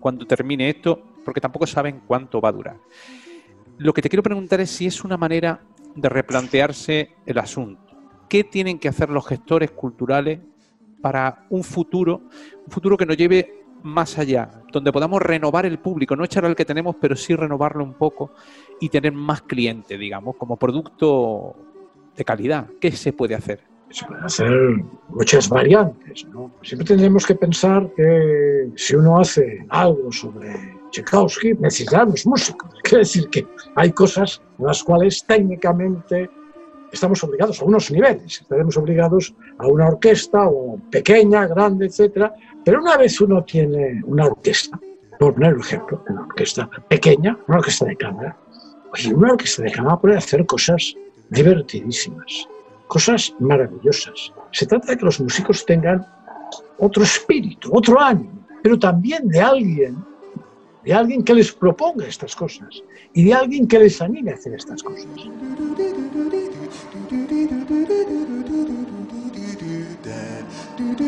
cuando 0.00 0.26
termine 0.26 0.70
esto, 0.70 0.98
porque 1.26 1.42
tampoco 1.42 1.66
saben 1.66 2.00
cuánto 2.06 2.40
va 2.40 2.48
a 2.48 2.52
durar. 2.52 2.76
Lo 3.76 3.92
que 3.92 4.00
te 4.00 4.08
quiero 4.08 4.22
preguntar 4.22 4.62
es 4.62 4.70
si 4.70 4.86
es 4.86 5.04
una 5.04 5.18
manera 5.18 5.60
de 5.94 6.08
replantearse 6.08 7.10
el 7.26 7.36
asunto. 7.36 7.94
¿Qué 8.30 8.44
tienen 8.44 8.78
que 8.78 8.88
hacer 8.88 9.10
los 9.10 9.26
gestores 9.26 9.72
culturales 9.72 10.40
para 11.02 11.44
un 11.50 11.62
futuro, 11.62 12.22
un 12.64 12.72
futuro 12.72 12.96
que 12.96 13.04
nos 13.04 13.18
lleve 13.18 13.66
más 13.82 14.18
allá, 14.18 14.50
donde 14.72 14.92
podamos 14.92 15.20
renovar 15.22 15.66
el 15.66 15.78
público, 15.78 16.16
no 16.16 16.24
echar 16.24 16.44
al 16.44 16.56
que 16.56 16.64
tenemos, 16.64 16.96
pero 17.00 17.16
sí 17.16 17.34
renovarlo 17.34 17.84
un 17.84 17.94
poco 17.94 18.32
y 18.80 18.88
tener 18.88 19.12
más 19.12 19.42
clientes, 19.42 19.98
digamos, 19.98 20.36
como 20.36 20.56
producto 20.56 21.56
de 22.16 22.24
calidad. 22.24 22.66
¿Qué 22.80 22.92
se 22.92 23.12
puede 23.12 23.34
hacer? 23.34 23.60
Se 23.90 24.04
pueden 24.04 24.24
hacer 24.24 24.52
muchas 25.08 25.48
variantes. 25.48 26.26
¿no? 26.28 26.50
Siempre 26.62 26.86
tendremos 26.86 27.24
que 27.26 27.34
pensar 27.34 27.90
que 27.96 28.70
si 28.76 28.94
uno 28.94 29.18
hace 29.18 29.64
algo 29.70 30.12
sobre 30.12 30.76
Tchaikovsky, 30.90 31.54
necesitamos 31.54 32.26
músicos. 32.26 32.70
Quiere 32.82 32.98
decir 32.98 33.28
que 33.30 33.46
hay 33.74 33.92
cosas 33.92 34.42
en 34.58 34.66
las 34.66 34.82
cuales 34.82 35.24
técnicamente 35.26 36.28
estamos 36.92 37.22
obligados 37.22 37.60
a 37.60 37.64
unos 37.64 37.90
niveles, 37.90 38.40
estaremos 38.40 38.76
obligados 38.76 39.34
a 39.58 39.66
una 39.66 39.88
orquesta 39.88 40.48
o 40.48 40.78
pequeña, 40.90 41.46
grande, 41.46 41.86
etcétera, 41.86 42.34
pero 42.68 42.82
una 42.82 42.98
vez 42.98 43.18
uno 43.22 43.42
tiene 43.44 44.02
una 44.04 44.26
orquesta, 44.26 44.78
por 45.18 45.32
poner 45.32 45.54
un 45.54 45.60
ejemplo, 45.62 46.04
una 46.06 46.20
orquesta 46.20 46.68
pequeña, 46.86 47.34
una 47.48 47.60
orquesta 47.60 47.86
de 47.86 47.96
cámara, 47.96 48.36
oye, 48.92 49.14
una 49.14 49.32
orquesta 49.32 49.62
de 49.62 49.72
cámara 49.72 49.98
puede 49.98 50.18
hacer 50.18 50.44
cosas 50.44 50.94
divertidísimas, 51.30 52.46
cosas 52.86 53.34
maravillosas. 53.38 54.34
Se 54.50 54.66
trata 54.66 54.90
de 54.90 54.98
que 54.98 55.04
los 55.06 55.18
músicos 55.18 55.64
tengan 55.64 56.06
otro 56.76 57.04
espíritu, 57.04 57.70
otro 57.72 57.98
ánimo, 57.98 58.46
pero 58.62 58.78
también 58.78 59.26
de 59.28 59.40
alguien, 59.40 59.96
de 60.84 60.92
alguien 60.92 61.24
que 61.24 61.36
les 61.36 61.50
proponga 61.50 62.06
estas 62.06 62.36
cosas 62.36 62.82
y 63.14 63.24
de 63.24 63.32
alguien 63.32 63.66
que 63.66 63.78
les 63.78 64.02
anime 64.02 64.32
a 64.32 64.34
hacer 64.34 64.52
estas 64.52 64.82
cosas. 64.82 65.06
He 71.00 71.04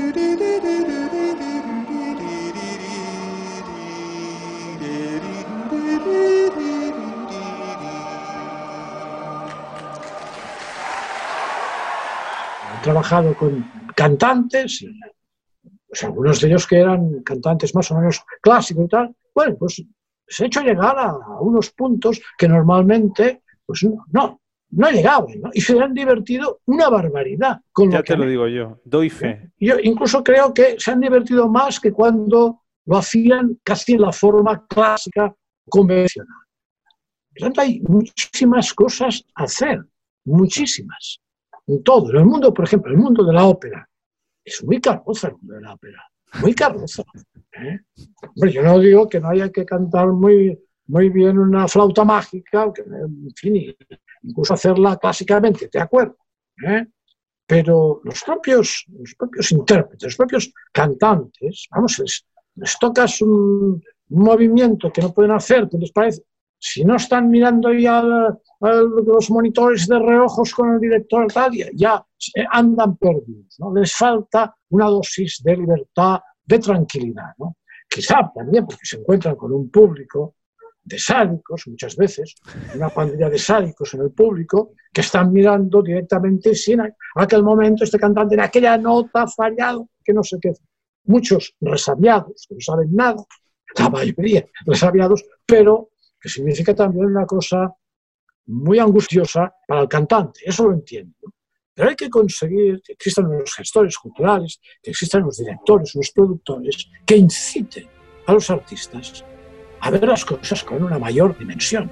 trabajado 12.82 13.34
con 13.36 13.68
cantantes, 13.96 14.86
pues, 15.88 16.04
algunos 16.04 16.40
de 16.40 16.46
ellos 16.46 16.66
que 16.68 16.78
eran 16.78 17.22
cantantes 17.24 17.74
más 17.74 17.90
o 17.90 17.96
menos 17.96 18.22
clásicos 18.40 18.84
y 18.84 18.88
tal. 18.88 19.16
Bueno, 19.34 19.56
pues 19.58 19.82
se 20.28 20.44
ha 20.44 20.46
hecho 20.46 20.60
llegar 20.60 20.96
a, 20.98 21.08
a 21.08 21.40
unos 21.40 21.70
puntos 21.70 22.20
que 22.38 22.46
normalmente 22.46 23.42
pues 23.66 23.82
no, 23.82 24.04
no, 24.12 24.40
no 24.72 24.90
llegaban, 24.90 25.40
¿no? 25.40 25.50
Y 25.52 25.60
se 25.60 25.78
han 25.80 25.94
divertido 25.94 26.60
una 26.66 26.88
barbaridad 26.88 27.60
con 27.72 27.90
Ya 27.90 27.98
lo 27.98 28.04
que 28.04 28.12
te 28.12 28.16
lo 28.16 28.22
han 28.24 28.30
digo 28.30 28.48
yo, 28.48 28.80
doy 28.84 29.10
fe. 29.10 29.50
Yo 29.58 29.76
incluso 29.82 30.22
creo 30.22 30.54
que 30.54 30.78
se 30.78 30.90
han 30.90 31.00
divertido 31.00 31.48
más 31.48 31.80
que 31.80 31.92
cuando 31.92 32.62
lo 32.86 32.96
hacían 32.96 33.58
casi 33.62 33.92
en 33.92 34.02
la 34.02 34.12
forma 34.12 34.66
clásica 34.66 35.34
convencional. 35.68 36.36
Por 37.30 37.46
tanto, 37.46 37.60
hay 37.60 37.80
muchísimas 37.80 38.72
cosas 38.74 39.24
a 39.34 39.44
hacer, 39.44 39.84
muchísimas. 40.24 41.20
En 41.66 41.82
todo. 41.82 42.10
En 42.10 42.16
el 42.16 42.26
mundo, 42.26 42.52
por 42.52 42.64
ejemplo, 42.64 42.90
el 42.92 42.98
mundo 42.98 43.24
de 43.24 43.32
la 43.32 43.44
ópera. 43.44 43.88
Es 44.44 44.64
muy 44.64 44.80
carroza 44.80 45.28
el 45.28 45.34
mundo 45.34 45.54
de 45.54 45.60
la 45.60 45.74
ópera. 45.74 46.02
Muy 46.42 46.54
carroza. 46.54 47.02
¿eh? 47.52 47.80
Hombre, 48.34 48.52
yo 48.52 48.62
no 48.62 48.78
digo 48.78 49.08
que 49.08 49.20
no 49.20 49.28
haya 49.28 49.50
que 49.50 49.64
cantar 49.64 50.08
muy, 50.08 50.58
muy 50.86 51.08
bien 51.10 51.38
una 51.38 51.68
flauta 51.68 52.04
mágica, 52.04 52.72
en 52.76 53.30
fin, 53.36 53.74
incluso 54.22 54.54
hacerla 54.54 54.96
clásicamente, 54.96 55.68
¿de 55.72 55.80
acuerdo? 55.80 56.16
¿eh? 56.66 56.86
Pero 57.46 58.00
los 58.04 58.22
propios, 58.22 58.84
los 58.88 59.14
propios 59.14 59.52
intérpretes, 59.52 60.04
los 60.04 60.16
propios 60.16 60.52
cantantes, 60.72 61.66
vamos, 61.70 61.98
les, 61.98 62.26
les 62.54 62.78
tocas 62.78 63.20
un, 63.22 63.82
movimiento 64.10 64.92
que 64.92 65.00
no 65.02 65.12
pueden 65.12 65.32
hacer, 65.32 65.68
que 65.68 65.78
les 65.78 65.92
parece, 65.92 66.22
si 66.58 66.84
no 66.84 66.96
están 66.96 67.30
mirando 67.30 67.72
ya 67.72 68.02
los 68.60 69.30
monitores 69.30 69.86
de 69.86 69.98
reojos 69.98 70.52
con 70.52 70.74
el 70.74 70.80
director 70.80 71.26
tal, 71.32 71.52
ya, 71.52 71.68
ya 71.72 72.06
eh, 72.34 72.44
andan 72.50 72.96
perdidos, 72.96 73.56
¿no? 73.58 73.72
Les 73.72 73.94
falta 73.94 74.54
una 74.68 74.86
dosis 74.86 75.40
de 75.42 75.56
libertad, 75.56 76.20
de 76.44 76.58
tranquilidad, 76.58 77.32
¿no? 77.38 77.56
Quizá 77.88 78.30
también 78.34 78.66
porque 78.66 78.84
se 78.84 78.98
encuentran 78.98 79.36
con 79.36 79.52
un 79.52 79.70
público 79.70 80.34
de 80.82 80.98
sádicos, 80.98 81.66
muchas 81.66 81.96
veces, 81.96 82.34
una 82.74 82.88
pandilla 82.88 83.28
de 83.28 83.38
sádicos 83.38 83.94
en 83.94 84.02
el 84.02 84.10
público, 84.10 84.72
que 84.92 85.02
están 85.02 85.32
mirando 85.32 85.82
directamente 85.82 86.54
si 86.54 86.72
en 86.72 86.92
aquel 87.14 87.42
momento 87.42 87.84
este 87.84 87.98
cantante 87.98 88.34
en 88.34 88.40
aquella 88.40 88.76
nota 88.76 89.22
ha 89.22 89.28
fallado, 89.28 89.88
que 90.02 90.12
no 90.12 90.22
sé 90.22 90.38
qué. 90.40 90.52
Muchos 91.04 91.54
resabiados, 91.60 92.46
que 92.48 92.54
no 92.54 92.60
saben 92.60 92.94
nada, 92.94 93.22
la 93.78 93.90
mayoría 93.90 94.46
resabiados, 94.66 95.24
pero 95.46 95.90
que 96.20 96.28
significa 96.28 96.74
también 96.74 97.06
una 97.06 97.26
cosa 97.26 97.72
muy 98.46 98.78
angustiosa 98.78 99.54
para 99.66 99.82
el 99.82 99.88
cantante, 99.88 100.40
eso 100.44 100.68
lo 100.68 100.74
entiendo. 100.74 101.14
Pero 101.72 101.88
hay 101.88 101.96
que 101.96 102.10
conseguir 102.10 102.82
que 102.82 102.92
existan 102.92 103.26
unos 103.26 103.54
gestores 103.54 103.96
culturales, 103.96 104.60
que 104.82 104.90
existan 104.90 105.22
unos 105.22 105.38
directores, 105.38 105.94
unos 105.94 106.10
productores, 106.10 106.90
que 107.06 107.16
inciten 107.16 107.88
a 108.26 108.32
los 108.32 108.50
artistas 108.50 109.24
a 109.80 109.90
ver 109.90 110.06
las 110.06 110.24
cosas 110.24 110.62
con 110.62 110.82
una 110.82 110.98
mayor 110.98 111.36
dimensión. 111.36 111.90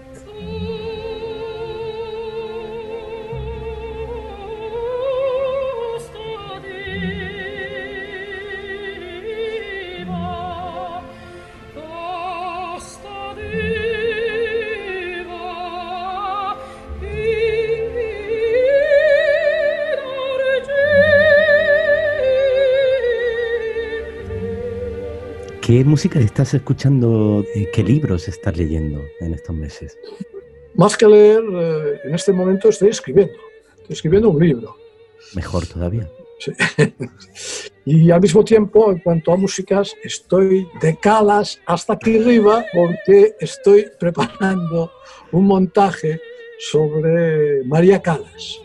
¿Qué 25.69 25.85
música 25.85 26.19
estás 26.19 26.55
escuchando? 26.55 27.45
eh, 27.55 27.69
¿Qué 27.71 27.85
libros 27.85 28.27
estás 28.27 28.57
leyendo 28.57 29.03
en 29.21 29.35
estos 29.35 29.55
meses? 29.55 29.99
Más 30.75 30.97
que 30.97 31.07
leer, 31.07 31.43
eh, 31.45 32.01
en 32.05 32.15
este 32.15 32.33
momento 32.33 32.71
estoy 32.71 32.89
escribiendo. 32.89 33.35
Estoy 33.77 33.93
escribiendo 33.93 34.31
un 34.31 34.43
libro. 34.43 34.77
Mejor 35.35 35.67
todavía. 35.67 36.11
Sí. 36.39 36.53
y 37.85 38.11
al 38.11 38.19
mismo 38.19 38.43
tiempo, 38.45 38.91
en 38.91 39.01
cuanto 39.01 39.31
a 39.31 39.37
músicas, 39.37 39.95
estoy 40.03 40.67
de 40.81 40.97
calas 40.97 41.61
hasta 41.67 41.93
aquí 41.93 42.17
arriba 42.17 42.65
porque 42.73 43.35
estoy 43.39 43.91
preparando 44.01 44.91
un 45.33 45.45
montaje 45.45 46.19
sobre 46.59 47.63
María 47.65 48.01
Calas. 48.01 48.63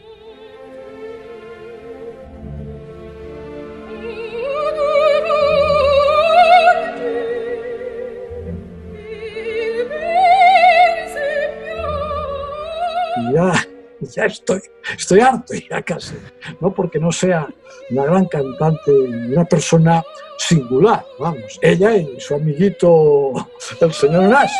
Ya, 14.01 14.25
estoy, 14.25 14.61
estoy 14.97 15.19
harto 15.19 15.53
ya 15.53 15.81
casi, 15.81 16.15
no 16.59 16.73
porque 16.73 16.99
no 16.99 17.11
sea 17.11 17.47
una 17.89 18.05
gran 18.05 18.25
cantante, 18.25 18.91
una 18.91 19.45
persona 19.45 20.03
singular, 20.37 21.05
vamos, 21.19 21.59
ella 21.61 21.95
y 21.95 22.19
su 22.19 22.35
amiguito 22.35 23.33
el 23.81 23.93
señor 23.93 24.25
Onassis. 24.25 24.57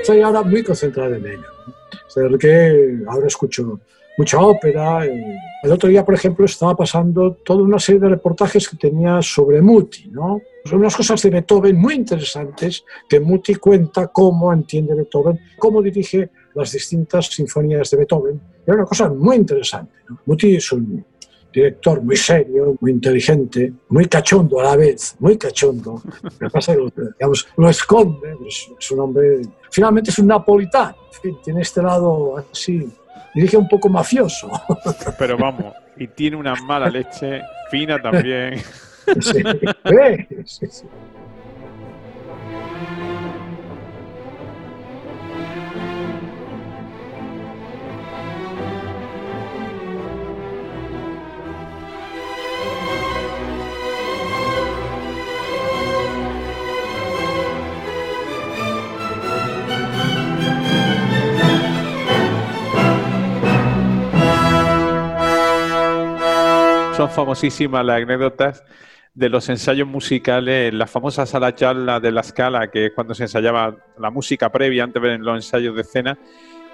Estoy 0.00 0.22
ahora 0.22 0.42
muy 0.42 0.62
concentrado 0.64 1.16
en 1.16 1.26
ello. 1.26 1.48
¿no? 1.66 1.87
Porque 2.14 2.98
ahora 3.06 3.26
escucho 3.26 3.80
mucha 4.16 4.40
ópera. 4.40 5.06
eh, 5.06 5.36
El 5.62 5.72
otro 5.72 5.88
día, 5.88 6.04
por 6.04 6.14
ejemplo, 6.14 6.44
estaba 6.44 6.76
pasando 6.76 7.34
toda 7.44 7.62
una 7.62 7.78
serie 7.78 8.00
de 8.00 8.08
reportajes 8.10 8.68
que 8.68 8.76
tenía 8.76 9.20
sobre 9.22 9.60
Muti, 9.62 10.08
¿no? 10.10 10.40
Son 10.64 10.80
unas 10.80 10.96
cosas 10.96 11.20
de 11.22 11.30
Beethoven 11.30 11.76
muy 11.76 11.94
interesantes 11.94 12.84
que 13.08 13.20
Muti 13.20 13.54
cuenta 13.54 14.08
cómo 14.08 14.52
entiende 14.52 14.94
Beethoven, 14.94 15.38
cómo 15.58 15.80
dirige 15.82 16.30
las 16.54 16.72
distintas 16.72 17.26
sinfonías 17.26 17.90
de 17.90 17.96
Beethoven. 17.96 18.40
Era 18.66 18.76
una 18.76 18.84
cosa 18.84 19.08
muy 19.08 19.36
interesante. 19.36 19.92
¿no? 20.08 20.18
Muti 20.26 20.56
es 20.56 20.72
un 20.72 21.04
director 21.52 22.02
muy 22.02 22.16
serio, 22.16 22.76
muy 22.80 22.92
inteligente, 22.92 23.72
muy 23.88 24.06
cachondo 24.06 24.60
a 24.60 24.64
la 24.64 24.76
vez, 24.76 25.16
muy 25.18 25.36
cachondo. 25.36 26.02
Lo 26.22 26.30
que 26.30 26.50
pasa 26.50 26.72
es 26.72 26.78
que 26.78 26.84
lo, 26.84 27.12
digamos, 27.18 27.48
lo 27.56 27.68
esconde, 27.68 28.36
es, 28.46 28.68
es 28.78 28.90
un 28.90 29.00
hombre... 29.00 29.42
Finalmente 29.70 30.10
es 30.10 30.18
un 30.18 30.26
napolitano, 30.26 30.96
en 31.14 31.20
fin, 31.20 31.38
tiene 31.42 31.62
este 31.62 31.82
lado 31.82 32.36
así, 32.52 32.88
dirige 33.34 33.56
un 33.56 33.68
poco 33.68 33.88
mafioso. 33.88 34.50
Pero 35.18 35.36
vamos, 35.36 35.74
y 35.96 36.06
tiene 36.08 36.36
una 36.36 36.54
mala 36.54 36.88
leche 36.88 37.42
fina 37.70 38.00
también. 38.00 38.60
Sí, 39.22 39.42
sí, 40.44 40.66
sí. 40.66 40.86
Son 66.98 67.08
famosísimas 67.08 67.84
las 67.84 68.02
anécdotas 68.02 68.64
de 69.14 69.28
los 69.28 69.48
ensayos 69.48 69.86
musicales, 69.86 70.74
la 70.74 70.88
famosa 70.88 71.26
sala 71.26 71.54
charla 71.54 72.00
de 72.00 72.10
la 72.10 72.22
escala, 72.22 72.72
que 72.72 72.86
es 72.86 72.92
cuando 72.92 73.14
se 73.14 73.22
ensayaba 73.22 73.76
la 74.00 74.10
música 74.10 74.50
previa 74.50 74.82
antes 74.82 75.00
de 75.00 75.16
los 75.18 75.36
ensayos 75.36 75.76
de 75.76 75.82
escena, 75.82 76.18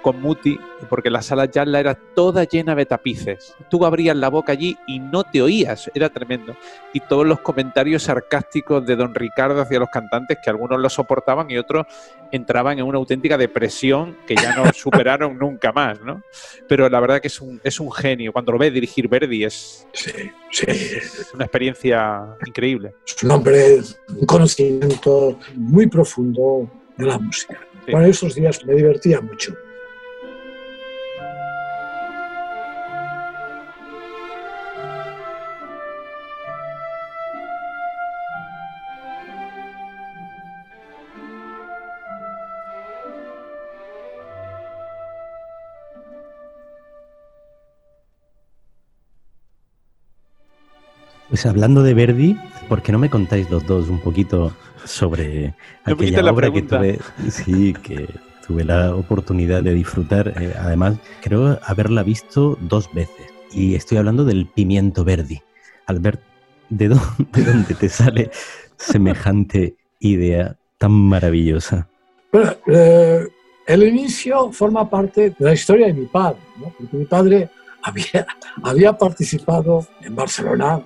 con 0.05 0.21
Muti, 0.21 0.59
porque 0.87 1.09
la 1.09 1.23
sala 1.23 1.49
charla 1.49 1.79
era 1.79 1.95
toda 1.95 2.43
llena 2.43 2.75
de 2.75 2.85
tapices. 2.85 3.55
Tú 3.71 3.87
abrías 3.87 4.15
la 4.15 4.29
boca 4.29 4.51
allí 4.51 4.77
y 4.85 4.99
no 4.99 5.23
te 5.23 5.41
oías, 5.41 5.89
era 5.95 6.09
tremendo. 6.09 6.55
Y 6.93 6.99
todos 6.99 7.25
los 7.25 7.39
comentarios 7.39 8.03
sarcásticos 8.03 8.85
de 8.85 8.95
don 8.97 9.15
Ricardo 9.15 9.59
hacia 9.63 9.79
los 9.79 9.89
cantantes, 9.89 10.37
que 10.43 10.51
algunos 10.51 10.79
lo 10.79 10.89
soportaban 10.91 11.49
y 11.49 11.57
otros 11.57 11.87
entraban 12.31 12.77
en 12.77 12.85
una 12.85 12.99
auténtica 12.99 13.35
depresión 13.35 14.15
que 14.27 14.35
ya 14.35 14.55
no 14.55 14.65
superaron 14.75 15.39
nunca 15.39 15.71
más, 15.71 15.99
¿no? 16.01 16.21
Pero 16.67 16.87
la 16.87 16.99
verdad 16.99 17.19
que 17.19 17.29
es 17.29 17.41
un, 17.41 17.59
es 17.63 17.79
un 17.79 17.91
genio. 17.91 18.31
Cuando 18.31 18.51
lo 18.51 18.59
ves 18.59 18.71
dirigir 18.71 19.07
Verdi 19.07 19.43
es, 19.43 19.87
Sí, 19.91 20.11
sí. 20.51 20.65
es 20.67 21.31
una 21.33 21.45
experiencia 21.45 22.27
increíble. 22.45 22.93
Es 23.07 23.23
un 23.23 23.31
hombre, 23.31 23.79
un 24.09 24.25
conocimiento 24.27 25.39
muy 25.55 25.87
profundo 25.87 26.69
de 26.95 27.07
la 27.07 27.17
música. 27.17 27.59
Sí. 27.87 27.91
Bueno, 27.91 28.05
esos 28.05 28.35
días 28.35 28.63
me 28.65 28.75
divertía 28.75 29.19
mucho. 29.19 29.55
Pues 51.35 51.45
hablando 51.47 51.83
de 51.83 51.93
Verdi, 51.93 52.37
¿por 52.69 52.81
qué 52.81 52.93
no 52.93 52.97
me 52.97 53.09
contáis 53.09 53.49
los 53.49 53.67
dos 53.67 53.89
un 53.89 53.99
poquito 53.99 54.55
sobre 54.85 55.53
aquella 55.83 56.21
la 56.21 56.31
obra 56.31 56.47
que 56.47 56.63
pregunta. 56.63 56.77
tuve, 56.77 56.99
sí, 57.29 57.73
que 57.73 58.07
tuve 58.47 58.63
la 58.63 58.95
oportunidad 58.95 59.61
de 59.61 59.73
disfrutar? 59.73 60.33
Eh, 60.41 60.53
además, 60.57 60.95
creo 61.21 61.59
haberla 61.65 62.03
visto 62.03 62.57
dos 62.61 62.89
veces. 62.93 63.25
Y 63.51 63.75
estoy 63.75 63.97
hablando 63.97 64.23
del 64.23 64.45
Pimiento 64.45 65.03
Verdi. 65.03 65.41
Albert, 65.87 66.21
¿de 66.69 66.87
dónde, 66.87 67.03
de 67.33 67.43
dónde 67.43 67.73
te 67.73 67.89
sale 67.89 68.31
semejante 68.77 69.75
idea 69.99 70.55
tan 70.77 70.93
maravillosa? 70.93 71.89
Bueno, 72.31 72.53
eh, 72.67 73.27
el 73.67 73.83
inicio 73.83 74.53
forma 74.53 74.89
parte 74.89 75.31
de 75.31 75.45
la 75.45 75.51
historia 75.51 75.87
de 75.87 75.95
mi 75.95 76.05
padre, 76.05 76.39
¿no? 76.61 76.73
porque 76.77 76.95
mi 76.95 77.03
padre 77.03 77.49
había, 77.83 78.25
había 78.63 78.97
participado 78.97 79.85
en 80.01 80.15
Barcelona. 80.15 80.81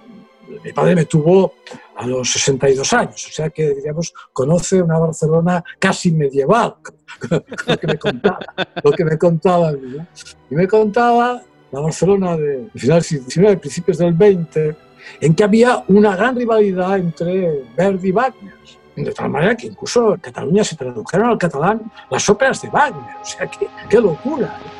Mi 0.63 0.73
padre 0.73 0.95
me 0.95 1.05
tuvo 1.05 1.53
a 1.95 2.05
los 2.07 2.31
62 2.31 2.93
años, 2.93 3.27
o 3.27 3.31
sea 3.31 3.49
que, 3.49 3.73
digamos, 3.75 4.13
conoce 4.33 4.81
una 4.81 4.97
Barcelona 4.97 5.63
casi 5.77 6.11
medieval, 6.11 6.75
lo 7.29 7.77
que 7.77 7.87
me 7.87 7.97
contaba. 7.97 8.39
Lo 8.83 8.91
que 8.91 9.05
me 9.05 9.17
contaba 9.17 9.71
¿no? 9.71 10.07
Y 10.49 10.55
me 10.55 10.67
contaba 10.67 11.41
la 11.71 11.79
Barcelona 11.79 12.37
de 12.37 12.69
finales 12.75 13.09
del 13.09 13.19
19, 13.21 13.57
principios 13.57 13.97
del 13.97 14.13
20, 14.13 14.75
en 15.21 15.35
que 15.35 15.43
había 15.43 15.83
una 15.87 16.15
gran 16.15 16.35
rivalidad 16.35 16.97
entre 16.97 17.63
Verdi 17.75 18.09
y 18.09 18.11
Wagner. 18.11 18.53
De 18.95 19.11
tal 19.11 19.29
manera 19.29 19.55
que 19.55 19.67
incluso 19.67 20.15
en 20.15 20.19
Cataluña 20.19 20.63
se 20.63 20.75
tradujeron 20.75 21.29
al 21.29 21.37
catalán 21.37 21.89
las 22.09 22.29
óperas 22.29 22.61
de 22.61 22.69
Wagner. 22.69 23.15
O 23.21 23.25
sea, 23.25 23.47
qué, 23.47 23.67
qué 23.89 24.01
locura. 24.01 24.59
¿eh? 24.65 24.78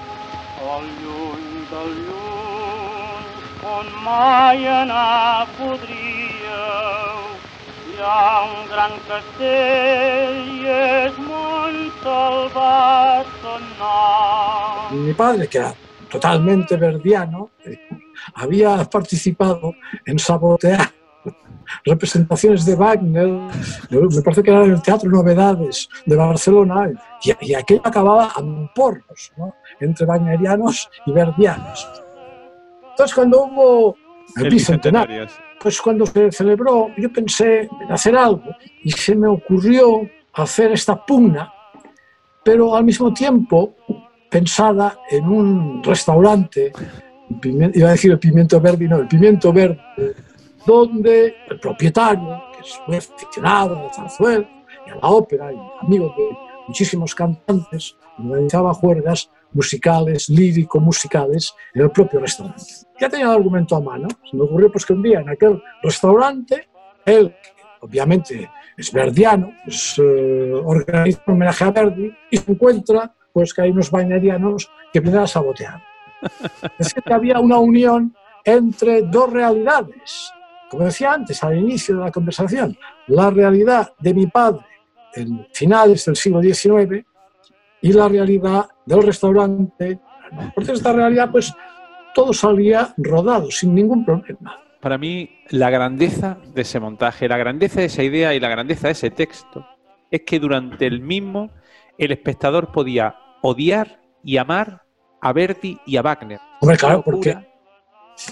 Hi 7.90 8.02
ha 8.02 8.44
un 8.44 8.68
gran 8.68 8.92
castell 9.08 10.40
nom. 13.80 14.92
Y 14.92 14.96
mi 14.96 15.14
padre, 15.14 15.48
que 15.48 15.60
era 15.60 15.74
totalmente 16.10 16.76
verdiano, 16.78 17.52
eh, 17.66 17.80
había 18.36 18.84
participado 18.86 19.74
en 20.06 20.20
sabotear 20.20 20.92
representaciones 21.86 22.66
de 22.66 22.76
Wagner, 22.76 23.28
me 23.28 24.22
parece 24.22 24.44
que 24.44 24.52
era 24.52 24.66
en 24.66 24.72
el 24.72 24.82
Teatro 24.82 25.10
Novedades 25.10 25.88
de 26.06 26.16
Barcelona, 26.16 26.90
y 27.22 27.54
aquello 27.54 27.82
acababa 27.84 28.26
a 28.36 28.42
porros, 28.74 29.32
¿no? 29.38 29.54
entre 29.80 30.06
wagnerianos 30.06 30.90
y 31.06 31.12
verdianos. 31.12 31.88
Entonces, 33.00 33.16
cuando 33.16 33.46
hubo 33.46 33.96
el, 34.36 34.46
El 34.48 34.52
bicentenario, 34.52 35.26
pues 35.62 35.80
cuando 35.80 36.06
se 36.06 36.34
celebró, 36.34 36.90
yo 36.98 37.10
pensé 37.14 37.62
en 37.62 37.90
hacer 37.90 38.14
algo 38.14 38.44
y 38.84 38.92
se 38.92 39.16
me 39.16 39.30
ocurrió 39.30 40.02
hacer 40.34 40.74
esta 40.74 41.06
pugna, 41.06 41.50
pero 42.44 42.76
al 42.76 42.84
mismo 42.84 43.14
tiempo 43.14 43.78
pensada 44.30 45.00
en 45.10 45.30
un 45.30 45.82
restaurante, 45.82 46.74
iba 47.42 47.88
a 47.88 47.92
decir 47.92 48.12
el 48.12 48.20
pimiento 48.20 48.60
verde, 48.60 48.86
no, 48.90 48.98
el 48.98 49.08
pimiento 49.08 49.54
verde, 49.54 49.80
donde 50.66 51.36
el 51.50 51.58
propietario, 51.58 52.44
que 52.52 52.68
es 52.68 52.82
muy 52.86 52.98
aficionado 52.98 53.78
a 53.78 53.84
la 53.84 53.94
zarzuela, 53.94 54.50
y 54.86 54.90
a 54.90 54.96
la 54.96 55.08
ópera, 55.08 55.54
y 55.54 55.58
amigo 55.86 56.14
de 56.18 56.38
muchísimos 56.68 57.16
cantantes, 57.16 57.96
organizaba 58.18 58.74
juergas 58.74 59.32
musicales, 59.54 60.30
lírico-musicales 60.30 61.54
en 61.74 61.82
el 61.84 61.92
propio 61.92 62.20
restaurante. 62.20 62.64
Ya 63.00 63.10
tenía 63.10 63.28
el 63.28 63.34
argumento 63.34 63.76
a 63.76 63.82
mano. 63.82 64.08
Se 64.30 64.36
me 64.36 64.44
ocurrió 64.44 64.72
pues, 64.72 64.86
que 64.86 64.94
un 64.94 65.02
día 65.02 65.20
en 65.20 65.30
aquel 65.30 65.62
restaurante, 65.82 66.70
él, 67.06 67.34
obviamente 67.82 68.50
es 68.78 68.92
verdiano, 68.92 69.52
pues, 69.64 70.00
eh, 70.00 70.54
organiza 70.54 71.22
un 71.28 71.34
homenaje 71.34 71.64
a 71.64 71.72
Verdi 71.72 72.12
y 72.32 72.38
se 72.38 72.52
encuentra 72.52 73.14
pues, 73.34 73.54
que 73.54 73.62
hay 73.62 73.72
unos 73.72 73.92
bailarianos 73.92 74.72
que 74.92 75.00
vienen 75.00 75.22
a 75.22 75.28
sabotear. 75.28 75.84
Es 76.78 76.94
que 76.94 77.14
había 77.14 77.40
una 77.40 77.58
unión 77.58 78.14
entre 78.44 79.02
dos 79.04 79.32
realidades. 79.32 80.32
Como 80.70 80.86
decía 80.86 81.14
antes, 81.14 81.44
al 81.44 81.58
inicio 81.58 81.98
de 81.98 82.04
la 82.04 82.12
conversación, 82.12 82.78
la 83.08 83.30
realidad 83.30 83.94
de 84.00 84.14
mi 84.14 84.28
padre 84.28 84.66
en 85.16 85.48
finales 85.54 86.06
del 86.06 86.16
siglo 86.16 86.42
XIX 86.42 87.06
y 87.82 87.94
la 87.94 88.08
realidad 88.08 88.68
del 88.90 89.04
restaurante. 89.04 90.00
Por 90.54 90.70
esta 90.70 90.92
realidad, 90.92 91.32
pues 91.32 91.54
todo 92.14 92.34
salía 92.34 92.94
rodado 92.98 93.50
sin 93.52 93.74
ningún 93.76 94.04
problema. 94.04 94.60
Para 94.82 94.98
mí, 94.98 95.30
la 95.50 95.70
grandeza 95.70 96.38
de 96.54 96.62
ese 96.62 96.80
montaje, 96.80 97.28
la 97.28 97.38
grandeza 97.38 97.82
de 97.82 97.88
esa 97.88 98.04
idea 98.04 98.34
y 98.34 98.40
la 98.40 98.50
grandeza 98.50 98.88
de 98.88 98.94
ese 98.94 99.12
texto 99.12 99.66
es 100.10 100.22
que 100.26 100.40
durante 100.40 100.88
el 100.88 101.02
mismo 101.02 101.52
el 101.98 102.12
espectador 102.12 102.72
podía 102.72 103.16
odiar 103.42 104.00
y 104.24 104.38
amar 104.38 104.84
a 105.22 105.34
Verdi 105.34 105.78
y 105.86 105.98
a 105.98 106.02
Wagner. 106.02 106.40
Hombre, 106.62 106.78
claro, 106.78 107.04
porque 107.04 107.38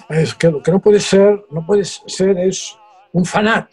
es 0.09 0.33
que 0.35 0.49
lo 0.49 0.61
que 0.61 0.71
no 0.71 0.79
puede 0.79 0.99
ser, 0.99 1.45
no 1.51 1.65
puede 1.65 1.83
ser 1.83 2.37
es 2.39 2.77
un 3.11 3.25
fanat. 3.25 3.69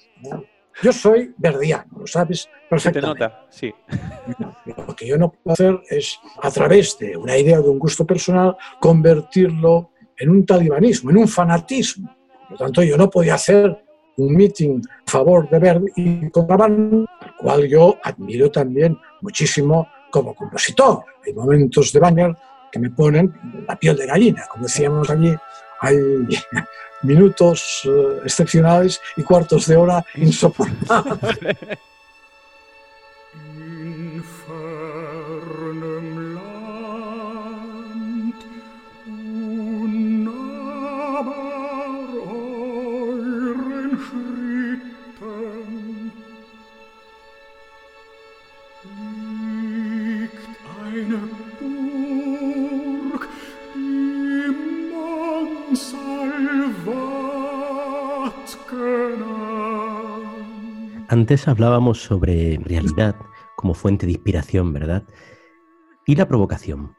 Yo 0.82 0.92
soy 0.92 1.34
verdiano, 1.38 1.84
lo 2.00 2.06
sabes 2.06 2.48
perfectamente. 2.68 3.18
te 3.18 3.24
nota, 3.24 3.46
sí. 3.48 3.72
Lo 4.86 4.96
que 4.96 5.06
yo 5.06 5.16
no 5.16 5.30
puedo 5.30 5.52
hacer 5.52 5.80
es, 5.88 6.18
a 6.42 6.50
través 6.50 6.98
de 6.98 7.16
una 7.16 7.36
idea, 7.36 7.60
de 7.60 7.68
un 7.68 7.78
gusto 7.78 8.04
personal, 8.04 8.56
convertirlo 8.80 9.90
en 10.16 10.30
un 10.30 10.44
talibanismo, 10.44 11.10
en 11.10 11.18
un 11.18 11.28
fanatismo. 11.28 12.14
Por 12.42 12.52
lo 12.52 12.56
tanto, 12.56 12.82
yo 12.82 12.96
no 12.96 13.08
podía 13.08 13.34
hacer 13.34 13.84
un 14.16 14.34
meeting 14.34 14.80
a 15.06 15.10
favor 15.10 15.48
de 15.48 15.58
Verdi 15.58 15.92
y 15.96 16.30
contra 16.30 16.66
el 16.66 17.06
cual 17.38 17.66
yo 17.68 17.96
admiro 18.02 18.50
también 18.50 18.98
muchísimo 19.20 19.88
como 20.10 20.34
compositor. 20.34 21.04
Hay 21.26 21.32
momentos 21.32 21.92
de 21.92 22.00
Wagner 22.00 22.36
que 22.70 22.78
me 22.78 22.90
ponen 22.90 23.32
la 23.66 23.76
piel 23.76 23.96
de 23.96 24.06
gallina, 24.06 24.46
como 24.50 24.64
decíamos 24.64 25.08
allí, 25.10 25.34
hay 25.84 25.98
minutos 27.02 27.84
uh, 27.84 28.22
excepcionales 28.24 29.00
y 29.16 29.22
cuartos 29.22 29.66
de 29.66 29.76
hora 29.76 30.04
insoportables. 30.14 31.18
Antes 61.24 61.48
hablábamos 61.48 62.02
sobre 62.02 62.58
realidad 62.64 63.16
como 63.56 63.72
fuente 63.72 64.04
de 64.04 64.12
inspiración, 64.12 64.74
¿verdad? 64.74 65.04
¿Y 66.04 66.16
la 66.16 66.28
provocación? 66.28 66.94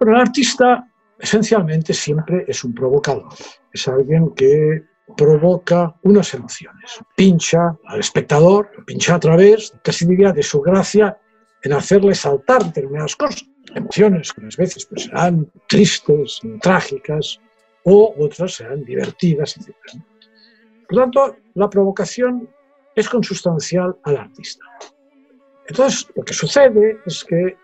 Pero 0.00 0.16
el 0.16 0.20
artista 0.20 0.84
esencialmente 1.20 1.94
siempre 1.94 2.44
es 2.48 2.64
un 2.64 2.74
provocador. 2.74 3.28
Es 3.72 3.86
alguien 3.86 4.34
que 4.34 4.82
provoca 5.16 5.94
unas 6.02 6.34
emociones. 6.34 6.98
Pincha 7.14 7.78
al 7.86 8.00
espectador, 8.00 8.68
pincha 8.84 9.14
a 9.14 9.20
través, 9.20 9.72
casi 9.84 10.06
diría, 10.06 10.32
de 10.32 10.42
su 10.42 10.60
gracia 10.60 11.16
en 11.62 11.72
hacerle 11.72 12.16
saltar 12.16 12.64
determinadas 12.64 13.14
cosas. 13.14 13.46
Emociones 13.76 14.32
que 14.32 14.40
unas 14.40 14.56
veces 14.56 14.86
pues, 14.86 15.04
serán 15.04 15.48
tristes, 15.68 16.40
trágicas, 16.60 17.38
o 17.84 18.12
otras 18.18 18.54
serán 18.54 18.82
divertidas, 18.84 19.56
etc. 19.56 19.76
Por 20.88 20.96
lo 20.96 21.02
tanto, 21.02 21.36
la 21.54 21.70
provocación 21.70 22.48
es 22.94 23.08
consustancial 23.08 23.96
al 24.04 24.16
artista. 24.16 24.64
Entonces, 25.66 26.08
lo 26.14 26.24
que 26.24 26.34
sucede 26.34 26.98
es 27.06 27.24
que 27.24 27.56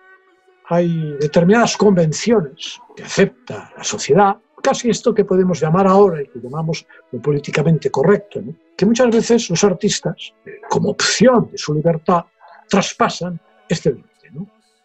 hay 0.67 1.17
determinadas 1.21 1.77
convenciones 1.77 2.81
que 2.95 3.03
acepta 3.03 3.73
la 3.77 3.85
sociedad, 3.85 4.37
casi 4.63 4.91
esto 4.91 5.15
que 5.15 5.25
podemos 5.25 5.61
llamar 5.61 5.87
ahora 5.87 6.23
y 6.23 6.27
que 6.29 6.41
llamamos 6.41 6.87
lo 7.11 7.23
políticamente 7.23 7.91
correcto, 7.91 8.41
que 8.77 8.87
muchas 8.87 9.09
veces 9.09 9.49
los 9.51 9.65
artistas, 9.65 10.35
como 10.69 10.91
opción 10.91 11.49
de 11.51 11.59
su 11.59 11.75
libertad, 11.75 12.25
traspasan 12.69 13.41
este 13.69 13.91
límite, 13.93 14.09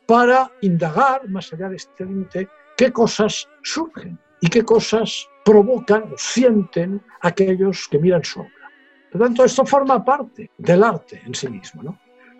para 0.06 0.52
indagar 0.62 1.28
más 1.30 1.52
allá 1.54 1.70
de 1.70 1.78
este 1.78 2.06
límite 2.06 2.48
qué 2.78 2.92
cosas 2.92 3.48
surgen 3.62 4.20
y 4.42 4.50
qué 4.50 4.64
cosas 4.64 5.28
provocan 5.46 6.04
o 6.14 6.18
sienten 6.18 7.02
aquellos 7.22 7.88
que 7.88 8.00
miran 8.00 8.24
su 8.24 8.42
obra. 8.42 8.63
Por 9.14 9.22
lo 9.22 9.28
tanto, 9.28 9.46
esto 9.46 9.64
forma 9.64 10.04
parte 10.04 10.50
del 10.58 10.84
arte 10.84 11.22
en 11.24 11.36
sí 11.36 11.48
mismo, 11.48 11.84
¿no? 11.84 12.00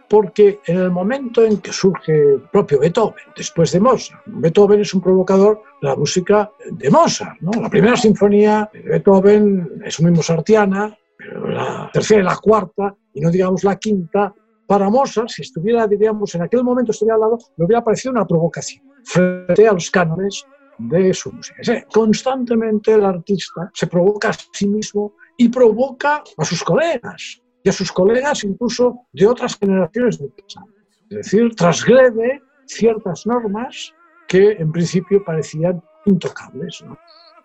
Porque 0.10 0.60
en 0.66 0.78
el 0.80 0.90
momento 0.90 1.46
en 1.46 1.60
que 1.60 1.72
surge 1.72 2.34
el 2.34 2.42
propio 2.52 2.80
Beethoven, 2.80 3.26
después 3.38 3.72
de 3.72 3.80
Mozart, 3.80 4.24
Beethoven 4.26 4.82
es 4.82 4.92
un 4.96 5.02
provocador 5.02 5.62
de 5.80 5.88
la 5.88 5.96
música 5.96 6.52
de 6.72 6.90
Mozart, 6.90 7.40
¿no? 7.42 7.52
La 7.62 7.70
primera 7.70 7.96
sinfonía 7.96 8.68
de 8.74 8.82
Beethoven 8.82 9.84
es 9.86 10.02
muy 10.02 10.10
mozartiana, 10.10 10.98
pero 11.16 11.48
la 11.48 11.92
tercera 11.94 12.22
y 12.22 12.24
la 12.24 12.38
cuarta, 12.38 12.96
y 13.14 13.22
no 13.22 13.30
digamos 13.30 13.64
la 13.64 13.76
quinta, 13.76 14.34
para 14.66 14.90
Mozart, 14.90 15.30
si 15.30 15.44
estuviera, 15.44 15.86
diríamos, 15.86 16.34
en 16.34 16.42
aquel 16.42 16.64
momento 16.64 16.92
estuviera 16.92 17.16
al 17.16 17.22
lado, 17.22 17.38
le 17.56 17.66
hubiera 17.66 17.84
parecido 17.84 18.14
una 18.14 18.26
provocación 18.26 18.84
frente 19.04 19.68
a 19.68 19.74
los 19.74 19.92
cánones 19.92 20.44
de 20.80 21.14
su 21.14 21.32
música. 21.32 21.62
constantemente 21.94 22.94
el 22.94 23.06
artista 23.06 23.70
se 23.76 23.86
provoca 23.86 24.30
a 24.30 24.34
sí 24.34 24.68
mismo 24.68 25.14
y 25.38 25.50
provoca 25.50 26.24
a 26.38 26.46
sus 26.46 26.64
colegas 26.64 27.42
y 27.64 27.70
a 27.70 27.72
sus 27.72 27.92
colegas 27.92 28.44
incluso 28.44 29.08
de 29.14 29.28
otras 29.28 29.58
generaciones 29.58 30.20
de 30.20 30.28
pasado. 30.30 30.68
Es 31.10 31.18
decir, 31.18 31.56
trasgrede 31.56 32.42
ciertas 32.66 33.26
normas 33.26 33.94
que 34.28 34.52
en 34.54 34.72
principio 34.72 35.24
parecían 35.24 35.82
intocables. 36.06 36.84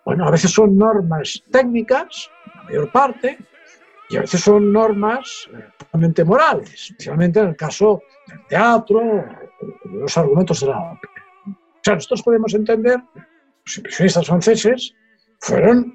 Bueno, 0.05 0.25
a 0.25 0.31
veces 0.31 0.51
son 0.51 0.77
normas 0.77 1.43
técnicas, 1.51 2.29
la 2.55 2.63
mayor 2.63 2.91
parte, 2.91 3.37
y 4.09 4.17
a 4.17 4.21
veces 4.21 4.41
son 4.41 4.71
normas 4.73 5.47
totalmente 5.77 6.23
eh, 6.23 6.25
morales, 6.25 6.73
especialmente 6.73 7.39
en 7.39 7.49
el 7.49 7.55
caso 7.55 8.01
del 8.27 8.39
teatro, 8.47 8.99
de 8.99 9.99
los 9.99 10.17
argumentos 10.17 10.61
de 10.61 10.67
la 10.67 10.93
ópera. 10.93 11.13
O 11.45 11.81
sea, 11.83 11.95
nosotros 11.95 12.23
podemos 12.23 12.53
entender, 12.55 12.99
los 13.65 13.77
impresionistas 13.77 14.25
franceses 14.25 14.95
fueron 15.39 15.93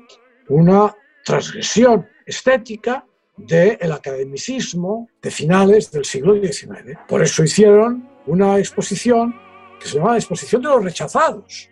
una 0.49 0.95
transgresión 1.25 2.07
estética 2.27 3.07
del 3.37 3.91
academicismo 3.93 5.09
de 5.21 5.31
finales 5.31 5.91
del 5.91 6.05
siglo 6.05 6.35
XIX. 6.35 6.99
Por 7.09 7.23
eso 7.23 7.43
hicieron 7.43 8.09
una 8.27 8.59
exposición 8.59 9.35
que 9.81 9.89
se 9.89 9.97
llamaba 9.97 10.17
Exposición 10.17 10.63
de 10.63 10.69
los 10.69 10.85
Rechazados. 10.85 11.69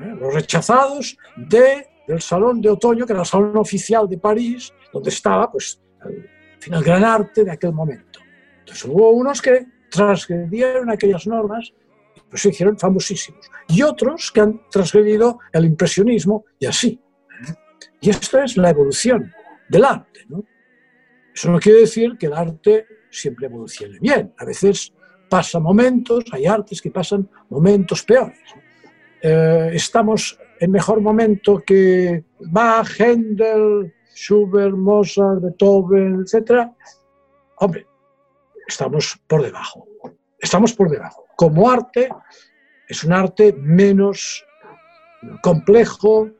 ¿eh? 0.00 0.14
Los 0.18 0.32
rechazados 0.32 1.16
de, 1.36 1.86
del 2.06 2.20
Salón 2.20 2.60
de 2.60 2.70
Otoño, 2.70 3.04
que 3.04 3.12
era 3.12 3.22
el 3.22 3.26
salón 3.26 3.56
oficial 3.56 4.08
de 4.08 4.18
París, 4.18 4.72
donde 4.92 5.10
estaba 5.10 5.50
pues, 5.50 5.80
el, 6.04 6.28
el 6.72 6.84
gran 6.84 7.04
arte 7.04 7.44
de 7.44 7.50
aquel 7.50 7.72
momento. 7.72 8.20
Entonces 8.60 8.84
hubo 8.84 9.10
unos 9.10 9.42
que 9.42 9.66
transgredieron 9.90 10.90
aquellas 10.90 11.26
normas 11.26 11.72
y 12.14 12.20
pues 12.28 12.42
se 12.42 12.50
hicieron 12.50 12.78
famosísimos. 12.78 13.50
Y 13.68 13.82
otros 13.82 14.30
que 14.32 14.40
han 14.40 14.60
transgredido 14.70 15.40
el 15.52 15.64
impresionismo 15.64 16.44
y 16.58 16.66
así. 16.66 17.00
Y 18.00 18.10
esto 18.10 18.40
es 18.40 18.56
la 18.56 18.70
evolución 18.70 19.32
del 19.68 19.84
arte. 19.84 20.20
¿no? 20.28 20.44
Eso 21.34 21.50
no 21.50 21.58
quiere 21.58 21.80
decir 21.80 22.16
que 22.18 22.26
el 22.26 22.34
arte 22.34 22.86
siempre 23.10 23.46
evolucione 23.46 23.98
bien. 24.00 24.32
A 24.38 24.44
veces 24.44 24.92
pasa 25.28 25.58
momentos, 25.58 26.24
hay 26.32 26.46
artes 26.46 26.80
que 26.80 26.90
pasan 26.90 27.28
momentos 27.48 28.02
peores. 28.02 28.38
Eh, 29.22 29.70
estamos 29.72 30.38
en 30.60 30.70
mejor 30.70 31.00
momento 31.00 31.62
que 31.66 32.24
Bach, 32.40 32.88
Händel, 32.98 33.92
Schubert, 34.14 34.74
Mozart, 34.74 35.42
Beethoven, 35.42 36.24
etc. 36.24 36.70
Hombre, 37.56 37.86
estamos 38.66 39.18
por 39.26 39.42
debajo. 39.42 39.86
Estamos 40.38 40.72
por 40.72 40.90
debajo. 40.90 41.24
Como 41.36 41.70
arte, 41.70 42.08
es 42.88 43.04
un 43.04 43.12
arte 43.12 43.52
menos 43.52 44.44
complejo, 45.42 46.30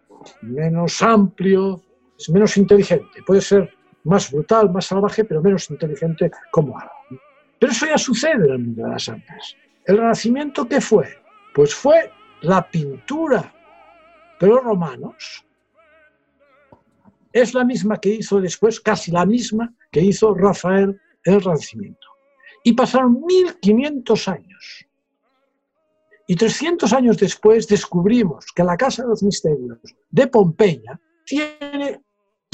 menos 0.43 1.03
amplio, 1.03 1.83
es 2.19 2.29
menos 2.31 2.57
inteligente. 2.57 3.23
Puede 3.27 3.41
ser 3.41 3.73
más 4.05 4.31
brutal, 4.31 4.71
más 4.71 4.87
salvaje, 4.87 5.25
pero 5.25 5.43
menos 5.43 5.71
inteligente 5.71 6.31
como 6.51 6.79
arte. 6.79 7.21
Pero 7.59 7.73
eso 7.73 7.87
ya 7.87 7.99
sucede 7.99 8.47
en 8.47 8.53
el 8.53 8.59
mundo 8.59 8.85
de 8.85 8.91
las 8.91 9.09
artes. 9.09 9.57
¿El 9.85 9.99
Renacimiento 9.99 10.69
qué 10.69 10.81
fue? 10.81 11.09
Pues 11.55 11.75
fue 11.75 12.11
la 12.43 12.69
pintura. 12.69 13.53
Pero 14.39 14.57
los 14.57 14.65
romanos 14.65 15.45
es 17.33 17.55
la 17.55 17.65
misma 17.65 17.99
que 17.99 18.11
hizo 18.11 18.41
después, 18.41 18.81
casi 18.81 19.11
la 19.11 19.27
misma 19.27 19.73
que 19.91 20.01
hizo 20.01 20.35
Rafael 20.35 21.01
en 21.25 21.35
el 21.35 21.41
Renacimiento. 21.43 22.07
Y 22.65 22.73
pasaron 22.73 23.23
1500 23.25 24.29
años. 24.29 24.86
Y 26.27 26.35
300 26.35 26.93
años 26.93 27.19
después 27.19 27.69
descubrimos 27.69 28.47
que 28.55 28.65
la 28.65 28.77
Casa 28.77 29.03
de 29.03 29.09
los 29.09 29.23
Misterios 29.23 29.79
de 30.11 30.27
Pompeya 30.27 31.01
tiene 31.25 32.01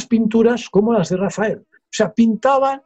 pinturas 0.08 0.68
como 0.68 0.92
las 0.92 1.08
de 1.08 1.16
Rafael. 1.16 1.58
O 1.58 1.90
sea, 1.90 2.12
pintaban 2.12 2.82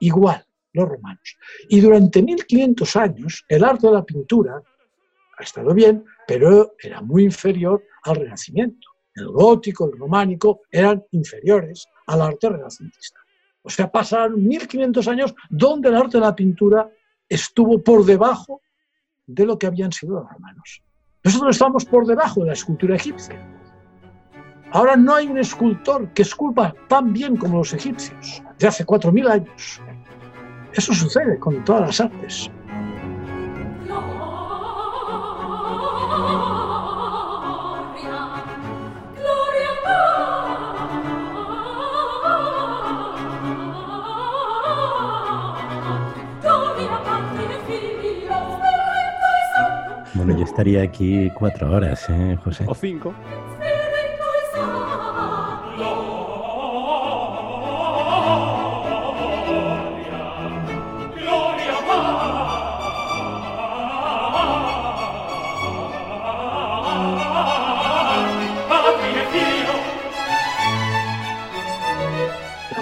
igual 0.00 0.44
los 0.72 0.88
romanos. 0.88 1.36
Y 1.68 1.80
durante 1.80 2.22
1500 2.22 2.96
años 2.96 3.44
el 3.48 3.64
arte 3.64 3.88
de 3.88 3.92
la 3.92 4.04
pintura 4.04 4.62
ha 5.38 5.42
estado 5.42 5.74
bien, 5.74 6.04
pero 6.26 6.74
era 6.80 7.00
muy 7.00 7.24
inferior 7.24 7.82
al 8.04 8.16
Renacimiento. 8.16 8.88
El 9.14 9.28
gótico, 9.28 9.90
el 9.90 9.98
románico 9.98 10.62
eran 10.70 11.04
inferiores 11.10 11.86
al 12.06 12.22
arte 12.22 12.48
renacentista. 12.48 13.18
O 13.62 13.68
sea, 13.68 13.90
pasaron 13.90 14.46
1500 14.46 15.08
años 15.08 15.34
donde 15.48 15.88
el 15.88 15.96
arte 15.96 16.18
de 16.18 16.24
la 16.24 16.34
pintura 16.34 16.88
estuvo 17.28 17.82
por 17.82 18.04
debajo 18.04 18.62
de 19.34 19.46
lo 19.46 19.58
que 19.58 19.66
habían 19.66 19.92
sido 19.92 20.20
los 20.20 20.30
romanos. 20.30 20.82
Nosotros 21.22 21.56
estamos 21.56 21.84
por 21.84 22.06
debajo 22.06 22.40
de 22.40 22.46
la 22.46 22.52
escultura 22.54 22.96
egipcia. 22.96 23.36
Ahora 24.72 24.96
no 24.96 25.14
hay 25.14 25.26
un 25.26 25.38
escultor 25.38 26.08
que 26.12 26.22
esculpa 26.22 26.74
tan 26.88 27.12
bien 27.12 27.36
como 27.36 27.58
los 27.58 27.72
egipcios, 27.72 28.42
de 28.58 28.68
hace 28.68 28.86
4.000 28.86 29.28
años. 29.28 29.80
Eso 30.72 30.94
sucede 30.94 31.38
con 31.38 31.64
todas 31.64 31.82
las 31.82 32.00
artes. 32.00 32.50
Estaría 50.60 50.82
aquí 50.82 51.30
cuatro 51.30 51.72
horas, 51.72 52.04
¿eh, 52.10 52.36
José? 52.44 52.66
O 52.68 52.74
cinco. 52.74 53.14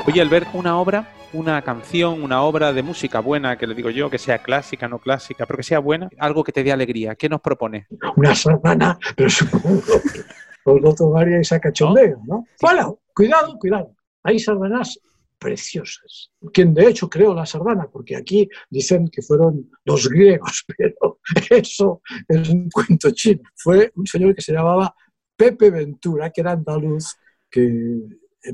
Oye, 0.05 0.21
al 0.21 0.29
ver 0.29 0.49
una 0.53 0.77
obra, 0.79 1.07
una 1.33 1.63
canción, 1.63 2.23
una 2.23 2.43
obra 2.43 2.73
de 2.73 2.83
música 2.83 3.21
buena, 3.21 3.57
que 3.59 3.67
le 3.67 3.75
digo 3.75 3.91
yo, 3.91 4.09
que 4.11 4.19
sea 4.19 4.39
clásica, 4.39 4.89
no 4.89 4.99
clásica, 4.99 5.47
pero 5.47 5.59
que 5.59 5.63
sea 5.63 5.79
buena, 5.79 6.09
algo 6.19 6.43
que 6.43 6.53
te 6.53 6.63
dé 6.65 6.73
alegría, 6.73 7.15
¿qué 7.15 7.29
nos 7.29 7.41
propone? 7.41 7.87
Una 8.17 8.35
sardana, 8.35 8.99
pero 9.17 9.29
supongo 9.31 9.81
que 9.83 10.21
os 10.65 10.81
lo 10.81 10.95
tomaríais 10.95 11.53
a 11.53 11.61
cachondeo, 11.61 12.23
¿no? 12.27 12.47
Bueno, 12.61 13.01
cuidado, 13.15 13.59
cuidado. 13.59 13.95
Hay 14.23 14.39
sardanas 14.39 14.99
preciosas. 15.39 16.31
Quien 16.53 16.75
de 16.75 16.89
hecho 16.89 17.09
creó 17.09 17.35
la 17.35 17.47
sardana, 17.47 17.89
porque 17.91 18.17
aquí 18.17 18.49
dicen 18.69 19.09
que 19.09 19.23
fueron 19.23 19.71
los 19.85 20.09
griegos, 20.09 20.65
pero 20.77 21.21
eso 21.51 22.03
es 22.27 22.49
un 22.49 22.69
cuento 22.71 23.11
chino. 23.13 23.43
Fue 23.55 23.93
un 23.95 24.07
señor 24.07 24.35
que 24.35 24.43
se 24.43 24.53
llamaba 24.53 24.95
Pepe 25.37 25.71
Ventura, 25.71 26.31
que 26.31 26.41
era 26.41 26.53
andaluz, 26.53 27.17
que 27.51 28.01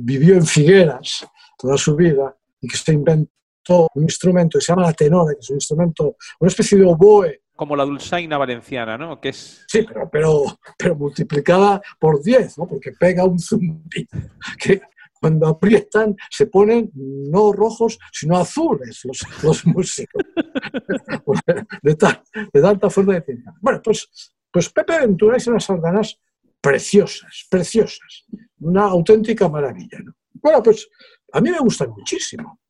vivió 0.01 0.35
en 0.35 0.47
Figueras 0.47 1.27
toda 1.59 1.77
su 1.77 1.97
vida 1.97 2.37
y 2.65 2.67
que 2.67 2.77
se 2.77 2.93
inventó 2.93 3.89
un 3.95 4.03
instrumento 4.03 4.59
que 4.59 4.65
se 4.65 4.73
llama 4.73 4.83
la 4.83 4.93
tenora, 4.93 5.35
que 5.35 5.41
es 5.41 5.51
un 5.51 5.57
instrumento, 5.57 6.17
una 6.41 6.49
especie 6.49 6.79
de 6.79 6.87
oboe. 6.87 7.43
Como 7.55 7.77
la 7.77 7.85
dulzaina 7.85 8.37
valenciana, 8.37 8.99
¿no? 8.99 9.21
Que 9.21 9.29
es... 9.29 9.65
Sí, 9.69 9.85
pero, 9.87 10.09
pero, 10.11 10.59
pero 10.77 10.97
multiplicada 10.97 11.81
por 12.01 12.23
10, 12.23 12.59
¿no? 12.59 12.67
Porque 12.67 12.93
pega 12.93 13.25
un 13.25 13.39
zumbido 13.39 14.09
que 14.59 14.81
cuando 15.21 15.47
aprietan 15.47 16.17
se 16.31 16.47
ponen 16.47 16.91
no 16.95 17.53
rojos, 17.53 17.99
sino 18.13 18.37
azules 18.37 19.01
los, 19.05 19.21
los 19.43 19.67
músicos. 19.67 20.23
de, 21.83 21.95
tal, 21.95 22.23
de 22.53 22.61
tanta 22.61 22.91
fuerza 22.91 23.13
de 23.13 23.21
tinta. 23.21 23.55
Bueno, 23.61 23.81
pues, 23.83 24.35
pues 24.51 24.69
Pepe 24.71 24.99
Ventura 24.99 25.37
hizo 25.37 25.51
unas 25.51 25.65
sardanas 25.65 26.19
preciosas, 26.61 27.47
preciosas. 27.49 28.25
Una 28.61 28.85
auténtica 28.85 29.49
maravilla. 29.49 29.99
¿no? 30.03 30.15
Bueno, 30.35 30.63
pues 30.63 30.89
a 31.35 31.41
mí 31.41 31.51
me 31.51 31.59
gustan 31.59 31.91
muchísimo. 31.91 32.61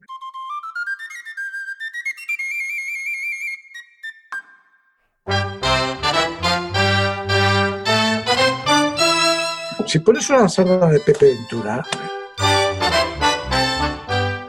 Si 9.87 9.99
pones 10.01 10.29
una 10.31 10.49
sardana 10.49 10.87
de 10.87 10.99
Pepe 10.99 11.27
Ventura, 11.27 11.87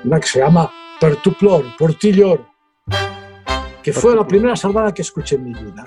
una 0.05 0.19
que 0.19 0.27
se 0.27 0.39
llama 0.39 0.71
Pertuplor, 0.99 1.75
Portillor, 1.77 2.47
que 3.83 3.91
fue 3.91 4.15
la 4.15 4.25
primera 4.25 4.55
sardana 4.55 4.93
que 4.93 5.01
escuché 5.01 5.35
en 5.35 5.43
mi 5.43 5.53
vida. 5.53 5.85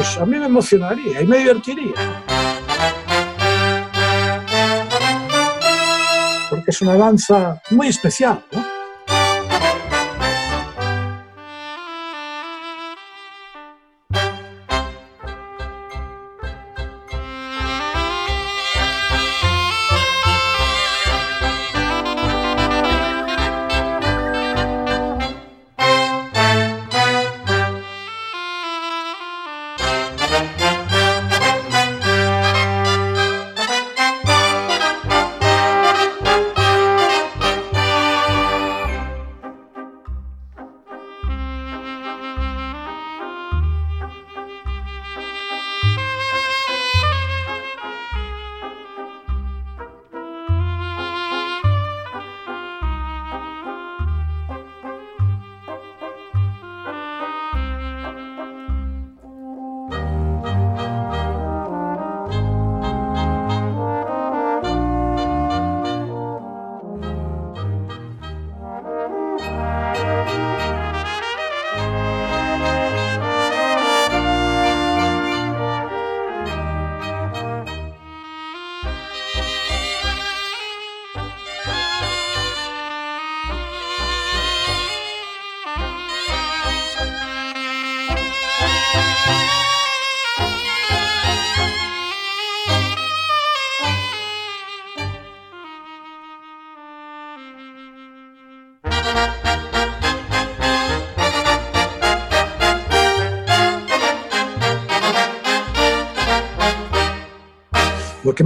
Pues 0.00 0.16
a 0.16 0.24
mí 0.24 0.38
me 0.38 0.46
emocionaría 0.46 1.20
y 1.20 1.26
me 1.26 1.36
divertiría. 1.36 1.92
Porque 6.48 6.70
es 6.70 6.80
una 6.80 6.96
danza 6.96 7.60
muy 7.68 7.88
especial. 7.88 8.42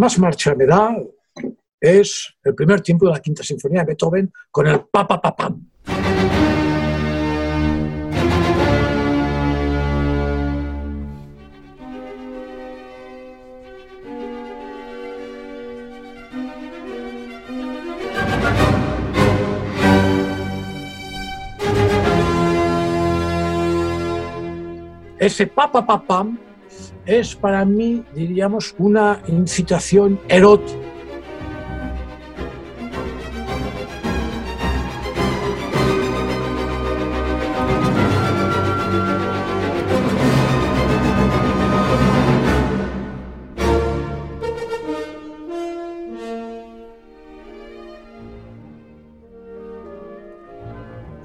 Más 0.04 0.18
marcha 0.18 0.54
me 0.54 0.66
da 0.66 0.94
es 1.80 2.36
el 2.42 2.54
primer 2.54 2.82
tiempo 2.82 3.06
de 3.06 3.12
la 3.12 3.20
quinta 3.20 3.42
sinfonía 3.42 3.80
de 3.80 3.86
Beethoven 3.86 4.30
con 4.50 4.66
el 4.66 4.80
pa 4.80 5.06
pa. 5.06 5.54
Ese 25.18 25.46
pa 25.46 25.72
es 27.06 27.34
para 27.34 27.64
mí, 27.64 28.02
diríamos, 28.14 28.74
una 28.78 29.20
incitación 29.28 30.20
erótica. 30.28 30.78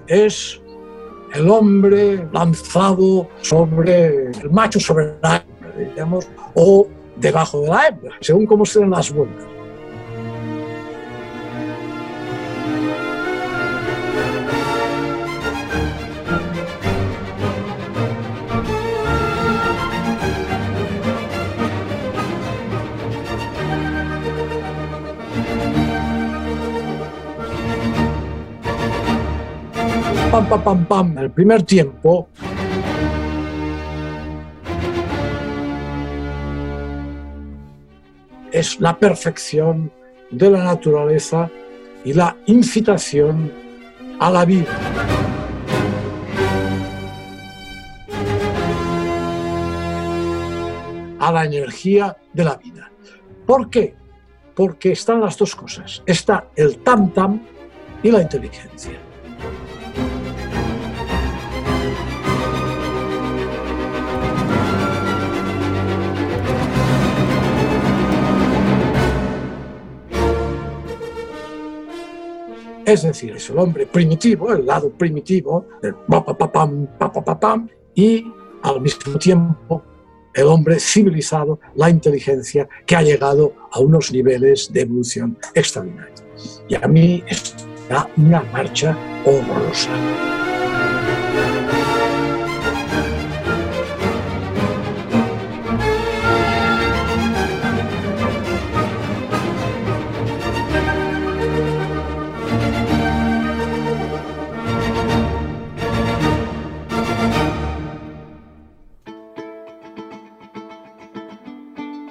Es 0.08 0.60
el 1.36 1.48
hombre 1.50 2.28
lanzado 2.34 3.30
sobre 3.42 4.32
el 4.32 4.50
macho 4.50 4.80
hembra, 4.80 5.46
digamos, 5.86 6.30
o 6.54 6.88
debajo 7.16 7.62
de 7.62 7.70
la 7.70 7.88
hembra, 7.88 8.12
según 8.22 8.46
cómo 8.46 8.66
se 8.66 8.80
den 8.80 8.90
las 8.90 9.12
vueltas. 9.12 9.50
pam, 30.32 30.48
pam, 30.48 30.64
pam, 30.64 30.86
pam, 30.86 31.18
el 31.18 31.32
primer 31.32 31.64
tiempo. 31.64 32.30
Es 38.52 38.80
la 38.80 38.98
perfección 38.98 39.92
de 40.32 40.50
la 40.50 40.64
naturaleza 40.64 41.50
y 42.04 42.14
la 42.14 42.36
incitación 42.48 43.52
a 44.20 44.32
la 44.32 44.46
vida. 44.46 44.76
A 51.20 51.32
la 51.32 51.46
energía 51.46 52.18
de 52.34 52.44
la 52.44 52.56
vida. 52.56 52.92
¿Por 53.46 53.70
qué? 53.70 53.96
Porque 54.56 54.94
están 54.94 55.22
las 55.22 55.38
dos 55.38 55.56
cosas. 55.56 56.02
Está 56.06 56.48
el 56.56 56.80
tam 56.80 57.12
tam 57.14 57.42
y 58.02 58.10
la 58.10 58.22
inteligencia. 58.22 59.09
Es 72.90 73.04
decir, 73.04 73.36
es 73.36 73.48
el 73.52 73.60
hombre 73.60 73.86
primitivo, 73.86 74.52
el 74.52 74.66
lado 74.66 74.90
primitivo, 74.90 75.68
el 75.84 75.94
pa 75.94 76.26
pa 76.26 76.36
pa 76.36 76.52
pam, 76.52 76.88
pa 76.98 77.14
pa 77.14 77.24
pa 77.24 77.40
pam, 77.40 77.70
y 77.94 78.26
al 78.64 78.82
mismo 78.82 79.20
tiempo 79.20 79.84
el 80.34 80.48
hombre 80.48 80.80
civilizado, 80.80 81.60
la 81.76 81.92
inteligencia 81.92 82.68
que 82.88 82.96
ha 82.96 83.04
llegado 83.04 83.54
a 83.72 83.80
unos 83.80 84.12
niveles 84.12 84.74
de 84.74 84.82
evolución 84.82 85.38
extraordinarios. 85.54 86.24
Y 86.68 86.74
a 86.74 86.88
mí 86.88 87.24
es 87.28 87.54
una 88.18 88.42
marcha 88.52 88.98
horrorosa. 89.24 89.92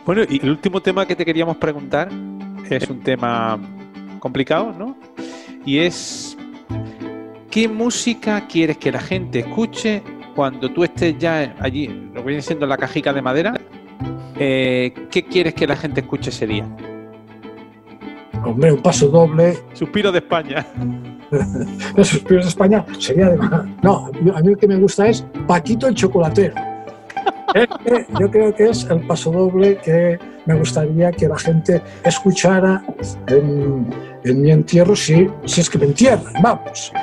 Bueno, 0.09 0.23
y 0.27 0.41
el 0.43 0.49
último 0.49 0.81
tema 0.81 1.05
que 1.05 1.15
te 1.15 1.23
queríamos 1.23 1.59
preguntar 1.59 2.09
es 2.71 2.89
un 2.89 3.01
tema 3.01 3.61
complicado, 4.21 4.73
¿no? 4.73 4.97
Y 5.67 5.81
es, 5.81 6.35
¿qué 7.51 7.69
música 7.69 8.47
quieres 8.47 8.79
que 8.79 8.91
la 8.91 9.01
gente 9.01 9.41
escuche 9.41 10.03
cuando 10.35 10.73
tú 10.73 10.83
estés 10.83 11.19
ya 11.19 11.55
allí, 11.61 11.89
lo 12.15 12.23
que 12.23 12.27
viene 12.27 12.41
siendo 12.41 12.65
la 12.65 12.79
cajica 12.79 13.13
de 13.13 13.21
madera? 13.21 13.61
Eh, 14.39 14.95
¿Qué 15.11 15.27
quieres 15.27 15.53
que 15.53 15.67
la 15.67 15.77
gente 15.77 16.01
escuche 16.01 16.31
ese 16.31 16.47
día? 16.47 16.67
Hombre, 18.47 18.73
un 18.73 18.81
paso 18.81 19.09
doble. 19.09 19.59
Suspiro 19.75 20.11
de 20.11 20.21
España. 20.21 20.67
Los 21.97 22.09
suspiros 22.09 22.47
de 22.47 22.49
España 22.49 22.83
sería 22.99 23.29
de... 23.29 23.37
No, 23.83 24.07
a 24.35 24.41
mí 24.41 24.53
lo 24.53 24.57
que 24.57 24.69
me 24.69 24.77
gusta 24.77 25.07
es 25.07 25.23
Paquito 25.47 25.87
el 25.87 25.95
chocolatero. 25.95 26.68
Yo 28.21 28.31
creo 28.31 28.55
que 28.55 28.69
es 28.71 28.85
el 28.91 29.01
paso 29.07 29.31
doble 29.31 29.79
que 29.79 30.19
me 30.47 30.55
gustaría 30.55 31.11
que 31.11 31.29
la 31.29 31.39
gente 31.39 31.83
escuchara 32.05 32.83
en, 33.27 33.87
en 34.25 34.43
mi 34.43 34.51
entierro, 34.51 34.95
si, 34.97 35.29
si 35.45 35.61
es 35.61 35.71
que 35.71 35.79
me 35.79 35.87
entierran, 35.87 36.33
vamos. 36.43 36.93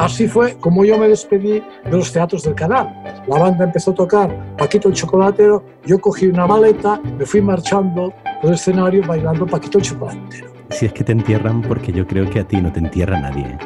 Así 0.00 0.26
fue 0.26 0.54
como 0.54 0.82
yo 0.82 0.96
me 0.96 1.08
despedí 1.08 1.62
de 1.84 1.90
los 1.90 2.10
teatros 2.10 2.42
del 2.44 2.54
canal. 2.54 2.88
La 3.28 3.38
banda 3.38 3.66
empezó 3.66 3.90
a 3.90 3.94
tocar 3.94 4.56
Paquito 4.56 4.88
el 4.88 4.94
Chocolatero, 4.94 5.62
yo 5.84 6.00
cogí 6.00 6.26
una 6.26 6.46
maleta, 6.46 6.98
me 7.18 7.26
fui 7.26 7.42
marchando 7.42 8.10
por 8.40 8.48
el 8.48 8.54
escenario 8.54 9.06
bailando 9.06 9.46
Paquito 9.46 9.76
el 9.76 9.84
Chocolatero. 9.84 10.50
Si 10.70 10.86
es 10.86 10.92
que 10.94 11.04
te 11.04 11.12
entierran, 11.12 11.60
porque 11.60 11.92
yo 11.92 12.06
creo 12.06 12.30
que 12.30 12.40
a 12.40 12.44
ti 12.44 12.62
no 12.62 12.72
te 12.72 12.78
entierra 12.78 13.20
nadie. 13.20 13.58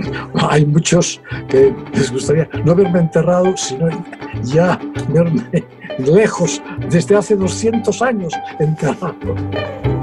Hay 0.48 0.64
muchos 0.66 1.20
que 1.48 1.74
les 1.92 2.12
gustaría 2.12 2.48
no 2.64 2.74
verme 2.74 3.00
enterrado, 3.00 3.56
sino 3.56 3.88
ya 4.42 4.78
verme 5.08 5.42
lejos, 5.98 6.62
desde 6.88 7.16
hace 7.16 7.36
200 7.36 8.02
años 8.02 8.32
enterrado. 8.58 9.14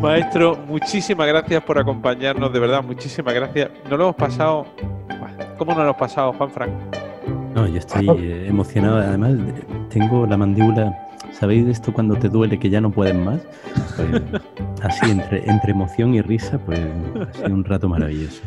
Maestro, 0.00 0.56
muchísimas 0.68 1.26
gracias 1.26 1.62
por 1.64 1.78
acompañarnos, 1.78 2.52
de 2.52 2.60
verdad, 2.60 2.84
muchísimas 2.84 3.34
gracias. 3.34 3.70
Nos 3.90 3.98
lo 3.98 4.04
hemos 4.04 4.16
pasado. 4.16 4.66
¿Cómo 5.58 5.72
nos 5.72 5.78
lo 5.78 5.84
hemos 5.84 5.96
pasado, 5.96 6.32
Juan 6.34 6.50
Frank? 6.50 6.70
No, 7.54 7.66
yo 7.66 7.78
estoy 7.78 8.08
eh, 8.08 8.46
emocionado. 8.46 8.98
Además, 8.98 9.32
tengo 9.90 10.24
la 10.24 10.36
mandíbula. 10.36 10.96
¿Sabéis 11.32 11.66
de 11.66 11.72
esto 11.72 11.92
cuando 11.92 12.16
te 12.16 12.28
duele 12.28 12.58
que 12.58 12.70
ya 12.70 12.80
no 12.80 12.90
puedes 12.90 13.14
más? 13.14 13.40
Pues, 13.96 14.22
así, 14.82 15.10
entre, 15.10 15.48
entre 15.50 15.72
emoción 15.72 16.14
y 16.14 16.22
risa, 16.22 16.58
pues 16.58 16.80
ha 16.80 17.32
sido 17.32 17.54
un 17.54 17.64
rato 17.64 17.88
maravilloso. 17.88 18.42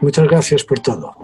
Muchas 0.00 0.26
gracias 0.26 0.64
por 0.64 0.80
todo. 0.80 1.14